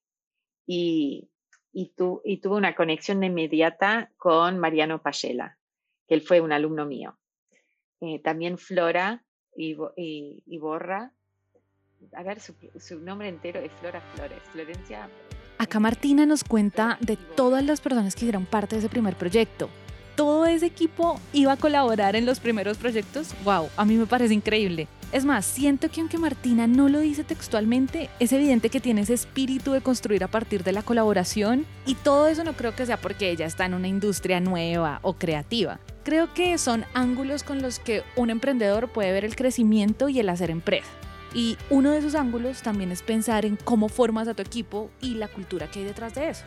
y, 0.66 1.30
y, 1.72 1.94
y 2.24 2.38
tuve 2.38 2.56
una 2.56 2.76
conexión 2.76 3.24
inmediata 3.24 4.12
con 4.18 4.60
Mariano 4.60 5.02
Payela, 5.02 5.58
que 6.08 6.16
él 6.16 6.22
fue 6.22 6.42
un 6.42 6.52
alumno 6.52 6.86
mío. 6.86 7.18
Eh, 8.06 8.20
también 8.20 8.58
Flora 8.58 9.24
y, 9.56 9.76
Borra. 10.60 11.14
A 12.14 12.24
ver, 12.24 12.42
su, 12.42 12.54
su, 12.78 13.00
nombre 13.00 13.30
entero 13.30 13.62
es 13.62 13.72
Flora 13.80 14.02
Flores, 14.14 14.40
Florencia. 14.52 15.10
Acá 15.58 15.80
Martina 15.80 16.26
nos 16.26 16.44
cuenta 16.44 16.98
de 17.00 17.16
todas 17.16 17.64
las 17.64 17.80
personas 17.80 18.14
que 18.16 18.26
hicieron 18.26 18.46
parte 18.46 18.76
de 18.76 18.80
ese 18.80 18.90
primer 18.90 19.16
proyecto. 19.16 19.70
Todo 20.18 20.46
ese 20.46 20.66
equipo 20.66 21.18
iba 21.32 21.54
a 21.54 21.58
colaborar 21.58 22.18
en 22.18 22.26
los 22.26 22.42
primeros 22.42 22.78
proyectos. 22.78 23.34
¡Wow! 23.46 23.70
A 23.78 23.86
mí 23.86 23.96
me 23.96 24.06
parece 24.06 24.34
increíble. 24.34 24.90
Es 25.14 25.26
más, 25.26 25.46
siento 25.46 25.92
que 25.92 26.02
aunque 26.02 26.18
Martina 26.18 26.66
no 26.66 26.90
lo 26.90 26.98
dice 27.00 27.24
textualmente, 27.24 28.10
es 28.20 28.34
evidente 28.34 28.70
que 28.70 28.80
tiene 28.80 29.02
ese 29.02 29.14
espíritu 29.14 29.72
de 29.72 29.82
construir 29.82 30.24
a 30.24 30.28
partir 30.28 30.64
de 30.64 30.72
la 30.72 30.82
colaboración 30.82 31.68
y 31.86 31.94
todo 31.94 32.28
eso 32.28 32.44
no 32.44 32.54
creo 32.54 32.76
que 32.76 32.88
sea 32.88 32.98
porque 32.98 33.30
ella 33.30 33.46
está 33.46 33.68
en 33.68 33.76
una 33.76 33.88
industria 33.88 34.40
nueva 34.40 34.98
o 35.04 35.14
creativa. 35.14 35.80
Creo 36.04 36.34
que 36.34 36.58
son 36.58 36.86
ángulos 36.96 37.44
con 37.44 37.62
los 37.62 37.78
que 37.78 38.02
un 38.16 38.32
emprendedor 38.32 38.90
puede 38.90 39.12
ver 39.12 39.24
el 39.24 39.36
crecimiento 39.36 40.10
y 40.10 40.20
el 40.20 40.30
hacer 40.30 40.50
empresa. 40.50 40.90
Y 41.36 41.58
uno 41.70 41.92
de 41.92 42.00
esos 42.00 42.16
ángulos 42.16 42.64
también 42.64 42.92
es 42.92 43.04
pensar 43.04 43.46
en 43.46 43.56
cómo 43.56 43.90
formas 43.90 44.28
a 44.28 44.34
tu 44.34 44.42
equipo 44.42 44.90
y 45.00 45.14
la 45.14 45.28
cultura 45.28 45.70
que 45.70 45.82
hay 45.82 45.86
detrás 45.86 46.16
de 46.16 46.30
eso. 46.30 46.44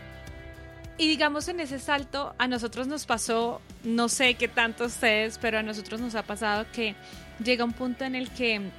Y 0.99 1.09
digamos 1.09 1.49
en 1.49 1.61
ese 1.61 1.79
salto, 1.79 2.35
a 2.39 2.49
nosotros 2.49 2.87
nos 2.87 3.05
pasó, 3.05 3.61
no 3.85 4.09
sé 4.09 4.35
qué 4.35 4.49
tanto 4.49 4.87
ustedes, 4.87 5.39
pero 5.39 5.59
a 5.59 5.63
nosotros 5.63 6.01
nos 6.01 6.15
ha 6.15 6.23
pasado 6.23 6.65
que 6.73 6.95
llega 7.43 7.65
un 7.65 7.73
punto 7.73 8.05
en 8.05 8.15
el 8.15 8.31
que 8.31 8.55
en 8.55 8.73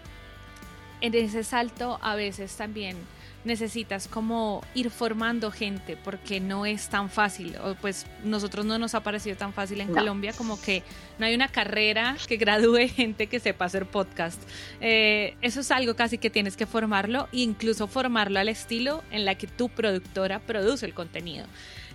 ese 1.01 1.43
salto 1.43 1.99
a 2.01 2.15
veces 2.15 2.55
también 2.55 2.97
necesitas 3.43 4.07
como 4.07 4.63
ir 4.73 4.89
formando 4.89 5.51
gente 5.51 5.95
porque 5.95 6.39
no 6.39 6.65
es 6.65 6.89
tan 6.89 7.09
fácil 7.09 7.55
o 7.63 7.75
pues 7.75 8.05
nosotros 8.23 8.65
no 8.65 8.77
nos 8.77 8.93
ha 8.93 9.01
parecido 9.01 9.37
tan 9.37 9.53
fácil 9.53 9.79
en 9.79 9.87
Colombia 9.87 10.33
como 10.33 10.59
que 10.59 10.83
no 11.17 11.25
hay 11.25 11.33
una 11.33 11.47
carrera 11.47 12.17
que 12.27 12.37
gradúe 12.37 12.89
gente 12.89 13.27
que 13.27 13.39
sepa 13.39 13.65
hacer 13.65 13.85
podcast. 13.85 14.41
Eh, 14.81 15.35
eso 15.41 15.61
es 15.61 15.71
algo 15.71 15.95
casi 15.95 16.17
que 16.17 16.29
tienes 16.29 16.57
que 16.57 16.65
formarlo 16.65 17.29
e 17.31 17.37
incluso 17.37 17.87
formarlo 17.87 18.39
al 18.39 18.49
estilo 18.49 19.03
en 19.11 19.23
la 19.23 19.35
que 19.35 19.47
tu 19.47 19.69
productora 19.69 20.39
produce 20.39 20.85
el 20.85 20.93
contenido 20.93 21.45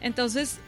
entonces 0.02 0.58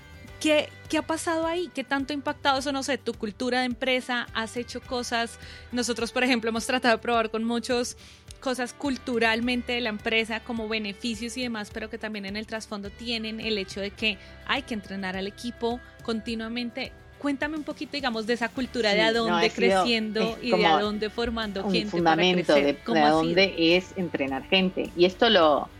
¿Qué, 0.40 0.68
¿Qué, 0.90 0.98
ha 0.98 1.02
pasado 1.02 1.46
ahí? 1.46 1.70
¿Qué 1.74 1.84
tanto 1.84 2.12
ha 2.12 2.14
impactado 2.14 2.58
eso? 2.58 2.70
No 2.70 2.82
sé, 2.82 2.98
tu 2.98 3.14
cultura 3.14 3.60
de 3.60 3.66
empresa, 3.66 4.26
has 4.34 4.56
hecho 4.58 4.80
cosas. 4.82 5.38
Nosotros, 5.72 6.12
por 6.12 6.22
ejemplo, 6.22 6.50
hemos 6.50 6.66
tratado 6.66 6.96
de 6.96 7.00
probar 7.00 7.30
con 7.30 7.44
muchos 7.44 7.96
cosas 8.40 8.74
culturalmente 8.74 9.72
de 9.72 9.80
la 9.80 9.88
empresa 9.88 10.40
como 10.40 10.68
beneficios 10.68 11.36
y 11.38 11.42
demás, 11.42 11.70
pero 11.72 11.88
que 11.88 11.96
también 11.96 12.26
en 12.26 12.36
el 12.36 12.46
trasfondo 12.46 12.90
tienen 12.90 13.40
el 13.40 13.56
hecho 13.56 13.80
de 13.80 13.90
que 13.90 14.18
hay 14.46 14.62
que 14.62 14.74
entrenar 14.74 15.16
al 15.16 15.26
equipo 15.26 15.80
continuamente. 16.02 16.92
Cuéntame 17.18 17.56
un 17.56 17.64
poquito, 17.64 17.92
digamos, 17.92 18.26
de 18.26 18.34
esa 18.34 18.50
cultura 18.50 18.92
de 18.92 19.00
a 19.00 19.12
dónde 19.14 19.48
creciendo 19.48 20.36
y 20.42 20.50
de 20.50 20.66
a 20.66 20.78
dónde 20.78 21.08
formando 21.08 21.64
un 21.64 21.72
gente. 21.72 21.90
fundamento 21.90 22.52
para 22.52 22.66
de, 22.66 22.78
de 22.86 23.00
a 23.00 23.10
dónde 23.10 23.54
es 23.56 23.94
entrenar 23.96 24.46
gente. 24.50 24.90
Y 24.94 25.06
esto 25.06 25.30
lo, 25.30 25.70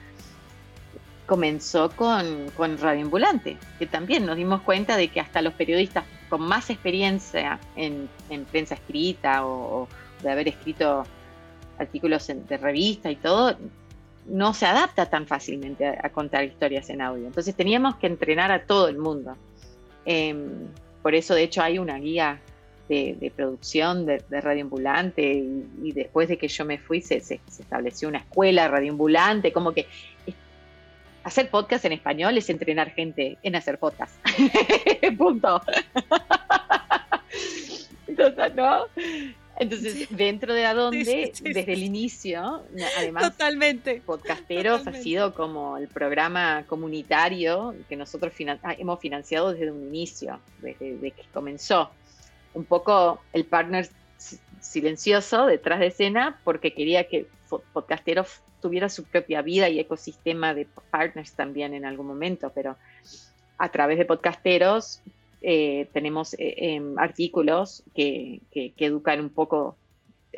comenzó 1.26 1.90
con, 1.90 2.50
con 2.56 2.78
Radio 2.78 3.02
Ambulante, 3.02 3.56
que 3.78 3.86
también 3.86 4.26
nos 4.26 4.36
dimos 4.36 4.62
cuenta 4.62 4.96
de 4.96 5.08
que 5.08 5.20
hasta 5.20 5.42
los 5.42 5.54
periodistas 5.54 6.04
con 6.28 6.42
más 6.42 6.70
experiencia 6.70 7.58
en, 7.76 8.08
prensa 8.50 8.74
escrita 8.74 9.46
o, 9.46 9.88
de 10.22 10.30
haber 10.30 10.48
escrito 10.48 11.04
artículos 11.78 12.26
de 12.26 12.56
revista 12.56 13.10
y 13.10 13.16
todo, 13.16 13.56
no 14.26 14.54
se 14.54 14.66
adapta 14.66 15.06
tan 15.06 15.26
fácilmente 15.26 15.86
a, 15.86 16.08
contar 16.10 16.44
historias 16.44 16.88
en 16.90 17.00
audio. 17.00 17.26
Entonces 17.26 17.54
teníamos 17.54 17.96
que 17.96 18.06
entrenar 18.06 18.50
a 18.52 18.66
todo 18.66 18.88
el 18.88 18.98
mundo. 18.98 19.36
Em, 20.04 20.68
por 21.02 21.14
eso, 21.14 21.34
de 21.34 21.42
hecho, 21.42 21.62
hay 21.62 21.78
una 21.78 21.98
guía 21.98 22.40
de, 22.88 23.32
producción 23.34 24.04
de, 24.06 24.22
radioambulante 24.28 25.22
y, 25.22 25.66
y, 25.82 25.92
después 25.92 26.28
de 26.28 26.36
que 26.36 26.48
yo 26.48 26.64
me 26.64 26.78
fui 26.78 27.00
se, 27.00 27.20
se, 27.20 27.40
estableció 27.58 28.08
una 28.08 28.18
escuela 28.18 28.68
radioambulante, 28.68 29.52
como 29.52 29.72
que 29.72 29.86
hacer 31.24 31.50
podcast 31.50 31.84
en 31.86 31.92
español 31.92 32.36
es 32.38 32.48
entrenar 32.50 32.90
gente 32.92 33.38
en 33.42 33.56
hacer 33.56 33.78
podcast. 33.78 34.14
Punto. 35.18 35.60
Entonces, 38.06 38.54
¿no? 38.54 38.84
Entonces, 39.56 40.08
dentro 40.10 40.52
de 40.52 40.66
Adonde, 40.66 41.32
desde 41.40 41.72
el 41.72 41.82
inicio, 41.82 42.62
además, 42.98 43.30
Totalmente. 43.30 44.02
Podcasteros 44.04 44.86
ha 44.86 44.92
sido 44.92 45.34
como 45.34 45.76
el 45.76 45.88
programa 45.88 46.64
comunitario 46.66 47.74
que 47.88 47.96
nosotros 47.96 48.32
ah, 48.62 48.74
hemos 48.76 48.98
financiado 49.00 49.52
desde 49.52 49.70
un 49.70 49.82
inicio, 49.88 50.40
desde, 50.60 51.12
que 51.12 51.22
comenzó. 51.32 51.90
Un 52.52 52.64
poco 52.64 53.20
el 53.32 53.44
partner 53.44 53.88
silencioso 54.60 55.46
detrás 55.46 55.80
de 55.80 55.88
escena 55.88 56.40
porque 56.44 56.72
quería 56.72 57.04
que 57.04 57.26
podcasteros 57.72 58.40
tuviera 58.64 58.88
su 58.88 59.04
propia 59.04 59.42
vida 59.42 59.68
y 59.68 59.78
ecosistema 59.78 60.54
de 60.54 60.66
partners 60.90 61.34
también 61.34 61.74
en 61.74 61.84
algún 61.84 62.06
momento, 62.06 62.50
pero 62.54 62.78
a 63.58 63.68
través 63.68 63.98
de 63.98 64.06
podcasteros 64.06 65.02
eh, 65.42 65.86
tenemos 65.92 66.32
eh, 66.32 66.54
em, 66.56 66.98
artículos 66.98 67.82
que, 67.94 68.40
educan 68.54 69.20
un 69.20 69.28
poco 69.28 69.76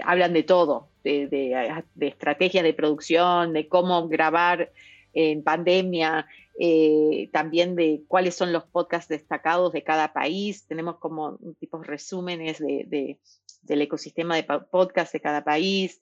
hablan 0.02 0.32
de 0.32 0.42
todo, 0.42 0.88
de, 1.04 1.28
de, 1.28 2.06
estrategias 2.08 2.64
de 2.64 2.74
producción, 2.74 3.52
de 3.52 3.68
cómo 3.68 4.08
grabar 4.08 4.72
en 5.14 5.44
pandemia, 5.44 6.26
eh, 6.58 7.28
también 7.32 7.76
de 7.76 8.02
cuáles 8.08 8.34
son 8.34 8.52
los 8.52 8.64
podcasts 8.64 9.08
destacados 9.08 9.72
de 9.72 9.84
cada 9.84 10.12
país. 10.12 10.66
Tenemos 10.66 10.96
como 10.96 11.38
tipos 11.60 11.86
resúmenes 11.86 12.58
de, 12.58 13.20
del 13.62 13.82
ecosistema 13.82 14.34
de 14.34 14.42
podcast 14.42 15.12
de 15.12 15.20
cada 15.20 15.44
país. 15.44 16.00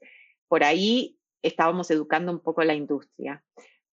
Por 0.48 0.64
ahí 0.64 1.18
estábamos 1.46 1.90
educando 1.90 2.32
un 2.32 2.40
poco 2.40 2.64
la 2.64 2.74
industria 2.74 3.42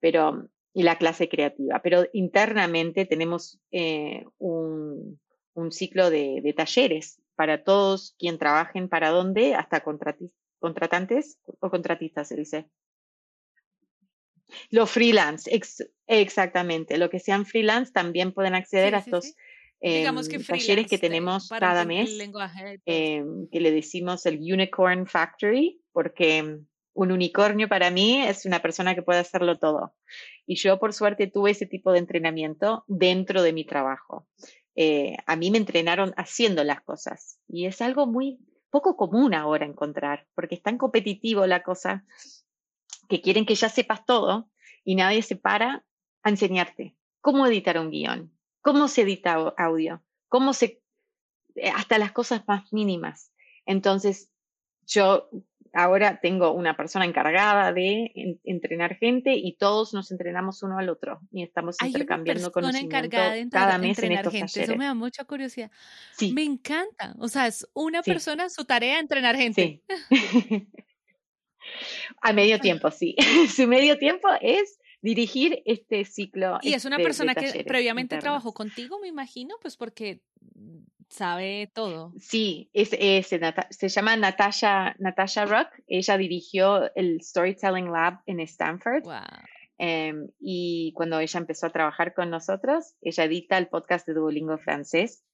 pero, 0.01 0.49
y 0.73 0.83
la 0.83 0.97
clase 0.97 1.29
creativa, 1.29 1.79
pero 1.81 2.05
internamente 2.11 3.05
tenemos 3.05 3.61
eh, 3.71 4.25
un, 4.39 5.19
un, 5.53 5.71
ciclo 5.71 6.09
de, 6.09 6.41
de, 6.43 6.53
talleres 6.53 7.21
para 7.35 7.63
todos 7.63 8.15
quien 8.19 8.37
trabajen 8.37 8.89
para 8.89 9.09
dónde, 9.09 9.55
hasta 9.55 9.81
contratantes 10.59 11.37
o 11.59 11.69
contratistas, 11.69 12.27
se 12.27 12.35
dice. 12.35 12.69
Los 14.69 14.91
freelance, 14.91 15.49
exactamente. 16.07 16.97
Lo 16.97 17.09
que 17.09 17.19
sean 17.19 17.45
freelance 17.45 17.93
también 17.93 18.33
pueden 18.33 18.53
acceder 18.53 18.95
a 18.95 18.99
estos 18.99 19.33
em, 19.79 20.13
talleres 20.45 20.87
que 20.87 20.97
tenemos 20.97 21.47
cada 21.47 21.85
mes, 21.85 22.11
em, 22.85 23.47
que 23.47 23.61
le 23.61 23.71
decimos 23.71 24.25
el 24.25 24.39
Unicorn 24.39 25.07
Factory, 25.07 25.81
porque 25.93 26.59
un 26.93 27.11
unicornio 27.11 27.69
para 27.69 27.89
mí 27.89 28.21
es 28.21 28.45
una 28.45 28.61
persona 28.61 28.95
que 28.95 29.01
puede 29.01 29.19
hacerlo 29.19 29.57
todo. 29.57 29.93
Y 30.45 30.55
yo, 30.55 30.79
por 30.79 30.93
suerte, 30.93 31.27
tuve 31.27 31.51
ese 31.51 31.65
tipo 31.65 31.91
de 31.91 31.99
entrenamiento 31.99 32.83
dentro 32.87 33.41
de 33.41 33.53
mi 33.53 33.65
trabajo. 33.65 34.27
Eh, 34.75 35.17
a 35.25 35.35
mí 35.35 35.51
me 35.51 35.57
entrenaron 35.57 36.13
haciendo 36.17 36.63
las 36.63 36.81
cosas 36.81 37.39
y 37.47 37.65
es 37.65 37.81
algo 37.81 38.07
muy 38.07 38.39
poco 38.69 38.95
común 38.95 39.33
ahora 39.33 39.65
encontrar, 39.65 40.27
porque 40.33 40.55
es 40.55 40.61
tan 40.61 40.77
competitivo 40.77 41.45
la 41.45 41.61
cosa 41.61 42.05
que 43.09 43.21
quieren 43.21 43.45
que 43.45 43.55
ya 43.55 43.67
sepas 43.67 44.05
todo 44.05 44.49
y 44.85 44.95
nadie 44.95 45.21
se 45.21 45.35
para 45.35 45.85
a 46.23 46.29
enseñarte 46.29 46.95
cómo 47.19 47.45
editar 47.45 47.77
un 47.77 47.91
guion, 47.91 48.31
cómo 48.61 48.87
se 48.87 49.01
edita 49.01 49.33
audio, 49.57 50.03
cómo 50.29 50.53
se, 50.53 50.81
eh, 51.55 51.69
hasta 51.69 51.97
las 51.97 52.13
cosas 52.13 52.43
más 52.47 52.71
mínimas. 52.71 53.33
Entonces, 53.65 54.31
yo 54.87 55.29
ahora 55.73 56.19
tengo 56.21 56.53
una 56.53 56.75
persona 56.75 57.05
encargada 57.05 57.71
de 57.73 58.11
entrenar 58.43 58.95
gente 58.97 59.33
y 59.35 59.55
todos 59.55 59.93
nos 59.93 60.11
entrenamos 60.11 60.63
uno 60.63 60.77
al 60.77 60.89
otro 60.89 61.21
y 61.31 61.43
estamos 61.43 61.77
intercambiando 61.81 62.51
conocimiento 62.51 63.09
cada 63.51 63.77
mes 63.77 63.99
en 63.99 64.11
estos 64.13 64.33
gente. 64.33 64.63
Eso 64.63 64.75
me 64.75 64.85
da 64.85 64.93
mucha 64.93 65.23
curiosidad. 65.25 65.71
Sí. 66.13 66.33
Me 66.33 66.43
encanta. 66.43 67.15
O 67.19 67.27
sea, 67.27 67.47
es 67.47 67.67
una 67.73 68.01
persona 68.01 68.49
su 68.49 68.65
tarea 68.65 68.99
entrenar 68.99 69.35
gente. 69.35 69.81
Sí. 70.09 70.67
a 72.21 72.33
medio 72.33 72.59
tiempo, 72.59 72.91
sí. 72.91 73.15
su 73.55 73.67
medio 73.67 73.97
tiempo 73.97 74.27
es 74.41 74.79
dirigir 75.01 75.61
este 75.65 76.05
ciclo. 76.05 76.59
Y 76.61 76.73
es 76.73 76.85
una 76.85 76.97
persona 76.97 77.33
que 77.33 77.63
previamente 77.63 78.17
trabajó 78.17 78.53
contigo, 78.53 78.99
me 78.99 79.07
imagino, 79.07 79.55
pues 79.61 79.77
porque 79.77 80.21
sabe 81.11 81.69
todo. 81.73 82.13
Sí, 82.17 82.69
es, 82.73 82.89
se 83.27 83.89
llama 83.89 84.15
Natasha, 84.15 84.95
Natasha 84.97 85.45
Rock. 85.45 85.67
Ella 85.87 86.17
dirigió 86.17 86.93
el 86.95 87.21
Storytelling 87.21 87.91
Lab 87.91 88.21
en 88.25 88.39
Stanford. 88.39 89.03
Em, 89.77 90.29
y 90.39 90.93
cuando 90.93 91.19
ella 91.19 91.39
empezó 91.39 91.67
a 91.67 91.71
trabajar 91.71 92.13
con 92.13 92.29
nosotros, 92.29 92.95
ella 93.01 93.25
edita 93.25 93.57
el 93.57 93.67
podcast 93.67 94.07
de 94.07 94.13
Duolingo 94.13 94.57
francés 94.57 95.25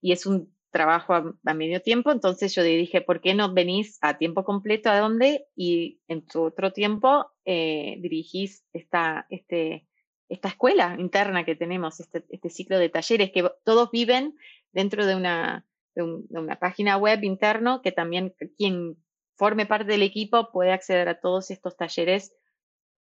y 0.00 0.12
es 0.12 0.26
un 0.26 0.52
trabajo 0.70 1.14
a, 1.14 1.54
medio 1.54 1.80
tiempo. 1.80 2.10
Entonces 2.10 2.54
yo 2.54 2.62
le 2.62 2.76
dije, 2.76 3.00
¿por 3.00 3.20
qué 3.20 3.34
no 3.34 3.54
venís 3.54 3.98
a 4.02 4.18
tiempo 4.18 4.44
completo 4.44 4.90
a 4.90 4.98
dónde? 4.98 5.46
Y 5.56 6.00
en 6.08 6.26
tu 6.26 6.42
otro 6.42 6.72
tiempo 6.72 7.30
eh, 7.44 7.96
dirigís 8.00 8.64
esta, 8.72 9.26
este, 9.30 9.86
esta 10.28 10.48
escuela 10.48 10.96
interna 10.98 11.44
que 11.44 11.54
tenemos, 11.54 12.00
este, 12.00 12.24
este 12.28 12.50
ciclo 12.50 12.78
de 12.78 12.88
talleres 12.88 13.30
que 13.30 13.48
todos 13.64 13.90
viven 13.90 14.34
dentro 14.72 15.06
de 15.06 15.14
una, 15.14 15.66
de, 15.94 16.02
una 16.02 16.58
página 16.58 16.96
web 16.96 17.22
interno 17.22 17.82
que 17.82 17.92
también 17.92 18.34
quien 18.56 18.96
forme 19.36 19.66
parte 19.66 19.92
del 19.92 20.02
equipo 20.02 20.50
puede 20.52 20.72
acceder 20.72 21.08
a 21.08 21.20
todos 21.20 21.50
estos 21.50 21.76
talleres 21.76 22.32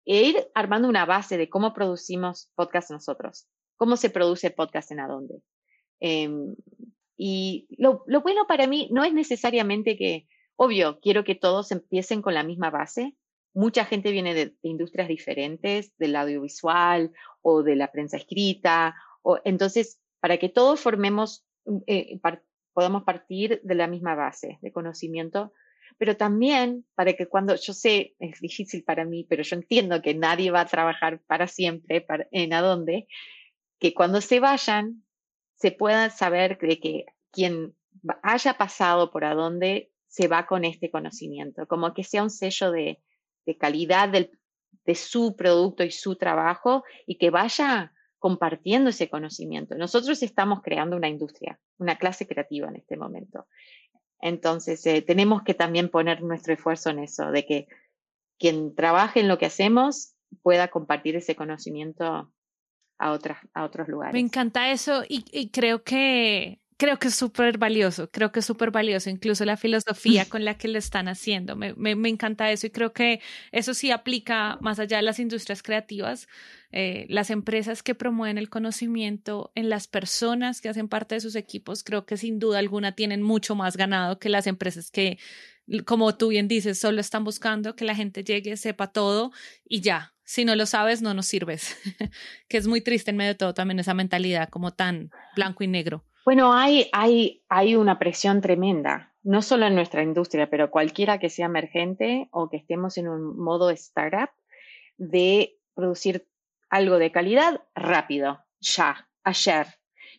e 0.05 0.23
ir 0.23 0.49
armando 0.55 0.89
una 0.89 1.07
base 1.07 1.37
de 1.39 1.49
cómo 1.49 1.73
producimos 1.73 2.51
podcast 2.55 2.91
nosotros, 2.91 3.47
cómo 3.77 3.97
se 3.97 4.11
produce 4.11 4.51
podcast 4.51 4.91
en 4.93 5.01
adonde. 5.01 5.43
Em, 6.01 6.55
y 7.17 7.67
lo, 7.79 8.05
lo, 8.07 8.21
bueno 8.21 8.47
para 8.47 8.67
mí 8.67 8.89
no 8.93 9.05
es 9.05 9.15
necesariamente 9.15 9.97
que, 9.97 10.27
obvio, 10.57 10.99
quiero 11.01 11.25
que 11.25 11.35
todos 11.35 11.73
empiecen 11.73 12.21
con 12.21 12.35
la 12.35 12.43
misma 12.43 12.71
base. 12.71 13.17
Mucha 13.55 13.85
gente 13.85 14.11
viene 14.11 14.35
de, 14.35 14.47
de 14.47 14.69
industrias 14.69 15.09
diferentes, 15.09 15.97
del 15.97 16.17
audiovisual 16.17 17.13
o 17.41 17.63
de 17.63 17.77
la 17.77 17.93
prensa 17.93 18.17
escrita. 18.17 18.97
O, 19.23 19.39
entonces, 19.45 20.01
para 20.21 20.39
que 20.39 20.49
todos 20.49 20.81
formemos 20.81 21.47
eh, 21.87 22.21
podamos 22.73 23.05
partir 23.05 23.61
de 23.63 23.75
la 23.75 23.87
misma 23.87 24.15
base 24.15 24.59
de 24.61 24.73
conocimiento, 24.73 25.53
pero 25.99 26.17
también 26.17 26.85
para 26.95 27.13
que 27.13 27.27
cuando 27.27 27.55
yo 27.55 27.73
sé, 27.73 28.15
es 28.19 28.41
difícil 28.41 28.85
para 28.85 29.05
mí, 29.05 29.25
pero 29.29 29.43
yo 29.43 29.57
entiendo 29.57 30.03
que 30.03 30.15
nadie 30.15 30.51
va 30.51 30.61
a 30.61 30.67
trabajar 30.67 31.21
para 31.27 31.47
siempre 31.47 32.05
en 32.33 32.53
a 32.53 32.61
dónde, 32.61 33.07
que 33.79 33.95
cuando 33.95 34.21
se 34.21 34.41
vayan 34.41 35.05
se 35.55 35.71
pueda 35.71 36.11
saber 36.11 36.59
de 36.59 36.81
que 36.81 37.07
quien 37.31 37.75
haya 38.23 38.55
pasado 38.55 39.11
por 39.11 39.25
a 39.25 39.35
dónde 39.35 39.93
se 40.09 40.29
va 40.29 40.47
con 40.47 40.65
este 40.65 40.91
conocimiento, 40.91 41.67
como 41.67 41.95
que 41.95 42.05
sea 42.05 42.23
un 42.23 42.31
sello 42.31 42.71
de, 42.71 43.01
de 43.47 43.57
calidad 43.57 44.09
del, 44.09 44.31
de 44.85 44.95
su 44.95 45.37
producto 45.37 45.85
y 45.85 45.91
su 45.91 46.17
trabajo 46.17 46.85
y 47.07 47.19
que 47.19 47.31
vaya 47.31 47.94
compartiendo 48.25 48.89
ese 48.89 49.11
conocimiento. 49.11 49.75
Nosotros 49.75 50.23
estamos 50.23 50.63
creando 50.63 50.97
una 50.97 51.11
industria, 51.11 51.61
una 51.77 51.99
clase 51.99 52.27
creativa 52.27 52.67
en 52.69 52.77
este 52.77 52.97
momento. 52.97 53.47
Entonces, 54.19 54.87
eh, 54.87 55.03
tenemos 55.03 55.43
que 55.43 55.53
también 55.53 55.91
poner 55.91 56.23
nuestro 56.23 56.55
esfuerzo 56.55 56.89
en 56.89 57.01
eso, 57.01 57.31
de 57.31 57.45
que 57.45 57.67
quien 58.39 58.75
trabaje 58.75 59.21
en 59.21 59.29
lo 59.29 59.37
que 59.37 59.45
hacemos 59.45 60.15
pueda 60.43 60.69
compartir 60.69 61.17
ese 61.17 61.37
conocimiento 61.37 62.33
a, 62.99 63.13
otras, 63.13 63.37
a 63.53 63.63
otros 63.63 63.89
lugares. 63.89 64.15
Me 64.15 64.21
encanta 64.21 64.71
eso 64.71 65.03
y 65.07 65.51
creo 65.51 65.85
que 65.85 66.63
creo 66.77 66.99
que 66.99 67.09
es 67.09 67.15
súper 67.15 67.59
valioso, 67.59 68.11
creo 68.11 68.33
que 68.33 68.41
es 68.41 68.47
súper 68.47 68.71
valioso, 68.71 69.11
incluso 69.11 69.45
la 69.45 69.57
filosofía 69.57 70.25
con 70.29 70.45
la 70.45 70.57
que 70.59 70.69
lo 70.69 70.79
están 70.79 71.09
haciendo. 71.09 71.57
Me, 71.57 71.75
me, 71.75 72.09
encanta 72.09 72.51
eso 72.51 72.67
y 72.67 72.71
creo 72.71 72.93
que 72.93 73.21
eso 73.53 73.75
sí 73.75 73.91
aplica 73.91 74.59
más 74.61 74.79
allá 74.79 74.99
de 74.99 75.03
las 75.03 75.19
industrias 75.19 75.63
creativas, 75.63 76.29
eh, 76.77 77.07
las 77.09 77.31
empresas 77.31 77.85
que 77.85 77.95
promueven 77.95 78.37
el 78.37 78.51
conocimiento 78.51 79.53
en 79.55 79.69
las 79.69 79.87
personas 79.87 80.61
que 80.61 80.69
hacen 80.69 80.89
parte 80.89 81.15
de 81.15 81.21
sus 81.21 81.37
equipos, 81.37 81.85
creo 81.85 82.05
que 82.05 82.17
sin 82.17 82.41
duda 82.41 82.59
alguna 82.59 82.97
tienen 82.97 83.23
mucho 83.23 83.55
más 83.55 83.77
ganado 83.77 84.19
que 84.19 84.29
las 84.29 84.49
empresas 84.49 84.91
que, 84.91 85.17
como 85.85 86.17
tú 86.17 86.31
bien 86.31 86.49
dices, 86.49 86.81
solo 86.81 87.01
están 87.01 87.23
buscando 87.23 87.77
que 87.77 87.85
la 87.85 87.95
gente 87.95 88.25
llegue, 88.25 88.57
sepa 88.57 88.89
todo 88.89 89.31
y 89.65 89.83
ya. 89.83 90.15
Si 90.25 90.45
no 90.45 90.57
lo 90.57 90.67
sabes, 90.67 91.01
no 91.01 91.15
nos 91.15 91.27
sirves. 91.27 91.77
que 92.49 92.57
es 92.57 92.67
muy 92.67 92.81
triste 92.81 93.13
en 93.13 93.19
medio 93.19 93.35
de 93.35 93.39
todo 93.39 93.55
también 93.55 93.79
esa 93.79 93.95
mentalidad 93.95 94.49
como 94.49 94.73
tan 94.73 95.13
blanco 95.37 95.63
y 95.63 95.69
negro. 95.69 96.03
Bueno, 96.25 96.55
hay, 96.55 96.89
hay, 96.93 97.45
hay 97.49 97.77
una 97.77 98.01
presión 98.01 98.41
tremenda, 98.41 99.15
no 99.23 99.43
solo 99.43 99.69
en 99.69 99.77
nuestra 99.77 100.03
industria, 100.03 100.51
pero 100.51 100.73
cualquiera 100.73 101.21
que 101.21 101.31
sea 101.31 101.47
emergente 101.47 102.27
o 102.33 102.51
que 102.51 102.57
estemos 102.57 102.99
en 102.99 103.07
un 103.07 103.39
modo 103.39 103.71
startup, 103.71 104.31
de 104.97 105.57
producir 105.75 106.27
algo 106.75 106.99
de 106.99 107.13
calidad 107.13 107.63
rápido, 107.77 108.45
ya, 108.59 109.09
ayer, 109.23 109.69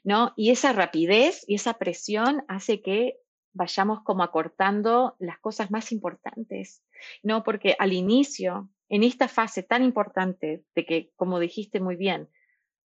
¿no? 0.06 0.32
Y 0.38 0.52
esa 0.52 0.72
rapidez 0.72 1.44
y 1.48 1.56
esa 1.56 1.74
presión 1.74 2.46
hace 2.48 2.82
que 2.82 3.18
vayamos 3.52 4.04
como 4.04 4.24
acortando 4.24 5.18
las 5.20 5.38
cosas 5.40 5.70
más 5.70 5.92
importantes, 5.92 6.82
¿no? 7.24 7.44
Porque 7.44 7.76
al 7.78 7.92
inicio, 7.92 8.70
en 8.88 9.04
esta 9.04 9.28
fase 9.28 9.64
tan 9.64 9.84
importante 9.84 10.64
de 10.74 10.86
que, 10.86 11.12
como 11.18 11.40
dijiste 11.40 11.82
muy 11.82 11.98
bien, 11.98 12.30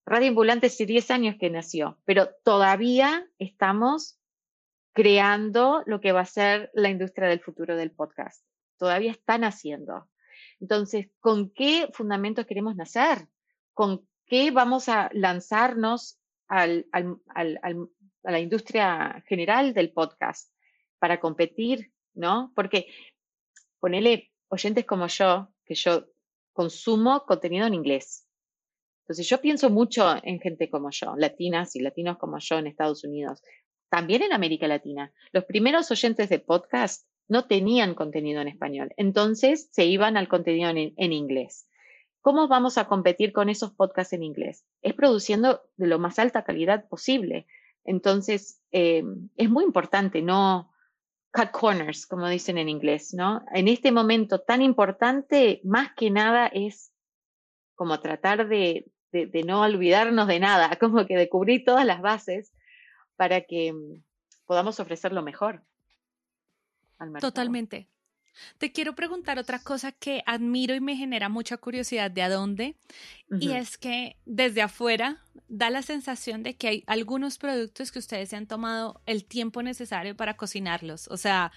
Radio 0.04 0.30
Ambulante 0.30 0.66
hace 0.66 0.84
10 0.84 1.08
años 1.12 1.36
que 1.38 1.48
nació, 1.48 1.96
pero 2.04 2.28
todavía 2.42 3.28
estamos 3.38 4.18
creando 4.92 5.84
lo 5.86 6.00
que 6.00 6.10
va 6.10 6.22
a 6.22 6.26
ser 6.26 6.72
la 6.74 6.88
industria 6.88 7.28
del 7.28 7.38
futuro 7.38 7.76
del 7.76 7.92
podcast. 7.92 8.44
Todavía 8.78 9.12
están 9.12 9.44
haciendo. 9.44 10.08
Entonces, 10.58 11.08
¿con 11.20 11.50
qué 11.50 11.88
fundamentos 11.92 12.46
queremos 12.46 12.74
nacer? 12.74 13.28
¿Con 13.74 14.08
qué 14.26 14.50
vamos 14.50 14.88
a 14.88 15.10
lanzarnos 15.12 16.18
al, 16.48 16.86
a 16.92 18.30
la 18.30 18.40
industria 18.40 19.22
general 19.26 19.74
del 19.74 19.92
podcast 19.92 20.52
para 20.98 21.20
competir? 21.20 21.92
¿No? 22.14 22.52
Porque 22.54 22.86
ponele 23.78 24.30
oyentes 24.48 24.84
como 24.84 25.06
yo, 25.06 25.52
que 25.64 25.74
yo 25.74 26.06
consumo 26.52 27.24
contenido 27.24 27.66
en 27.66 27.74
inglés. 27.74 28.26
Entonces 29.04 29.28
yo 29.28 29.40
pienso 29.40 29.70
mucho 29.70 30.16
en 30.22 30.40
gente 30.40 30.70
como 30.70 30.90
yo, 30.90 31.16
latinas 31.16 31.74
y 31.74 31.80
latinos 31.80 32.18
como 32.18 32.38
yo 32.38 32.58
en 32.58 32.66
Estados 32.66 33.02
Unidos, 33.02 33.42
también 33.88 34.22
en 34.22 34.32
América 34.32 34.68
Latina. 34.68 35.12
Los 35.32 35.44
primeros 35.44 35.90
oyentes 35.90 36.28
de 36.28 36.38
podcast 36.38 37.06
no 37.26 37.46
tenían 37.46 37.94
contenido 37.94 38.40
en 38.40 38.48
español. 38.48 38.92
Entonces 38.96 39.68
se 39.72 39.84
iban 39.84 40.16
al 40.16 40.28
contenido 40.28 40.70
en, 40.70 41.12
inglés. 41.12 41.66
¿Cómo 42.22 42.48
vamos 42.48 42.76
a 42.78 42.86
competir 42.86 43.32
con 43.32 43.48
esos 43.48 43.72
podcasts 43.72 44.12
en 44.12 44.22
inglés? 44.22 44.64
Es 44.82 44.94
produciendo 44.94 45.62
de 45.76 45.86
lo 45.86 45.98
más 45.98 46.18
alta 46.18 46.44
calidad 46.44 46.86
posible. 46.88 47.46
Entonces, 47.84 48.60
eh, 48.72 49.02
es 49.36 49.48
muy 49.48 49.64
importante 49.64 50.20
no 50.20 50.70
cut 51.32 51.50
corners, 51.50 52.06
como 52.06 52.28
dicen 52.28 52.58
en 52.58 52.68
inglés, 52.68 53.14
¿no? 53.14 53.44
En 53.54 53.68
este 53.68 53.92
momento 53.92 54.40
tan 54.40 54.62
importante, 54.62 55.60
más 55.64 55.92
que 55.94 56.10
nada 56.10 56.46
es 56.48 56.92
como 57.74 58.00
tratar 58.00 58.48
de, 58.48 58.90
no 59.46 59.62
olvidarnos 59.62 60.26
de 60.26 60.40
nada, 60.40 60.76
como 60.80 61.06
que 61.06 61.16
de 61.16 61.28
cubrir 61.28 61.64
todas 61.64 61.86
las 61.86 62.02
bases 62.02 62.52
para 63.16 63.42
que 63.42 63.72
mm, 63.72 64.02
podamos 64.44 64.80
ofrecer 64.80 65.12
lo 65.12 65.22
mejor. 65.22 65.62
Totalmente. 67.20 67.88
Te 68.58 68.72
quiero 68.72 68.94
preguntar 68.94 69.38
otra 69.38 69.58
cosa 69.58 69.92
que 69.92 70.22
admiro 70.26 70.74
y 70.74 70.80
me 70.80 70.96
genera 70.96 71.28
mucha 71.28 71.56
curiosidad 71.56 72.10
de 72.10 72.22
a 72.22 72.28
dónde, 72.28 72.76
y 73.38 73.52
es 73.52 73.78
que 73.78 74.16
desde 74.26 74.62
afuera 74.62 75.22
da 75.48 75.70
la 75.70 75.82
sensación 75.82 76.42
de 76.42 76.54
que 76.54 76.68
hay 76.68 76.84
algunos 76.86 77.38
productos 77.38 77.92
que 77.92 77.98
ustedes 77.98 78.30
se 78.30 78.36
han 78.36 78.46
tomado 78.46 79.00
el 79.06 79.24
tiempo 79.24 79.62
necesario 79.62 80.16
para 80.16 80.36
cocinarlos. 80.36 81.08
O 81.08 81.16
sea, 81.16 81.52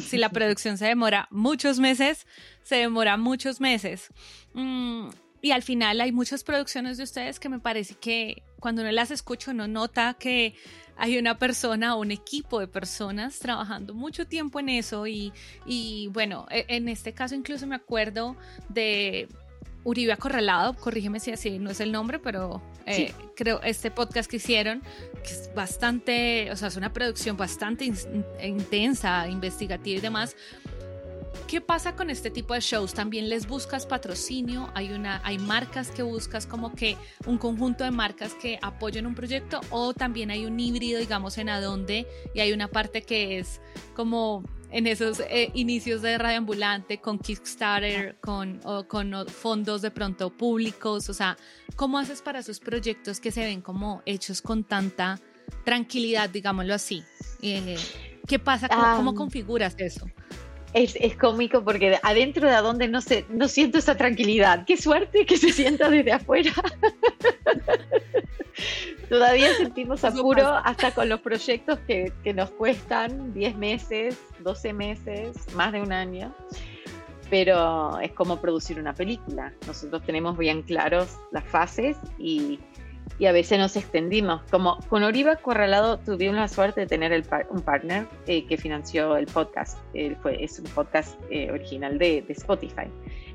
si 0.00 0.18
la 0.18 0.28
producción 0.30 0.78
se 0.78 0.86
demora 0.86 1.28
muchos 1.30 1.78
meses, 1.78 2.26
se 2.62 2.76
demora 2.76 3.16
muchos 3.16 3.60
meses. 3.60 4.08
Mm, 4.54 5.08
y 5.46 5.52
al 5.52 5.62
final 5.62 6.00
hay 6.00 6.10
muchas 6.10 6.42
producciones 6.42 6.96
de 6.96 7.04
ustedes 7.04 7.38
que 7.38 7.48
me 7.48 7.60
parece 7.60 7.94
que 7.94 8.42
cuando 8.58 8.82
uno 8.82 8.90
las 8.90 9.12
escucha 9.12 9.52
uno 9.52 9.68
nota 9.68 10.16
que 10.18 10.56
hay 10.96 11.18
una 11.18 11.38
persona 11.38 11.94
o 11.94 12.00
un 12.00 12.10
equipo 12.10 12.58
de 12.58 12.66
personas 12.66 13.38
trabajando 13.38 13.94
mucho 13.94 14.26
tiempo 14.26 14.58
en 14.58 14.70
eso 14.70 15.06
y, 15.06 15.32
y 15.64 16.08
bueno, 16.08 16.46
e, 16.50 16.64
en 16.66 16.88
este 16.88 17.12
caso 17.12 17.36
incluso 17.36 17.64
me 17.68 17.76
acuerdo 17.76 18.36
de 18.68 19.28
Uribe 19.84 20.12
Acorralado, 20.12 20.74
corrígeme 20.74 21.20
si 21.20 21.30
así 21.30 21.60
no 21.60 21.70
es 21.70 21.78
el 21.78 21.92
nombre, 21.92 22.18
pero 22.18 22.60
eh, 22.84 23.14
creo 23.36 23.62
este 23.62 23.92
podcast 23.92 24.28
que 24.28 24.38
hicieron, 24.38 24.82
que 25.22 25.30
es 25.30 25.52
bastante, 25.54 26.50
o 26.50 26.56
sea, 26.56 26.66
es 26.66 26.76
una 26.76 26.92
producción 26.92 27.36
bastante 27.36 27.84
intensa, 28.42 29.28
investigativa 29.28 29.98
y 29.98 30.00
demás, 30.00 30.34
¿Qué 31.46 31.60
pasa 31.60 31.94
con 31.94 32.10
este 32.10 32.30
tipo 32.30 32.54
de 32.54 32.60
shows? 32.60 32.92
¿También 32.92 33.28
les 33.28 33.46
buscas 33.46 33.86
patrocinio? 33.86 34.68
¿Hay, 34.74 34.92
una, 34.92 35.20
¿Hay 35.24 35.38
marcas 35.38 35.90
que 35.90 36.02
buscas 36.02 36.46
como 36.46 36.74
que 36.74 36.96
un 37.26 37.38
conjunto 37.38 37.84
de 37.84 37.92
marcas 37.92 38.34
que 38.34 38.58
apoyen 38.62 39.06
un 39.06 39.14
proyecto? 39.14 39.60
¿O 39.70 39.94
también 39.94 40.30
hay 40.32 40.44
un 40.44 40.58
híbrido, 40.58 40.98
digamos, 40.98 41.38
en 41.38 41.48
Adonde 41.48 42.06
y 42.34 42.40
hay 42.40 42.52
una 42.52 42.68
parte 42.68 43.02
que 43.02 43.38
es 43.38 43.60
como 43.94 44.42
en 44.70 44.86
esos 44.86 45.20
eh, 45.20 45.50
inicios 45.54 46.02
de 46.02 46.18
Radio 46.18 46.38
Ambulante 46.38 46.98
con 47.00 47.18
Kickstarter, 47.18 48.16
con, 48.20 48.60
con 48.88 49.26
fondos 49.28 49.82
de 49.82 49.90
pronto 49.92 50.30
públicos? 50.30 51.08
O 51.08 51.14
sea, 51.14 51.36
¿cómo 51.76 51.98
haces 51.98 52.22
para 52.22 52.40
esos 52.40 52.58
proyectos 52.58 53.20
que 53.20 53.30
se 53.30 53.44
ven 53.44 53.60
como 53.60 54.02
hechos 54.04 54.42
con 54.42 54.64
tanta 54.64 55.20
tranquilidad, 55.64 56.28
digámoslo 56.28 56.74
así? 56.74 57.04
Eh, 57.40 57.76
¿Qué 58.26 58.38
pasa? 58.40 58.68
¿Cómo 58.68 59.14
configuras 59.14 59.76
eso? 59.78 60.06
Es, 60.76 61.16
cómico 61.16 61.64
porque 61.64 61.98
adentro 62.02 62.48
de 62.48 62.56
donde 62.56 62.88
no, 62.88 63.00
sé, 63.00 63.24
no 63.30 63.48
siento 63.48 63.78
esa 63.78 63.96
tranquilidad. 63.96 64.64
Qué 64.66 64.76
suerte 64.76 65.24
que 65.24 65.36
se 65.36 65.52
sienta 65.52 65.88
desde 65.88 66.12
afuera. 66.12 66.52
Todavía 69.08 69.54
sentimos 69.54 70.04
apuro 70.04 70.46
hasta 70.64 70.92
con 70.92 71.08
los 71.08 71.20
proyectos 71.20 71.78
que, 71.86 72.12
que, 72.24 72.34
nos 72.34 72.50
cuestan 72.50 73.32
10 73.32 73.56
meses, 73.56 74.18
12 74.40 74.72
meses, 74.72 75.36
más 75.54 75.72
de 75.72 75.80
un 75.80 75.92
año. 75.92 76.34
Pero 77.30 77.98
es 78.00 78.12
como 78.12 78.40
producir 78.40 78.78
una 78.78 78.94
película. 78.94 79.52
Nosotros 79.66 80.02
tenemos 80.04 80.36
bien 80.36 80.62
claros 80.62 81.16
las 81.32 81.44
fases 81.44 81.96
y, 82.18 82.60
y 83.18 83.26
a 83.26 83.32
veces 83.32 83.58
nos 83.58 83.76
extendimos. 83.76 84.42
Como 84.50 84.78
con 84.88 85.02
Oriba 85.02 85.36
Corralado 85.36 85.98
tuvimos 85.98 86.36
la 86.36 86.48
suerte 86.48 86.82
de 86.82 86.86
tener 86.86 87.24
un 87.50 87.62
partner 87.62 88.06
eh, 88.26 88.46
que 88.46 88.56
financió 88.56 89.16
el 89.16 89.26
podcast. 89.26 89.78
fue, 90.22 90.42
es 90.42 90.58
un 90.58 90.66
podcast 90.66 91.18
eh, 91.30 91.50
original 91.50 91.98
de, 91.98 92.24
Spotify. 92.28 92.88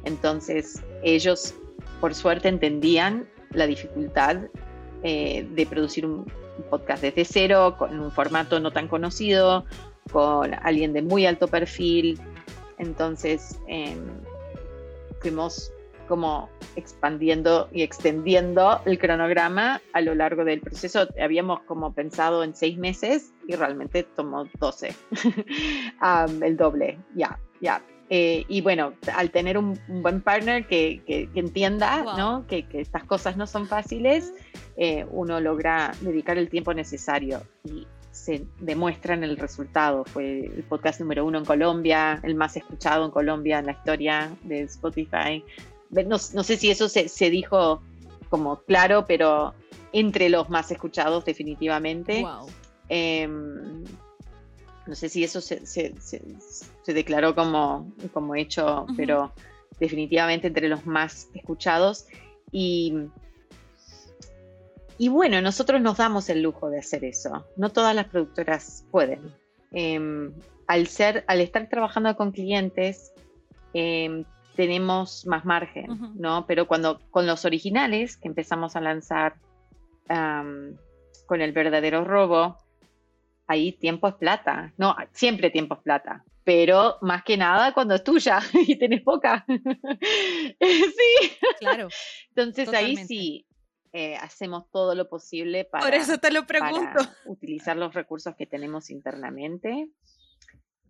Entonces 0.03 0.83
ellos, 1.03 1.55
por 1.99 2.13
suerte, 2.13 2.47
entendían 2.47 3.27
la 3.51 3.65
dificultad 3.67 4.37
eh, 5.03 5.47
de 5.51 5.65
producir 5.65 6.05
un, 6.05 6.25
podcast 6.69 7.01
desde 7.01 7.25
cero, 7.25 7.75
con 7.79 7.99
un 7.99 8.11
formato 8.11 8.59
no 8.59 8.69
tan 8.69 8.87
conocido, 8.87 9.65
con 10.11 10.53
alguien 10.53 10.93
de 10.93 11.01
muy 11.01 11.25
alto 11.25 11.47
perfil. 11.47 12.19
Entonces 12.77 13.59
em, 13.67 13.99
fuimos 15.21 15.71
como 16.11 16.49
expandiendo 16.75 17.69
y 17.71 17.83
extendiendo 17.83 18.81
el 18.85 18.99
cronograma 18.99 19.79
a 19.93 20.01
lo 20.01 20.13
largo 20.13 20.43
del 20.43 20.59
proceso. 20.59 21.07
Habíamos 21.23 21.61
como 21.61 21.93
pensado 21.93 22.43
en 22.43 22.53
seis 22.53 22.77
meses 22.77 23.31
y 23.47 23.55
realmente 23.55 24.03
tomó 24.03 24.43
12, 24.59 24.93
el 26.41 26.57
doble, 26.57 26.99
ya, 27.15 27.39
ya. 27.61 27.81
Eh, 28.09 28.43
y 28.49 28.59
bueno, 28.59 28.91
al 29.15 29.31
tener 29.31 29.57
un, 29.57 29.79
buen 29.87 30.19
partner 30.19 30.67
que, 30.67 31.01
que, 31.07 31.29
entienda 31.33 32.03
¿no? 32.17 32.45
que, 32.45 32.67
que, 32.67 32.81
estas 32.81 33.05
cosas 33.05 33.37
no 33.37 33.47
son 33.47 33.67
fáciles, 33.67 34.33
eh, 34.75 35.05
uno 35.11 35.39
logra 35.39 35.93
dedicar 36.01 36.37
el 36.37 36.49
tiempo 36.49 36.73
necesario 36.73 37.41
y 37.63 37.87
se 38.11 38.45
demuestra 38.59 39.13
en 39.13 39.23
el 39.23 39.37
resultado. 39.37 40.03
Fue 40.03 40.41
el 40.45 40.63
podcast 40.63 40.99
número 40.99 41.25
uno 41.25 41.37
en 41.37 41.45
Colombia, 41.45 42.19
el 42.23 42.35
más 42.35 42.57
escuchado 42.57 43.05
en 43.05 43.11
Colombia 43.11 43.59
en 43.59 43.67
la 43.67 43.71
historia 43.71 44.29
de 44.43 44.63
Spotify 44.63 45.43
no, 45.91 46.17
sé 46.17 46.57
si 46.57 46.71
eso 46.71 46.89
se, 46.89 47.29
dijo 47.29 47.81
como 48.29 48.61
claro, 48.61 49.05
pero 49.07 49.53
entre 49.91 50.29
los 50.29 50.49
más 50.49 50.71
escuchados 50.71 51.25
definitivamente. 51.25 52.25
Em, 52.87 53.83
no 54.87 54.95
sé 54.95 55.09
si 55.09 55.23
eso 55.23 55.41
se, 55.41 55.61
declaró 56.87 57.35
como, 57.35 57.91
como 58.13 58.35
hecho, 58.35 58.85
pero 58.97 59.31
definitivamente 59.79 60.47
entre 60.47 60.69
los 60.69 60.85
más 60.85 61.29
escuchados. 61.33 62.07
Y, 62.51 62.93
y 64.97 65.09
bueno, 65.09 65.41
nosotros 65.41 65.81
nos 65.81 65.97
damos 65.97 66.29
el 66.29 66.41
lujo 66.41 66.69
de 66.69 66.79
hacer 66.79 67.03
eso. 67.05 67.45
No 67.57 67.69
todas 67.71 67.95
las 67.95 68.07
productoras 68.07 68.85
pueden. 68.91 69.33
Em, 69.71 70.33
al, 70.67 70.87
ser, 70.87 71.23
al 71.27 71.41
estar 71.41 71.69
trabajando 71.69 72.15
con 72.15 72.31
clientes, 72.31 73.13
eh, 73.73 74.23
tenemos 74.55 75.25
más 75.25 75.45
margen, 75.45 76.15
¿no? 76.15 76.45
Pero 76.45 76.67
cuando 76.67 76.99
con 77.09 77.25
los 77.25 77.45
originales 77.45 78.17
que 78.17 78.27
empezamos 78.27 78.75
a 78.75 78.81
lanzar 78.81 79.35
con 81.25 81.41
el 81.41 81.53
verdadero 81.53 82.03
robo, 82.03 82.57
ahí 83.47 83.71
tiempo 83.71 84.07
es 84.07 84.15
plata. 84.15 84.73
No, 84.77 84.95
siempre 85.13 85.49
tiempo 85.49 85.75
es 85.75 85.81
plata, 85.81 86.25
pero 86.43 86.97
más 87.01 87.23
que 87.23 87.37
nada 87.37 87.73
cuando 87.73 87.95
es 87.95 88.03
tuya 88.03 88.39
y 88.67 88.77
tenés 88.77 89.01
poca. 89.03 89.45
sí. 90.59 91.31
Claro. 91.59 91.87
Entonces 92.29 92.73
ahí 92.73 92.97
sí. 92.97 93.45
Eh, 93.93 94.15
hacemos 94.15 94.71
todo 94.71 94.95
lo 94.95 95.09
posible 95.09 95.65
para, 95.65 95.83
Por 95.83 95.93
eso 95.93 96.17
te 96.17 96.31
lo 96.31 96.47
pregunto. 96.47 96.99
utilizar 97.25 97.75
los 97.75 97.93
recursos 97.93 98.33
que 98.37 98.45
tenemos 98.45 98.89
internamente 98.89 99.89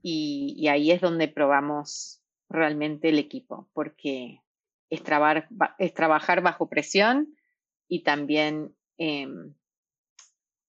y 0.04 0.68
ahí 0.68 0.92
es 0.92 1.02
donde 1.02 1.28
probamos 1.28 2.21
realmente 2.52 3.10
el 3.10 3.20
equipo, 3.20 3.70
porque 3.74 4.42
es, 4.90 5.02
es 5.78 5.94
trabajar 5.94 6.42
bajo 6.42 6.70
presión 6.70 7.36
y 7.88 8.04
también 8.04 8.76
em, 8.98 9.54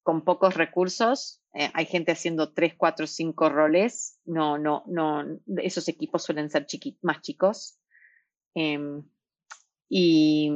con 0.02 0.24
pocos 0.24 0.54
recursos. 0.54 1.42
Eh, 1.54 1.70
hay 1.74 1.86
gente 1.86 2.12
haciendo 2.12 2.52
tres, 2.52 2.74
cuatro, 2.76 3.06
cinco 3.06 3.48
roles. 3.48 4.18
No, 4.24 4.58
no, 4.58 4.84
no. 4.86 5.24
Esos 5.58 5.88
equipos 5.88 6.22
suelen 6.22 6.50
ser 6.50 6.66
más 7.02 7.20
chicos. 7.20 7.78
Em, 8.54 9.02
y, 9.88 10.50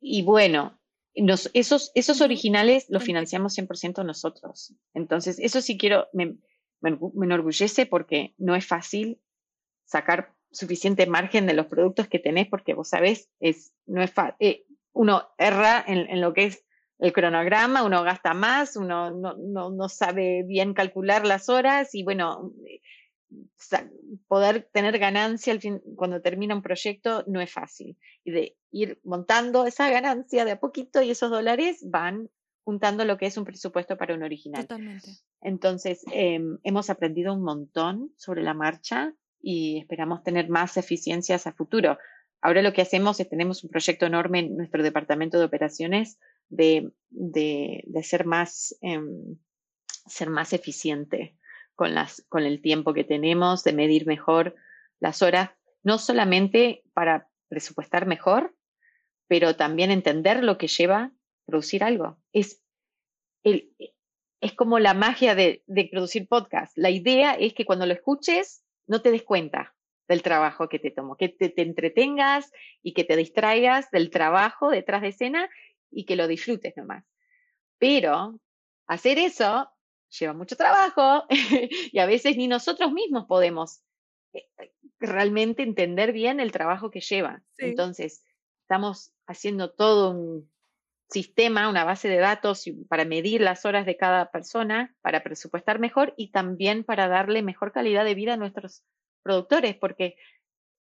y 0.00 0.22
bueno, 0.22 0.78
esos, 1.14 1.90
esos 1.94 2.20
originales 2.20 2.86
los 2.88 3.02
financiamos 3.02 3.56
100% 3.56 4.04
nosotros. 4.04 4.74
Entonces, 4.94 5.38
eso 5.38 5.60
sí 5.60 5.78
quiero, 5.78 6.08
me, 6.12 6.36
me, 6.80 6.98
enorgullece 7.24 7.86
porque 7.86 8.34
no 8.38 8.54
es 8.54 8.66
fácil 8.66 9.20
sacar 9.88 10.34
suficiente 10.50 11.06
margen 11.06 11.46
de 11.46 11.54
los 11.54 11.66
productos 11.66 12.08
que 12.08 12.18
tenés, 12.18 12.46
porque 12.48 12.74
vos 12.74 12.88
sabés, 12.88 13.28
es, 13.40 13.72
no 13.86 14.02
es 14.02 14.12
eh, 14.38 14.64
uno 14.92 15.28
erra 15.38 15.84
en, 15.86 16.20
lo 16.20 16.32
que 16.32 16.44
es 16.46 16.64
el 16.98 17.12
cronograma, 17.12 17.84
uno 17.84 18.02
gasta 18.02 18.34
más, 18.34 18.76
uno 18.76 19.10
no, 19.10 19.34
no, 19.36 19.70
no 19.70 19.88
sabe 19.88 20.42
bien 20.44 20.74
calcular 20.74 21.26
las 21.26 21.48
horas 21.48 21.94
y 21.94 22.02
bueno, 22.02 22.52
poder 24.26 24.68
tener 24.72 24.98
ganancia 24.98 25.52
al 25.52 25.60
fin, 25.60 25.80
cuando 25.96 26.20
termina 26.20 26.54
un 26.54 26.62
proyecto 26.62 27.24
no 27.26 27.40
es 27.40 27.52
fácil. 27.52 27.96
Y 28.24 28.30
de 28.30 28.56
ir 28.70 29.00
montando 29.04 29.66
esa 29.66 29.90
ganancia 29.90 30.44
de 30.44 30.52
a 30.52 30.60
poquito 30.60 31.02
y 31.02 31.10
esos 31.10 31.30
dólares 31.30 31.80
van 31.84 32.30
juntando 32.64 33.04
lo 33.04 33.16
que 33.16 33.26
es 33.26 33.36
un 33.38 33.44
presupuesto 33.44 33.96
para 33.96 34.14
un 34.14 34.22
original. 34.22 34.62
Totalmente. 34.62 35.08
Entonces, 35.40 36.04
em, 36.12 36.58
hemos 36.64 36.90
aprendido 36.90 37.32
un 37.32 37.42
montón 37.42 38.12
sobre 38.16 38.42
la 38.42 38.54
marcha 38.54 39.14
y 39.40 39.78
esperamos 39.78 40.22
tener 40.22 40.48
más 40.48 40.76
eficiencias 40.76 41.46
a 41.46 41.52
futuro. 41.52 41.98
Ahora 42.40 42.62
lo 42.62 42.72
que 42.72 42.82
hacemos 42.82 43.18
es 43.20 43.28
tenemos 43.28 43.64
un 43.64 43.70
proyecto 43.70 44.06
enorme 44.06 44.40
en 44.40 44.56
nuestro 44.56 44.82
departamento 44.82 45.38
de 45.38 45.44
operaciones 45.44 46.18
de, 46.48 46.92
ser, 48.02 48.26
más, 48.26 48.76
em, 48.80 49.36
ser 50.06 50.30
más 50.30 50.52
eficiente 50.52 51.36
con, 51.74 51.94
las, 51.94 52.24
con 52.28 52.44
el 52.44 52.60
tiempo 52.60 52.94
que 52.94 53.04
tenemos, 53.04 53.64
de 53.64 53.72
medir 53.72 54.06
mejor 54.06 54.54
las 55.00 55.22
horas, 55.22 55.50
no 55.82 55.98
solamente 55.98 56.82
para 56.92 57.28
presupuestar 57.48 58.06
mejor, 58.06 58.54
pero 59.26 59.56
también 59.56 59.90
entender 59.90 60.42
lo 60.42 60.58
que 60.58 60.68
lleva 60.68 61.12
producir 61.46 61.82
algo. 61.82 62.20
Es, 62.32 62.62
el, 63.42 63.74
es 64.40 64.52
como 64.52 64.78
la 64.78 64.94
magia 64.94 65.34
de, 65.34 65.62
de 65.66 65.88
producir 65.90 66.28
podcast. 66.28 66.76
La 66.76 66.90
idea 66.90 67.34
es 67.34 67.54
que 67.54 67.64
cuando 67.64 67.86
lo 67.86 67.94
escuches 67.94 68.64
no 68.88 69.00
te 69.00 69.12
des 69.12 69.22
cuenta 69.22 69.74
del 70.08 70.22
trabajo 70.22 70.68
que 70.68 70.78
te 70.78 70.90
tomó, 70.90 71.16
que 71.16 71.28
te, 71.28 71.52
entretengas 71.60 72.50
y 72.82 72.94
que 72.94 73.04
te 73.04 73.16
distraigas 73.16 73.90
del 73.90 74.10
trabajo 74.10 74.70
detrás 74.70 75.02
de 75.02 75.08
escena 75.08 75.48
y 75.90 76.04
que 76.06 76.16
lo 76.16 76.26
disfrutes 76.26 76.76
nomás. 76.76 77.04
Pero 77.78 78.40
hacer 78.86 79.18
eso 79.18 79.70
lleva 80.18 80.32
mucho 80.32 80.56
trabajo 80.56 81.26
y 81.92 81.98
a 81.98 82.06
veces 82.06 82.36
ni 82.36 82.48
nosotros 82.48 82.90
mismos 82.92 83.26
podemos 83.26 83.82
eh, 84.32 84.48
realmente 84.98 85.62
entender 85.62 86.12
bien 86.12 86.40
el 86.40 86.52
trabajo 86.52 86.90
que 86.90 87.00
lleva. 87.00 87.42
Entonces, 87.58 88.24
estamos 88.62 89.12
haciendo 89.26 89.72
todo 89.72 90.10
un 90.10 90.50
sistema, 91.08 91.68
una 91.68 91.84
base 91.84 92.08
de 92.08 92.18
datos 92.18 92.64
para 92.88 93.04
medir 93.04 93.40
las 93.40 93.64
horas 93.64 93.86
de 93.86 93.96
cada 93.96 94.30
persona, 94.30 94.94
para 95.00 95.22
presupuestar 95.22 95.78
mejor 95.78 96.14
y 96.16 96.30
también 96.30 96.84
para 96.84 97.08
darle 97.08 97.42
mejor 97.42 97.72
calidad 97.72 98.04
de 98.04 98.14
vida 98.14 98.34
a 98.34 98.36
nuestros 98.36 98.84
productores, 99.22 99.76
porque 99.76 100.16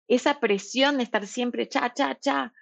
esa 0.08 0.40
presión 0.40 0.98
de 0.98 1.04
estar 1.04 1.26
siempre 1.28 1.68
cha, 1.68 1.94
cha, 1.94 2.18
cha, 2.20 2.54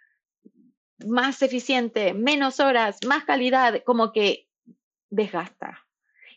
más 1.05 1.41
eficiente, 1.41 2.13
menos 2.13 2.59
horas, 2.59 2.99
más 3.05 3.25
calidad, 3.25 3.83
como 3.83 4.11
que 4.11 4.47
desgasta. 5.09 5.85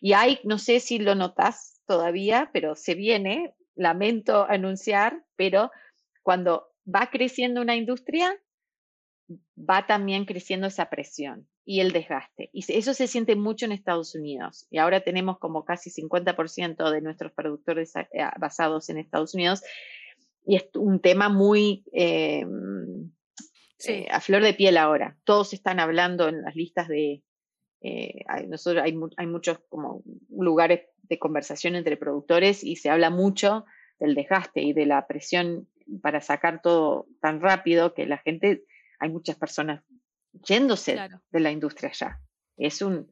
Y 0.01 0.13
hay, 0.13 0.41
no 0.45 0.59
sé 0.59 0.81
si 0.81 0.99
lo 0.99 1.15
notas 1.15 1.81
todavía, 1.87 2.51
pero 2.53 2.75
se 2.75 2.95
viene, 2.95 3.55
lamento 3.75 4.47
anunciar, 4.49 5.25
pero 5.37 5.71
cuando 6.23 6.69
va 6.85 7.11
creciendo 7.11 7.61
una 7.61 7.77
industria, 7.77 8.37
va 9.59 9.87
también 9.87 10.25
creciendo 10.25 10.67
esa 10.67 10.89
presión 10.89 11.47
y 11.65 11.81
el 11.81 11.93
desgaste. 11.93 12.51
Y 12.53 12.65
eso 12.73 12.95
se 12.95 13.07
siente 13.07 13.37
mucho 13.37 13.67
en 13.67 13.73
Estados 13.73 14.15
Unidos. 14.15 14.67
Y 14.71 14.79
ahora 14.79 15.03
tenemos 15.03 15.39
como 15.39 15.65
casi 15.65 15.91
50% 15.91 16.91
de 16.91 17.01
nuestros 17.01 17.33
productores 17.33 17.95
eh, 17.97 18.07
basados 18.39 18.89
en 18.89 18.99
Estados 18.99 19.35
Unidos. 19.35 19.63
Y 20.47 20.57
es 20.57 20.65
un 20.75 21.01
tema 21.01 21.29
muy 21.29 21.85
eh, 21.93 22.47
eh, 23.87 24.07
a 24.11 24.21
flor 24.21 24.43
de 24.43 24.55
piel 24.55 24.79
ahora. 24.79 25.17
Todos 25.25 25.53
están 25.53 25.79
hablando 25.79 26.29
en 26.29 26.43
las 26.43 26.57
listas 26.57 26.89
de... 26.89 27.23
hay, 27.83 28.47
nosotros 28.49 28.83
hay, 28.83 28.99
hay 29.17 29.27
muchos 29.27 29.59
como 29.69 30.03
lugares 30.31 30.89
de 31.03 31.19
conversación 31.19 31.75
entre 31.75 31.97
productores 31.97 32.65
y 32.65 32.77
se 32.77 32.91
habla 32.91 33.11
mucho 33.11 33.65
del 33.99 34.15
desgaste 34.15 34.63
y 34.63 34.73
de 34.73 34.87
la 34.87 35.07
presión 35.07 35.69
para 36.03 36.21
sacar 36.21 36.61
todo 36.63 37.07
tan 37.21 37.41
rápido 37.41 37.95
que 37.95 38.07
la 38.07 38.19
gente, 38.19 38.65
hay 38.99 39.11
muchas 39.11 39.37
personas 39.37 39.83
yéndose 40.33 40.99
de 41.31 41.41
la 41.41 41.51
industria 41.51 41.93
ya. 41.93 42.21
Es 42.57 42.83
un, 42.83 43.11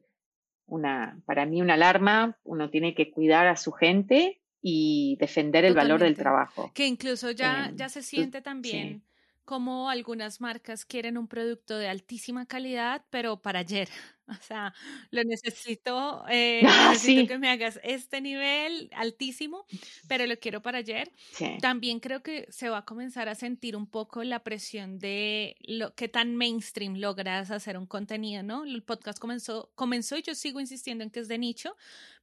una, 0.65 1.21
para 1.25 1.45
mí 1.45 1.61
una 1.61 1.75
alarma, 1.75 2.37
uno 2.43 2.69
tiene 2.69 2.93
que 2.93 3.11
cuidar 3.11 3.47
a 3.47 3.55
su 3.55 3.71
gente 3.71 4.41
y 4.61 5.17
defender 5.19 5.65
el 5.65 5.73
valor 5.73 6.01
del 6.01 6.15
trabajo. 6.15 6.71
Que 6.73 6.87
incluso 6.87 7.31
ya, 7.31 7.71
ya 7.75 7.89
se 7.89 8.01
siente 8.01 8.41
también 8.41 9.03
como 9.47 9.89
algunas 9.89 10.41
marcas 10.41 10.83
quieren 10.83 11.17
un 11.17 11.29
producto 11.29 11.77
de 11.77 11.87
altísima 11.87 12.45
calidad, 12.45 13.05
pero 13.09 13.41
para 13.41 13.59
ayer. 13.59 13.87
O 14.39 14.41
sea, 14.41 14.73
lo 15.11 15.23
necesito, 15.23 16.23
eh, 16.29 16.61
ah, 16.65 16.89
necesito 16.89 17.25
que 17.25 17.37
me 17.39 17.49
hagas 17.49 17.79
este 17.83 18.21
nivel 18.21 18.89
altísimo, 18.93 19.65
pero 20.07 20.25
lo 20.27 20.37
quiero 20.37 20.61
para 20.61 20.79
ayer. 20.79 21.11
También 21.59 21.99
creo 21.99 22.21
que 22.21 22.45
se 22.51 22.69
va 22.69 22.79
a 22.79 22.85
comenzar 22.85 23.29
a 23.29 23.35
sentir 23.35 23.75
un 23.75 23.87
poco 23.87 24.23
la 24.23 24.43
presión 24.43 24.99
de 24.99 25.55
lo 25.61 25.95
que 25.95 26.07
tan 26.07 26.35
mainstream 26.35 26.95
logras 26.97 27.49
hacer 27.51 27.77
un 27.77 27.87
contenido, 27.87 28.43
¿no? 28.43 28.63
El 28.63 28.83
podcast 28.83 29.17
comenzó, 29.17 29.71
comenzó 29.75 30.17
y 30.17 30.21
yo 30.21 30.35
sigo 30.35 30.59
insistiendo 30.59 31.03
en 31.03 31.09
que 31.09 31.19
es 31.21 31.27
de 31.27 31.37
nicho, 31.39 31.75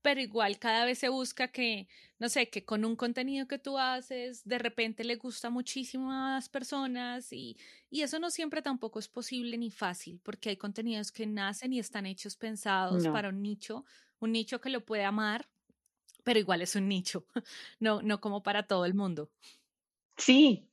pero 0.02 0.20
igual 0.20 0.58
cada 0.58 0.84
vez 0.84 0.98
se 0.98 1.08
busca 1.08 1.48
que, 1.48 1.88
no 2.18 2.28
sé, 2.28 2.48
que 2.50 2.64
con 2.64 2.84
un 2.84 2.94
contenido 2.96 3.48
que 3.48 3.58
tú 3.58 3.78
haces, 3.78 4.44
de 4.44 4.58
repente 4.58 5.02
le 5.04 5.16
gusta 5.16 5.50
muchísimo 5.50 6.12
a 6.12 6.32
las 6.34 6.48
personas 6.48 7.32
y, 7.32 7.56
y 7.94 8.02
eso 8.02 8.18
no 8.18 8.28
siempre 8.28 8.60
tampoco 8.60 8.98
es 8.98 9.06
posible 9.06 9.56
ni 9.56 9.70
fácil, 9.70 10.18
porque 10.24 10.48
hay 10.48 10.56
contenidos 10.56 11.12
que 11.12 11.26
nacen 11.26 11.72
y 11.72 11.78
están 11.78 12.06
hechos 12.06 12.34
pensados 12.34 13.06
para 13.06 13.28
un 13.28 13.40
nicho, 13.40 13.84
un 14.18 14.32
nicho 14.32 14.60
que 14.60 14.68
lo 14.68 14.84
puede 14.84 15.04
amar, 15.04 15.46
pero 16.24 16.40
igual 16.40 16.60
es 16.60 16.74
un 16.74 16.88
nicho, 16.88 17.24
no, 17.78 18.02
no 18.02 18.20
como 18.20 18.42
para 18.42 18.64
todo 18.64 18.84
el 18.84 18.94
mundo. 18.94 19.30
Sí, 20.16 20.68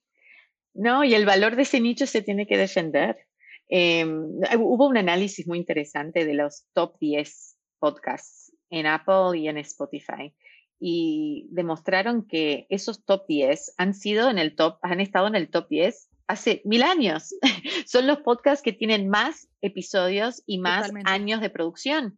no, 0.73 1.03
y 1.03 1.13
el 1.13 1.27
valor 1.27 1.55
de 1.55 1.61
ese 1.61 1.79
nicho 1.79 2.07
se 2.07 2.23
tiene 2.23 2.47
que 2.47 2.57
defender. 2.57 3.27
Em, 3.69 4.39
hubo 4.57 4.87
un 4.87 4.97
análisis 4.97 5.45
muy 5.45 5.59
interesante 5.59 6.25
de 6.25 6.33
los 6.33 6.65
top 6.73 6.97
10 6.99 7.55
podcasts 7.77 8.51
en 8.71 8.87
Apple 8.87 9.37
y 9.37 9.47
en 9.47 9.59
Spotify. 9.59 10.33
Y 10.79 11.45
demostraron 11.51 12.25
que 12.25 12.65
esos 12.71 13.05
top 13.05 13.27
10 13.27 13.75
han 13.77 13.93
sido 13.93 14.27
en 14.31 14.39
el 14.39 14.55
top, 14.55 14.79
han 14.81 14.99
estado 14.99 15.27
en 15.27 15.35
el 15.35 15.51
top 15.51 15.69
10 15.69 16.10
hace 16.31 16.61
mil 16.65 16.83
años. 16.83 17.35
Son 17.85 18.07
los 18.07 18.19
podcasts 18.19 18.63
que 18.63 18.73
tienen 18.73 19.09
más 19.09 19.49
episodios 19.61 20.43
y 20.45 20.59
más 20.59 20.91
años 21.05 21.41
de 21.41 21.49
producción. 21.49 22.17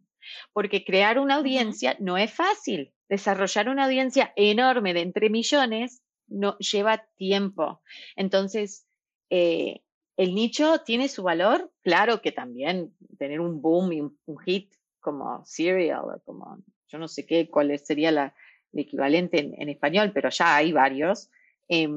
Porque 0.52 0.84
crear 0.84 1.18
una 1.18 1.34
audiencia 1.34 1.96
no 2.00 2.16
es 2.16 2.32
fácil. 2.32 2.92
Desarrollar 3.08 3.68
una 3.68 3.84
audiencia 3.84 4.32
enorme 4.36 4.94
de 4.94 5.00
entre 5.00 5.28
millones 5.28 6.02
no 6.26 6.56
lleva 6.58 7.06
tiempo. 7.16 7.82
Entonces, 8.16 8.86
eh, 9.30 9.82
el 10.16 10.34
nicho 10.34 10.78
tiene 10.84 11.08
su 11.08 11.22
valor, 11.22 11.70
claro 11.82 12.22
que 12.22 12.32
también 12.32 12.94
tener 13.18 13.40
un 13.40 13.60
boom 13.60 13.92
y 13.92 14.00
un 14.00 14.38
hit 14.44 14.72
como 15.00 15.44
serial, 15.44 16.22
como 16.24 16.58
yo 16.88 16.98
no 16.98 17.08
sé 17.08 17.26
qué, 17.26 17.50
cuál 17.50 17.76
sería 17.78 18.10
la, 18.10 18.34
el 18.72 18.80
equivalente 18.80 19.38
en, 19.38 19.68
español, 19.68 20.12
pero 20.14 20.30
ya 20.30 20.56
hay 20.56 20.72
varios, 20.72 21.30
eh, 21.68 21.88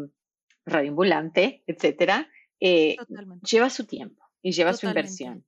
radioambulante, 0.68 1.64
etcétera, 1.66 2.30
eh, 2.60 2.98
lleva 3.50 3.70
su 3.70 3.86
tiempo 3.86 4.24
y 4.42 4.52
lleva 4.52 4.74
su 4.74 4.86
inversión. 4.86 5.44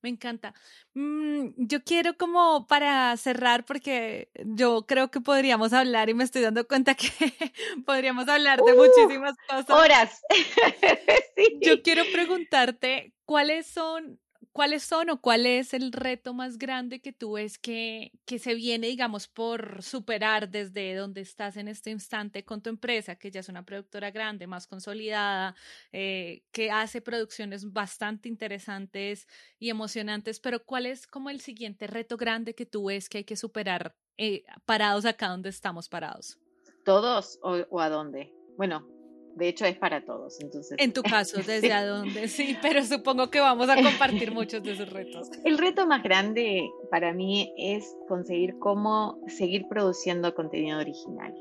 Me 0.00 0.08
encanta. 0.08 0.52
Mm, 0.94 1.50
yo 1.56 1.84
quiero 1.84 2.16
como 2.16 2.66
para 2.66 3.16
cerrar, 3.16 3.64
porque 3.64 4.30
yo 4.44 4.84
creo 4.86 5.10
que 5.10 5.20
podríamos 5.20 5.72
hablar 5.72 6.08
y 6.08 6.14
me 6.14 6.24
estoy 6.24 6.42
dando 6.42 6.66
cuenta 6.66 6.94
que 6.94 7.08
podríamos 7.86 8.28
hablar 8.28 8.60
de 8.60 8.72
¡Uh! 8.72 8.76
muchísimas 8.76 9.34
cosas. 9.48 9.70
Horas. 9.70 10.22
Yo 11.62 11.82
quiero 11.82 12.02
preguntarte 12.12 13.14
cuáles 13.24 13.66
son 13.66 14.20
¿cuáles 14.52 14.82
son 14.82 15.10
o 15.10 15.20
cuál 15.20 15.46
es 15.46 15.74
el 15.74 15.92
reto 15.92 16.34
más 16.34 16.58
grande 16.58 17.00
que 17.00 17.12
tú 17.12 17.32
ves 17.32 17.58
que, 17.58 18.12
que 18.24 18.38
se 18.38 18.54
viene, 18.54 18.88
digamos, 18.88 19.28
por 19.28 19.82
superar 19.82 20.48
desde 20.48 20.94
donde 20.94 21.22
estás 21.22 21.56
en 21.56 21.68
este 21.68 21.90
instante 21.90 22.44
con 22.44 22.60
tu 22.60 22.70
empresa, 22.70 23.16
que 23.16 23.30
ya 23.30 23.40
es 23.40 23.48
una 23.48 23.64
productora 23.64 24.10
grande, 24.10 24.46
más 24.46 24.66
consolidada, 24.66 25.54
eh, 25.92 26.44
que 26.52 26.70
hace 26.70 27.00
producciones 27.00 27.72
bastante 27.72 28.28
interesantes 28.28 29.26
y 29.58 29.70
emocionantes, 29.70 30.38
pero 30.38 30.64
cuál 30.64 30.86
es 30.86 31.06
como 31.06 31.30
el 31.30 31.40
siguiente 31.40 31.86
reto 31.86 32.16
grande 32.16 32.54
que 32.54 32.66
tú 32.66 32.86
ves 32.86 33.08
que 33.08 33.18
hay 33.18 33.24
que 33.24 33.36
superar 33.36 33.96
eh, 34.18 34.44
parados 34.66 35.04
acá 35.06 35.28
donde 35.28 35.48
estamos 35.48 35.88
parados? 35.88 36.38
¿Todos 36.84 37.38
o, 37.42 37.56
o 37.70 37.80
a 37.80 37.88
dónde? 37.88 38.32
Bueno, 38.56 38.86
de 39.34 39.48
hecho, 39.48 39.64
es 39.64 39.76
para 39.76 40.04
todos. 40.04 40.40
Entonces, 40.40 40.76
en 40.78 40.92
tu 40.92 41.02
caso, 41.02 41.40
¿desde 41.46 41.72
a 41.72 41.86
dónde? 41.86 42.28
Sí, 42.28 42.56
pero 42.60 42.84
supongo 42.84 43.30
que 43.30 43.40
vamos 43.40 43.68
a 43.68 43.76
compartir 43.76 44.32
muchos 44.32 44.62
de 44.62 44.72
esos 44.72 44.90
retos. 44.90 45.30
El 45.44 45.58
reto 45.58 45.86
más 45.86 46.02
grande 46.02 46.70
para 46.90 47.12
mí 47.12 47.52
es 47.56 47.96
conseguir 48.08 48.58
cómo 48.58 49.20
seguir 49.28 49.66
produciendo 49.68 50.34
contenido 50.34 50.78
original. 50.78 51.34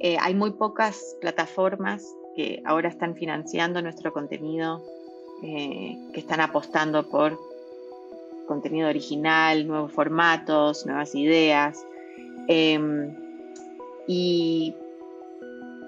Eh, 0.00 0.16
hay 0.20 0.34
muy 0.34 0.52
pocas 0.52 1.16
plataformas 1.20 2.04
que 2.34 2.62
ahora 2.66 2.88
están 2.88 3.14
financiando 3.14 3.80
nuestro 3.80 4.12
contenido, 4.12 4.84
eh, 5.42 5.96
que 6.12 6.20
están 6.20 6.40
apostando 6.40 7.08
por 7.08 7.38
contenido 8.46 8.88
original, 8.88 9.66
nuevos 9.66 9.92
formatos, 9.92 10.84
nuevas 10.86 11.14
ideas. 11.14 11.84
Em, 12.48 13.14
y 14.06 14.74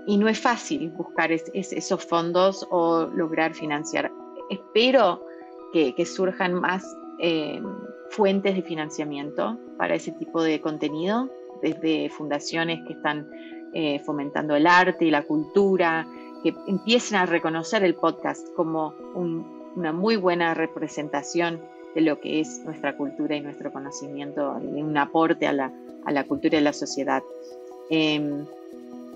y 0.09 0.17
no 0.17 0.27
es 0.27 0.41
fácil 0.41 0.89
buscar 0.93 1.31
esos 1.31 2.05
fondos 2.07 2.67
o 2.71 3.05
lograr 3.15 3.53
financiar. 3.53 4.11
Espero 4.49 5.23
que, 5.71 6.07
surjan 6.07 6.55
más 6.55 6.97
eh, 7.19 7.61
fuentes 8.09 8.57
de 8.57 8.63
financiamiento 8.63 9.59
para 9.77 9.97
ese 9.97 10.13
tipo 10.13 10.43
de 10.43 10.63
contenido, 10.63 11.29
desde 11.61 12.09
fundaciones 12.09 12.81
que 12.87 12.95
están 12.95 13.29
eh, 13.75 14.01
fomentando 14.07 14.57
el 14.57 14.67
arte 14.67 15.05
y 15.05 15.11
la 15.11 15.25
cultura, 15.25 16.07
que 16.43 16.55
empiecen 16.67 17.19
a 17.19 17.27
reconocer 17.27 17.85
el 17.85 17.95
podcast 17.95 18.49
como 18.57 18.95
una 19.77 19.93
muy 19.93 20.17
buena 20.17 20.55
representación 20.55 21.61
de 21.95 22.01
lo 22.01 22.19
que 22.19 22.41
es 22.41 22.65
nuestra 22.65 22.97
cultura 22.97 23.37
y 23.37 23.43
nuestro 23.43 23.71
conocimiento, 23.71 24.59
y 24.63 24.81
un 24.81 24.97
aporte 24.97 25.47
a 25.47 25.53
la, 25.53 25.71
a 26.07 26.13
la 26.13 26.25
cultura 26.25 26.59
y 26.59 26.63
la 26.63 26.73
sociedad. 26.73 27.23
Em, 27.91 28.47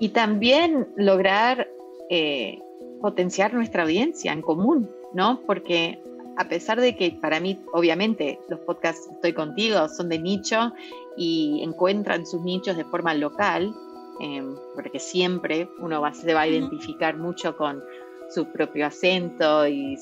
y 0.03 0.09
también 0.09 0.89
lograr 0.97 1.69
eh, 2.11 2.59
potenciar 3.01 3.55
nuestra 3.55 3.85
audiencia 3.85 4.33
en 4.33 4.43
común, 4.43 4.91
¿no? 5.15 5.41
Porque 5.47 6.03
a 6.37 6.49
pesar 6.49 6.81
de 6.81 6.97
que 6.97 7.13
para 7.13 7.39
mí, 7.39 7.61
obviamente, 7.73 8.41
los 8.49 8.59
podcasts 8.59 9.09
Estoy 9.13 9.33
contigo 9.33 9.89
son 9.89 10.09
de 10.09 10.19
nicho 10.19 10.73
y 11.17 11.61
encuentran 11.63 12.27
sus 12.27 12.43
nichos 12.43 12.77
de 12.77 12.85
forma 12.85 13.15
local, 13.15 13.73
em, 14.19 14.57
porque 14.75 14.99
siempre 14.99 15.69
uno 15.79 16.01
va, 16.01 16.13
se 16.13 16.35
va 16.35 16.41
a 16.41 16.49
identificar 16.49 17.17
mucho 17.17 17.57
con 17.57 17.81
su 18.29 18.47
propio 18.47 18.87
acento 18.87 19.69
y, 19.69 19.97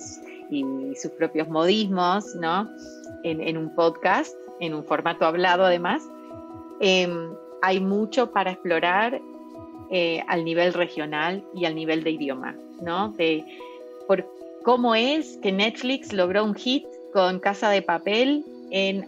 sus 0.96 1.10
propios 1.12 1.46
modismos, 1.48 2.34
¿no? 2.36 2.70
En, 3.22 3.58
un 3.58 3.74
podcast, 3.74 4.34
en 4.60 4.72
un 4.72 4.82
formato 4.82 5.26
hablado 5.26 5.66
además. 5.66 6.08
Em, 6.80 7.34
hay 7.60 7.80
mucho 7.80 8.32
para 8.32 8.52
explorar 8.52 9.20
eh, 9.90 10.22
al 10.28 10.44
nivel 10.44 10.72
regional 10.72 11.44
y 11.54 11.64
al 11.64 11.74
nivel 11.74 12.04
de 12.04 12.10
idioma, 12.12 12.56
¿no? 12.80 13.10
De 13.12 13.44
por 14.06 14.26
cómo 14.62 14.94
es 14.94 15.38
que 15.42 15.52
Netflix 15.52 16.12
logró 16.12 16.44
un 16.44 16.54
hit 16.54 16.84
con 17.12 17.40
Casa 17.40 17.70
de 17.70 17.82
Papel 17.82 18.44
en, 18.70 19.06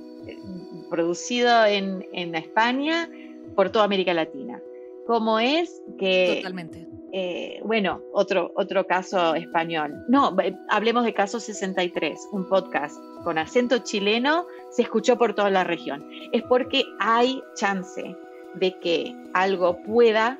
producido 0.90 1.64
en, 1.66 2.06
en 2.12 2.34
España 2.34 3.08
por 3.54 3.70
toda 3.70 3.84
América 3.84 4.14
Latina. 4.14 4.60
Cómo 5.06 5.38
es 5.38 5.82
que... 5.98 6.36
Totalmente. 6.36 6.86
Eh, 7.14 7.60
bueno, 7.64 8.00
otro, 8.12 8.52
otro 8.56 8.86
caso 8.86 9.34
español. 9.34 9.92
No, 10.08 10.34
hablemos 10.70 11.04
de 11.04 11.12
Caso 11.12 11.40
63, 11.40 12.28
un 12.32 12.48
podcast 12.48 12.96
con 13.22 13.36
acento 13.36 13.78
chileno, 13.78 14.46
se 14.70 14.82
escuchó 14.82 15.18
por 15.18 15.34
toda 15.34 15.50
la 15.50 15.62
región. 15.62 16.08
Es 16.32 16.42
porque 16.44 16.84
hay 17.00 17.42
chance 17.54 18.16
de 18.54 18.78
que 18.78 19.14
algo 19.34 19.76
pueda 19.82 20.38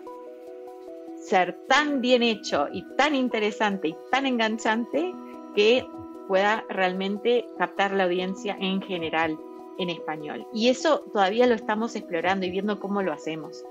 ser 1.23 1.57
tan 1.69 2.01
bien 2.01 2.23
hecho 2.23 2.69
y 2.73 2.83
tan 2.97 3.15
interesante 3.15 3.89
y 3.89 3.97
tan 4.11 4.27
enganchante 4.27 5.15
que 5.55 5.87
pueda 6.29 6.65
realmente 6.69 7.45
captar 7.59 7.93
la 7.93 8.05
audiencia 8.05 8.57
en 8.61 8.83
general 8.83 9.39
en 9.79 9.91
español. 9.91 10.47
Y 10.53 10.69
eso 10.69 11.01
todavía 11.13 11.47
lo 11.47 11.55
estamos 11.55 11.95
explorando 11.97 12.47
y 12.47 12.51
viendo 12.51 12.81
cómo 12.81 13.03
lo 13.03 13.13
hacemos. 13.13 13.65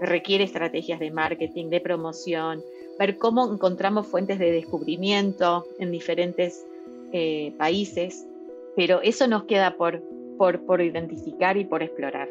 Requiere 0.00 0.44
estrategias 0.44 1.00
de 1.00 1.10
marketing, 1.10 1.70
de 1.70 1.80
promoción, 1.80 2.62
ver 2.98 3.16
cómo 3.18 3.52
encontramos 3.52 4.06
fuentes 4.06 4.38
de 4.38 4.52
descubrimiento 4.52 5.66
en 5.78 5.90
diferentes 5.90 6.64
eh, 7.12 7.52
países, 7.58 8.26
pero 8.76 9.00
eso 9.02 9.26
nos 9.28 9.44
queda 9.44 9.76
por, 9.76 10.02
por, 10.36 10.60
por 10.66 10.80
identificar 10.80 11.56
y 11.56 11.64
por 11.64 11.82
explorar. 11.82 12.28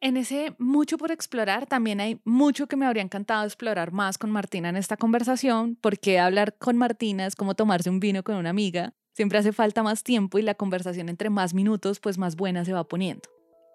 En 0.00 0.16
ese 0.16 0.54
mucho 0.58 0.98
por 0.98 1.10
explorar, 1.10 1.66
también 1.66 2.00
hay 2.00 2.20
mucho 2.24 2.66
que 2.66 2.76
me 2.76 2.86
habría 2.86 3.02
encantado 3.02 3.44
explorar 3.44 3.92
más 3.92 4.18
con 4.18 4.30
Martina 4.30 4.68
en 4.68 4.76
esta 4.76 4.96
conversación, 4.96 5.76
porque 5.80 6.18
hablar 6.18 6.54
con 6.58 6.76
Martina 6.76 7.26
es 7.26 7.34
como 7.34 7.54
tomarse 7.54 7.88
un 7.88 7.98
vino 7.98 8.22
con 8.22 8.36
una 8.36 8.50
amiga. 8.50 8.94
Siempre 9.14 9.38
hace 9.38 9.52
falta 9.52 9.82
más 9.82 10.02
tiempo 10.02 10.38
y 10.38 10.42
la 10.42 10.54
conversación 10.54 11.08
entre 11.08 11.30
más 11.30 11.54
minutos, 11.54 12.00
pues 12.00 12.18
más 12.18 12.36
buena 12.36 12.64
se 12.66 12.74
va 12.74 12.84
poniendo. 12.84 13.28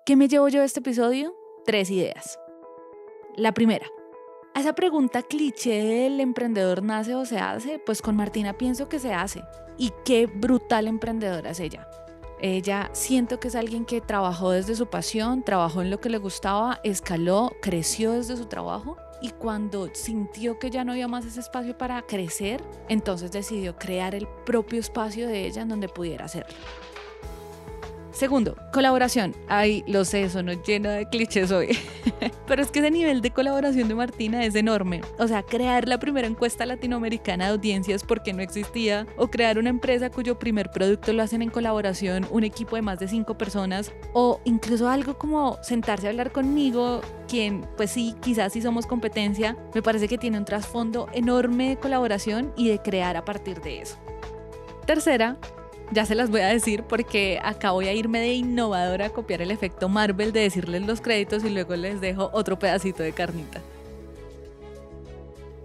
¿Qué 0.06 0.16
me 0.16 0.28
llevo 0.28 0.48
yo 0.50 0.60
de 0.60 0.68
este 0.68 0.82
episodio? 0.82 1.34
Tres 1.66 1.90
ideas. 1.90 2.40
La 3.36 3.54
primera, 3.54 3.88
a 4.54 4.60
esa 4.60 4.74
pregunta 4.74 5.24
cliché 5.24 5.82
del 5.82 6.20
emprendedor 6.20 6.84
nace 6.84 7.16
o 7.16 7.26
se 7.26 7.40
hace, 7.40 7.80
pues 7.80 8.02
con 8.02 8.16
Martina 8.16 8.58
pienso 8.58 8.90
que 8.90 9.00
se 9.00 9.14
hace. 9.14 9.42
Y 9.78 9.92
qué 10.06 10.28
brutal 10.28 10.88
emprendedora 10.88 11.52
es 11.52 11.60
ella. 11.60 11.88
Ella 12.44 12.90
siento 12.94 13.40
que 13.40 13.50
es 13.50 13.56
alguien 13.56 13.86
que 13.86 14.02
trabajó 14.02 14.50
desde 14.50 14.76
su 14.76 14.88
pasión, 14.88 15.44
trabajó 15.44 15.84
en 15.84 15.92
lo 15.92 16.00
que 16.00 16.10
le 16.10 16.18
gustaba, 16.18 16.80
escaló, 16.84 17.52
creció 17.62 18.14
desde 18.14 18.36
su 18.36 18.48
trabajo 18.48 18.98
y 19.22 19.30
cuando 19.30 19.90
sintió 19.94 20.58
que 20.58 20.72
ya 20.72 20.84
no 20.84 20.94
había 20.94 21.08
más 21.08 21.24
ese 21.24 21.40
espacio 21.40 21.78
para 21.78 22.02
crecer, 22.02 22.64
entonces 22.90 23.32
decidió 23.32 23.76
crear 23.76 24.16
el 24.16 24.28
propio 24.44 24.80
espacio 24.80 25.28
de 25.28 25.46
ella 25.46 25.62
en 25.62 25.70
donde 25.70 25.88
pudiera 25.88 26.26
hacerlo. 26.26 26.58
Segundo, 28.12 28.56
colaboración. 28.74 29.34
Ay, 29.48 29.84
lo 29.88 30.04
sé, 30.04 30.24
eso 30.24 30.44
no 30.44 30.52
lleno 30.52 30.90
de 30.90 31.08
clichés 31.08 31.52
hoy. 31.52 31.78
Pero 32.48 32.62
es 32.62 32.70
que 32.70 32.80
ese 32.80 32.92
nivel 32.92 33.22
de 33.22 33.32
colaboración 33.32 33.88
de 33.88 33.96
Martina 33.96 34.44
es 34.44 34.54
enorme. 34.56 35.02
O 35.18 35.28
sea, 35.28 35.44
crear 35.44 35.88
la 35.88 35.98
primera 35.98 36.28
encuesta 36.28 36.66
latinoamericana 36.66 37.46
de 37.46 37.52
audiencias 37.52 38.04
porque 38.04 38.34
no 38.34 38.42
existía, 38.42 39.08
o 39.16 39.30
crear 39.30 39.58
una 39.58 39.70
empresa 39.70 40.10
cuyo 40.10 40.38
primer 40.38 40.72
producto 40.72 41.14
lo 41.14 41.24
hacen 41.24 41.42
en 41.42 41.50
colaboración 41.50 42.28
un 42.32 42.44
equipo 42.44 42.76
de 42.76 42.82
más 42.82 43.00
de 43.00 43.08
cinco 43.08 43.38
personas, 43.38 43.94
o 44.14 44.42
incluso 44.44 44.90
algo 44.90 45.18
como 45.18 45.58
sentarse 45.64 46.08
a 46.08 46.10
hablar 46.10 46.32
conmigo, 46.32 47.02
quien, 47.30 47.66
pues 47.78 47.92
sí, 47.92 48.16
quizás 48.22 48.52
sí 48.52 48.62
somos 48.62 48.86
competencia, 48.86 49.56
me 49.74 49.82
parece 49.82 50.10
que 50.10 50.18
tiene 50.18 50.38
un 50.38 50.46
trasfondo 50.46 51.08
enorme 51.14 51.70
de 51.70 51.78
colaboración 51.78 52.54
y 52.58 52.68
de 52.68 52.80
crear 52.80 53.16
a 53.16 53.24
partir 53.24 53.62
de 53.62 53.82
eso. 53.82 53.98
Tercera, 54.86 55.38
ya 55.92 56.06
se 56.06 56.16
las 56.16 56.30
voy 56.30 56.42
a 56.42 56.48
decir 56.48 56.84
porque 56.84 57.40
acá 57.44 57.72
voy 57.72 57.88
a 57.88 57.94
irme 57.94 58.20
de 58.20 58.34
innovadora 58.34 59.08
a 59.08 59.10
copiar 59.10 59.42
el 59.42 59.52
efecto 59.52 59.90
Marvel 59.90 60.32
de 60.32 60.42
decirles 60.42 60.86
los 60.86 61.02
créditos 61.02 61.44
y 61.44 61.50
luego 61.50 61.76
les 61.76 62.02
dejo 62.02 62.30
otro 62.34 62.58
pedacito 62.58 63.04
de 63.04 63.12
carnita. 63.12 63.62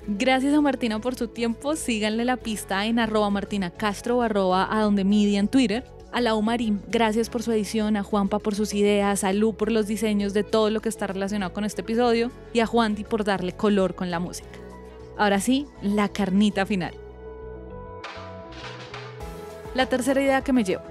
Gracias 0.09 0.55
a 0.55 0.61
Martina 0.61 1.01
por 1.01 1.17
su 1.17 1.29
tiempo. 1.29 1.75
Síganle 1.75 2.25
la 2.25 2.37
pista 2.37 2.87
en 2.87 3.01
arroba 3.01 3.29
martina 3.29 3.71
castro 3.71 4.19
o 4.19 4.23
arroba 4.23 4.69
a 4.71 4.83
donde 4.83 5.05
media 5.05 5.41
en 5.41 5.49
Twitter. 5.49 5.85
A 6.13 6.21
la 6.21 6.41
Marín, 6.41 6.81
gracias 6.89 7.29
por 7.29 7.43
su 7.43 7.53
edición, 7.53 7.97
a 7.97 8.03
Juanpa 8.03 8.39
por 8.39 8.55
sus 8.55 8.73
ideas, 8.73 9.25
a 9.25 9.33
Lu 9.33 9.55
por 9.55 9.71
los 9.71 9.87
diseños 9.87 10.33
de 10.33 10.45
todo 10.45 10.71
lo 10.71 10.81
que 10.81 10.89
está 10.89 11.07
relacionado 11.09 11.53
con 11.53 11.65
este 11.65 11.83
episodio 11.83 12.31
y 12.55 12.61
a 12.61 12.67
Juanti 12.67 13.05
por 13.05 13.25
darle 13.25 13.53
color 13.53 13.95
con 13.95 14.11
la 14.11 14.21
música. 14.21 14.49
Ahora 15.19 15.41
sí, 15.41 15.67
la 15.83 16.09
carnita 16.09 16.65
final. 16.65 16.95
La 19.77 19.85
tercera 19.85 20.23
idea 20.23 20.41
que 20.41 20.55
me 20.55 20.65
llevo. 20.65 20.83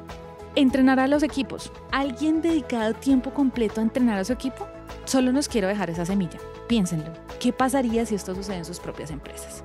Entrenar 0.54 1.00
a 1.00 1.08
los 1.08 1.24
equipos. 1.24 1.72
¿Alguien 1.92 2.44
dedicado 2.44 2.94
tiempo 2.94 3.34
completo 3.34 3.82
a 3.82 3.84
entrenar 3.84 4.20
a 4.20 4.24
su 4.24 4.32
equipo? 4.32 4.68
Solo 5.06 5.32
nos 5.32 5.48
quiero 5.48 5.68
dejar 5.68 5.90
esa 5.90 6.06
semilla. 6.06 6.38
Piénsenlo. 6.68 7.12
¿Qué 7.40 7.52
pasaría 7.52 8.06
si 8.06 8.14
esto 8.14 8.36
sucede 8.36 8.58
en 8.58 8.66
sus 8.66 8.80
propias 8.80 9.10
empresas? 9.10 9.64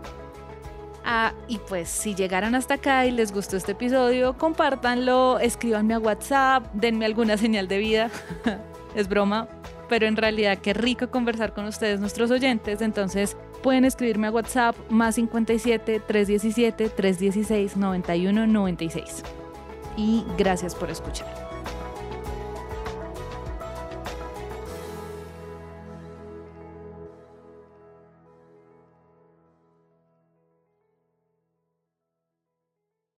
Ah, 1.05 1.35
y 1.49 1.59
pues 1.59 1.91
si 1.91 2.15
llegaron 2.15 2.55
hasta 2.55 2.75
acá 2.75 3.05
y 3.05 3.11
les 3.11 3.31
gustó 3.31 3.59
este 3.59 3.73
episodio, 3.73 4.39
compártanlo, 4.39 5.39
escríbanme 5.39 5.93
a 5.93 5.99
WhatsApp, 5.99 6.73
denme 6.73 7.05
alguna 7.05 7.37
señal 7.37 7.69
de 7.69 7.77
vida. 7.77 8.11
es 8.95 9.07
broma, 9.07 9.49
pero 9.91 10.07
en 10.07 10.17
realidad 10.17 10.57
qué 10.63 10.73
rico 10.73 11.11
conversar 11.11 11.53
con 11.53 11.67
ustedes, 11.67 12.01
nuestros 12.01 12.31
oyentes. 12.31 12.81
Entonces 12.81 13.37
pueden 13.63 13.85
escribirme 13.85 14.29
a 14.29 14.31
WhatsApp 14.31 14.77
más 14.91 15.17
57 15.17 16.01
317 16.01 16.89
316 16.89 17.77
91 17.77 18.47
96. 18.47 19.23
Y 19.97 20.25
gracias 20.39 20.75
por 20.75 20.91
escuchar. 20.91 21.50